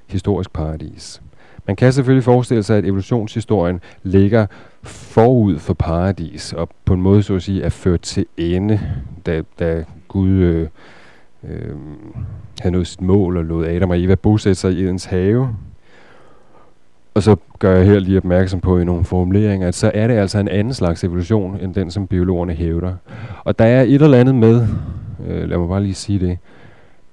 historisk 0.06 0.52
paradis. 0.52 1.22
Man 1.66 1.76
kan 1.76 1.92
selvfølgelig 1.92 2.24
forestille 2.24 2.62
sig, 2.62 2.78
at 2.78 2.84
evolutionshistorien 2.84 3.80
ligger 4.02 4.46
forud 4.82 5.58
for 5.58 5.74
paradis, 5.74 6.52
og 6.52 6.68
på 6.84 6.94
en 6.94 7.02
måde 7.02 7.22
så 7.22 7.34
at 7.34 7.42
sige 7.42 7.62
er 7.62 7.68
ført 7.68 8.00
til 8.00 8.26
ende, 8.36 8.80
da, 9.26 9.42
da 9.58 9.84
Gud 10.08 10.30
øh, 10.30 10.68
øh, 11.44 11.76
havde 12.60 12.72
nået 12.72 12.86
sit 12.86 13.00
mål 13.00 13.36
og 13.36 13.44
lod 13.44 13.66
Adam 13.66 13.90
og 13.90 14.00
Eva 14.00 14.14
bosætte 14.14 14.60
sig 14.60 14.72
i 14.72 14.84
Edens 14.84 15.04
have. 15.04 15.56
Og 17.14 17.22
så 17.22 17.36
gør 17.58 17.76
jeg 17.76 17.86
her 17.86 17.98
lige 17.98 18.18
opmærksom 18.18 18.60
på 18.60 18.78
i 18.78 18.84
nogle 18.84 19.04
formuleringer, 19.04 19.68
at 19.68 19.74
så 19.74 19.90
er 19.94 20.06
det 20.06 20.14
altså 20.14 20.38
en 20.38 20.48
anden 20.48 20.74
slags 20.74 21.04
evolution, 21.04 21.60
end 21.60 21.74
den, 21.74 21.90
som 21.90 22.06
biologerne 22.06 22.52
hævder. 22.52 22.94
Og 23.44 23.58
der 23.58 23.64
er 23.64 23.82
et 23.82 24.02
eller 24.02 24.18
andet 24.18 24.34
med, 24.34 24.66
øh, 25.26 25.48
lad 25.48 25.58
mig 25.58 25.68
bare 25.68 25.82
lige 25.82 25.94
sige 25.94 26.18
det, 26.18 26.38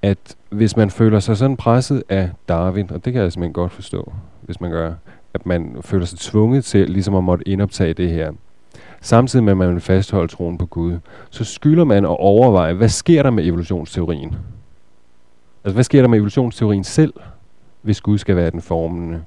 at 0.01 0.35
hvis 0.49 0.77
man 0.77 0.89
føler 0.89 1.19
sig 1.19 1.37
sådan 1.37 1.57
presset 1.57 2.03
af 2.09 2.29
Darwin, 2.49 2.91
og 2.91 3.05
det 3.05 3.13
kan 3.13 3.21
jeg 3.21 3.31
simpelthen 3.31 3.53
godt 3.53 3.71
forstå, 3.71 4.13
hvis 4.41 4.61
man 4.61 4.71
gør, 4.71 4.93
at 5.33 5.45
man 5.45 5.77
føler 5.81 6.05
sig 6.05 6.19
tvunget 6.19 6.65
til 6.65 6.89
ligesom 6.89 7.15
at 7.15 7.23
måtte 7.23 7.47
indoptage 7.47 7.93
det 7.93 8.09
her, 8.09 8.31
samtidig 9.01 9.43
med 9.43 9.51
at 9.51 9.57
man 9.57 9.73
vil 9.73 9.81
fastholde 9.81 10.27
troen 10.27 10.57
på 10.57 10.65
Gud, 10.65 10.97
så 11.29 11.43
skylder 11.43 11.83
man 11.83 12.05
at 12.05 12.19
overveje, 12.19 12.73
hvad 12.73 12.89
sker 12.89 13.23
der 13.23 13.29
med 13.29 13.45
evolutionsteorien? 13.45 14.35
Altså, 15.63 15.73
hvad 15.73 15.83
sker 15.83 16.01
der 16.01 16.09
med 16.09 16.17
evolutionsteorien 16.17 16.83
selv, 16.83 17.13
hvis 17.81 18.01
Gud 18.01 18.17
skal 18.17 18.35
være 18.35 18.49
den 18.49 18.61
formende? 18.61 19.21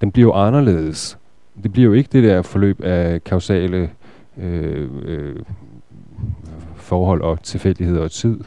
Den 0.00 0.12
bliver 0.12 0.26
jo 0.26 0.32
anderledes. 0.32 1.18
Det 1.62 1.72
bliver 1.72 1.86
jo 1.86 1.92
ikke 1.92 2.08
det 2.12 2.24
der 2.24 2.42
forløb 2.42 2.80
af 2.80 3.24
kausale 3.24 3.90
øh, 4.38 4.88
øh, 5.02 5.36
forhold 6.76 7.20
og 7.22 7.42
tilfældighed 7.42 7.98
og 7.98 8.10
tid. 8.10 8.40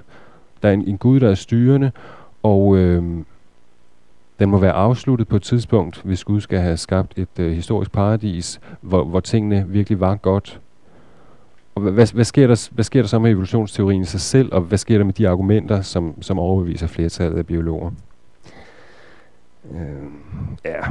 Der 0.61 0.69
er 0.69 0.73
en, 0.73 0.87
en 0.87 0.97
Gud, 0.97 1.19
der 1.19 1.29
er 1.29 1.35
styrende, 1.35 1.91
og 2.43 2.77
øh, 2.77 3.03
den 4.39 4.49
må 4.49 4.57
være 4.57 4.71
afsluttet 4.71 5.27
på 5.27 5.35
et 5.35 5.41
tidspunkt, 5.41 6.01
hvis 6.05 6.23
Gud 6.23 6.41
skal 6.41 6.59
have 6.59 6.77
skabt 6.77 7.13
et 7.15 7.39
øh, 7.39 7.51
historisk 7.51 7.91
paradis, 7.91 8.59
hvor, 8.81 9.03
hvor 9.03 9.19
tingene 9.19 9.65
virkelig 9.67 9.99
var 9.99 10.15
godt. 10.15 10.59
Og 11.75 11.81
hvad, 11.81 12.13
hvad, 12.13 12.25
sker 12.25 12.47
der, 12.47 12.69
hvad 12.71 12.83
sker 12.83 13.01
der 13.01 13.07
så 13.07 13.19
med 13.19 13.31
evolutionsteorien 13.31 14.01
i 14.01 14.05
sig 14.05 14.21
selv, 14.21 14.53
og 14.53 14.61
hvad 14.61 14.77
sker 14.77 14.97
der 14.97 15.05
med 15.05 15.13
de 15.13 15.29
argumenter, 15.29 15.81
som, 15.81 16.21
som 16.21 16.39
overbeviser 16.39 16.87
flertallet 16.87 17.37
af 17.37 17.45
biologer? 17.45 17.91
Øh, 19.73 20.09
ja. 20.65 20.81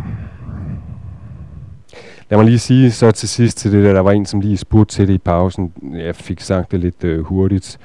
Lad 2.30 2.38
mig 2.38 2.44
lige 2.44 2.58
sige 2.58 2.90
så 2.90 3.10
til 3.10 3.28
sidst 3.28 3.58
til 3.58 3.72
det 3.72 3.84
der, 3.84 3.92
der 3.92 4.00
var 4.00 4.12
en, 4.12 4.26
som 4.26 4.40
lige 4.40 4.56
spurgte 4.56 4.94
til 4.94 5.08
det 5.08 5.14
i 5.14 5.18
pausen. 5.18 5.72
Jeg 5.92 6.16
fik 6.16 6.40
sagt 6.40 6.72
det 6.72 6.80
lidt 6.80 7.04
øh, 7.04 7.24
hurtigt. 7.24 7.78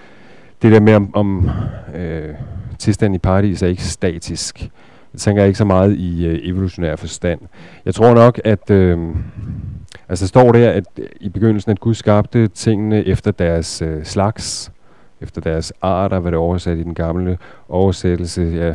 Det 0.61 0.71
der 0.71 0.79
med, 0.79 0.93
om, 0.93 1.15
om 1.15 1.49
øh, 1.95 2.35
tilstanden 2.79 3.15
i 3.15 3.19
paradis 3.19 3.61
er 3.61 3.67
ikke 3.67 3.83
statisk. 3.83 4.69
Det 5.11 5.19
tænker 5.21 5.43
ikke 5.43 5.57
så 5.57 5.65
meget 5.65 5.95
i 5.95 6.25
øh, 6.25 6.39
evolutionær 6.43 6.95
forstand. 6.95 7.39
Jeg 7.85 7.95
tror 7.95 8.13
nok, 8.13 8.41
at... 8.43 8.69
Øh, 8.69 8.99
altså 10.09 10.27
står 10.27 10.51
der, 10.51 10.71
at 10.71 10.83
øh, 10.99 11.05
i 11.21 11.29
begyndelsen, 11.29 11.71
at 11.71 11.79
Gud 11.79 11.93
skabte 11.93 12.47
tingene 12.47 13.05
efter 13.05 13.31
deres 13.31 13.81
øh, 13.81 14.03
slags, 14.03 14.71
efter 15.21 15.41
deres 15.41 15.73
arter, 15.81 16.19
hvad 16.19 16.31
det 16.31 16.39
oversat 16.39 16.77
i 16.77 16.83
den 16.83 16.93
gamle 16.93 17.37
oversættelse. 17.69 18.41
Ja, 18.41 18.73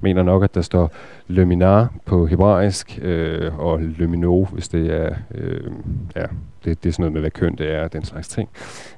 mener 0.00 0.22
nok, 0.22 0.44
at 0.44 0.54
der 0.54 0.62
står 0.62 0.92
Luminar 1.28 1.92
på 2.04 2.26
hebraisk, 2.26 2.98
øh, 3.02 3.58
og 3.58 3.80
Lumino, 3.80 4.44
hvis 4.44 4.68
det 4.68 4.92
er, 5.02 5.14
øh, 5.34 5.70
ja, 6.16 6.24
det, 6.64 6.82
det 6.82 6.88
er 6.88 6.92
sådan 6.92 7.02
noget 7.02 7.12
med, 7.12 7.20
hvad 7.20 7.30
køn 7.30 7.56
det 7.56 7.74
er, 7.74 7.88
den 7.88 8.04
slags 8.04 8.28
ting. 8.28 8.48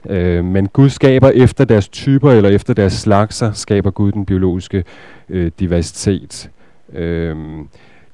Øh, 0.09 0.45
men 0.45 0.69
Gud 0.69 0.89
skaber 0.89 1.29
efter 1.29 1.65
deres 1.65 1.89
typer, 1.89 2.31
eller 2.31 2.51
efter 2.51 2.75
deres 2.75 2.93
slagser, 2.93 3.53
skaber 3.53 3.91
Gud 3.91 4.13
den 4.13 4.27
biologiske 4.27 4.85
øh, 5.29 5.51
diversitet. 5.59 6.51
Øh, 6.93 7.37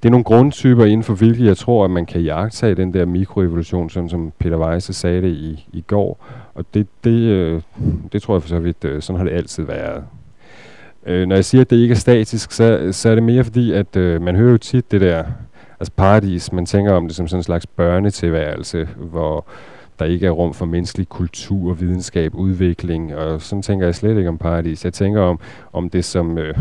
det 0.03 0.09
er 0.09 0.11
nogle 0.11 0.25
grundtyper, 0.25 0.85
inden 0.85 1.03
for 1.03 1.15
hvilke 1.15 1.45
jeg 1.45 1.57
tror, 1.57 1.85
at 1.85 1.91
man 1.91 2.07
kan 2.07 2.21
jagtage 2.21 2.75
den 2.75 2.95
der 2.95 3.07
mikroevolution, 3.07 3.91
sådan 3.91 4.09
som 4.09 4.33
Peter 4.39 4.57
Weisse 4.57 4.93
sagde 4.93 5.23
det 5.23 5.29
i, 5.29 5.69
i 5.73 5.81
går. 5.87 6.27
Og 6.55 6.65
det, 6.75 6.87
det, 7.05 7.21
øh, 7.21 7.63
det 8.13 8.23
tror 8.23 8.35
jeg 8.35 8.43
for 8.43 8.49
så 8.49 8.59
vidt, 8.59 8.85
øh, 8.85 9.03
sådan 9.03 9.19
har 9.19 9.25
det 9.25 9.33
altid 9.33 9.65
været. 9.65 10.05
Øh, 11.07 11.27
når 11.27 11.35
jeg 11.35 11.45
siger, 11.45 11.63
at 11.63 11.71
det 11.71 11.77
ikke 11.77 11.93
er 11.93 11.97
statisk, 11.97 12.53
så, 12.53 12.89
så 12.93 13.09
er 13.09 13.15
det 13.15 13.23
mere 13.25 13.45
fordi, 13.45 13.73
at 13.73 13.97
øh, 13.97 14.23
man 14.23 14.37
hører 14.37 14.51
jo 14.51 14.59
tit 14.59 14.91
det 14.91 15.01
der, 15.01 15.25
altså 15.81 15.93
paradis, 15.97 16.53
man 16.53 16.67
tænker 16.67 16.93
om 16.93 17.07
det 17.07 17.17
som 17.17 17.29
sådan 17.29 17.39
en 17.39 17.43
slags 17.43 17.67
børnetilværelse, 17.67 18.89
hvor 18.97 19.47
der 19.99 20.05
ikke 20.05 20.27
er 20.27 20.31
rum 20.31 20.55
for 20.55 20.67
menneskelig 20.67 21.09
kultur, 21.09 21.75
videnskab, 21.75 22.35
udvikling, 22.35 23.15
og 23.15 23.43
sådan 23.43 23.63
tænker 23.63 23.87
jeg 23.87 23.95
slet 23.95 24.17
ikke 24.17 24.29
om 24.29 24.39
paradis. 24.39 24.85
Jeg 24.85 24.93
tænker 24.93 25.21
om, 25.21 25.41
om 25.73 25.91
det 25.91 26.05
som, 26.05 26.39
øh, 26.39 26.59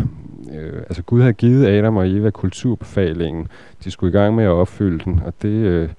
øh, 0.53 0.77
altså 0.77 1.03
Gud 1.03 1.21
har 1.21 1.31
givet 1.31 1.67
Adam 1.67 1.97
og 1.97 2.09
Eva 2.09 2.29
kulturbefalingen, 2.29 3.47
de 3.83 3.91
skulle 3.91 4.09
i 4.09 4.19
gang 4.21 4.35
med 4.35 4.43
at 4.43 4.49
opfylde 4.49 4.99
den, 5.05 5.21
og 5.25 5.33
det, 5.41 5.49
øh, 5.49 5.89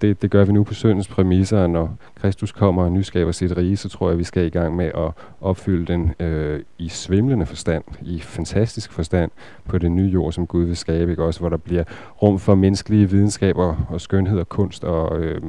det, 0.00 0.22
det 0.22 0.30
gør 0.30 0.44
vi 0.44 0.52
nu 0.52 0.64
på 0.64 0.74
syndens 0.74 1.08
præmisser, 1.08 1.66
når 1.66 1.96
Kristus 2.20 2.52
kommer 2.52 2.82
og 2.84 2.92
nyskaber 2.92 3.32
sit 3.32 3.56
rige, 3.56 3.76
så 3.76 3.88
tror 3.88 4.08
jeg, 4.08 4.18
vi 4.18 4.24
skal 4.24 4.46
i 4.46 4.48
gang 4.48 4.76
med 4.76 4.86
at 4.86 5.10
opfylde 5.40 5.92
den 5.92 6.14
øh, 6.20 6.60
i 6.78 6.88
svimlende 6.88 7.46
forstand, 7.46 7.84
i 8.02 8.20
fantastisk 8.20 8.92
forstand 8.92 9.30
på 9.68 9.78
den 9.78 9.96
nye 9.96 10.08
jord, 10.08 10.32
som 10.32 10.46
Gud 10.46 10.64
vil 10.64 10.76
skabe, 10.76 11.10
ikke? 11.10 11.24
også 11.24 11.40
hvor 11.40 11.48
der 11.48 11.56
bliver 11.56 11.84
rum 12.22 12.38
for 12.38 12.54
menneskelige 12.54 13.10
videnskaber 13.10 13.86
og 13.88 14.00
skønhed 14.00 14.38
og 14.38 14.48
kunst 14.48 14.84
og, 14.84 15.20
øh, 15.20 15.42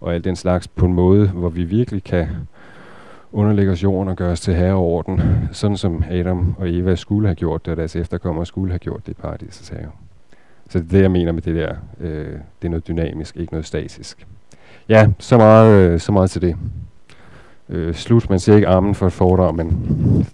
og 0.00 0.14
alt 0.14 0.24
den 0.24 0.36
slags 0.36 0.68
på 0.68 0.86
en 0.86 0.94
måde, 0.94 1.28
hvor 1.28 1.48
vi 1.48 1.64
virkelig 1.64 2.04
kan 2.04 2.28
underlægge 3.32 3.72
os 3.72 3.82
jorden 3.82 4.08
og 4.08 4.16
gøre 4.16 4.32
os 4.32 4.40
til 4.40 4.54
herre 4.54 4.74
over 4.74 5.02
den, 5.02 5.20
sådan 5.52 5.76
som 5.76 6.04
Adam 6.10 6.54
og 6.58 6.68
Eva 6.68 6.94
skulle 6.94 7.28
have 7.28 7.34
gjort 7.34 7.64
det, 7.64 7.70
og 7.70 7.76
deres 7.76 7.96
efterkommere 7.96 8.46
skulle 8.46 8.70
have 8.70 8.78
gjort 8.78 9.06
det 9.06 9.12
i 9.12 9.14
paradisets 9.14 9.68
have. 9.68 9.90
Så 10.70 10.78
det 10.78 10.86
er 10.86 10.90
det, 10.90 11.02
jeg 11.02 11.10
mener 11.10 11.32
med 11.32 11.42
det 11.42 11.54
der. 11.54 11.74
Øh, 12.00 12.32
det 12.32 12.64
er 12.64 12.68
noget 12.68 12.88
dynamisk, 12.88 13.36
ikke 13.36 13.52
noget 13.52 13.66
statisk. 13.66 14.26
Ja, 14.88 15.08
så 15.18 15.36
meget, 15.36 15.72
øh, 15.72 16.00
så 16.00 16.12
meget 16.12 16.30
til 16.30 16.42
det. 16.42 16.56
Øh, 17.68 17.94
slut. 17.94 18.30
Man 18.30 18.38
siger 18.38 18.56
ikke 18.56 18.68
armen 18.68 18.94
for 18.94 19.06
et 19.06 19.12
foredrag, 19.12 19.54
men 19.54 20.26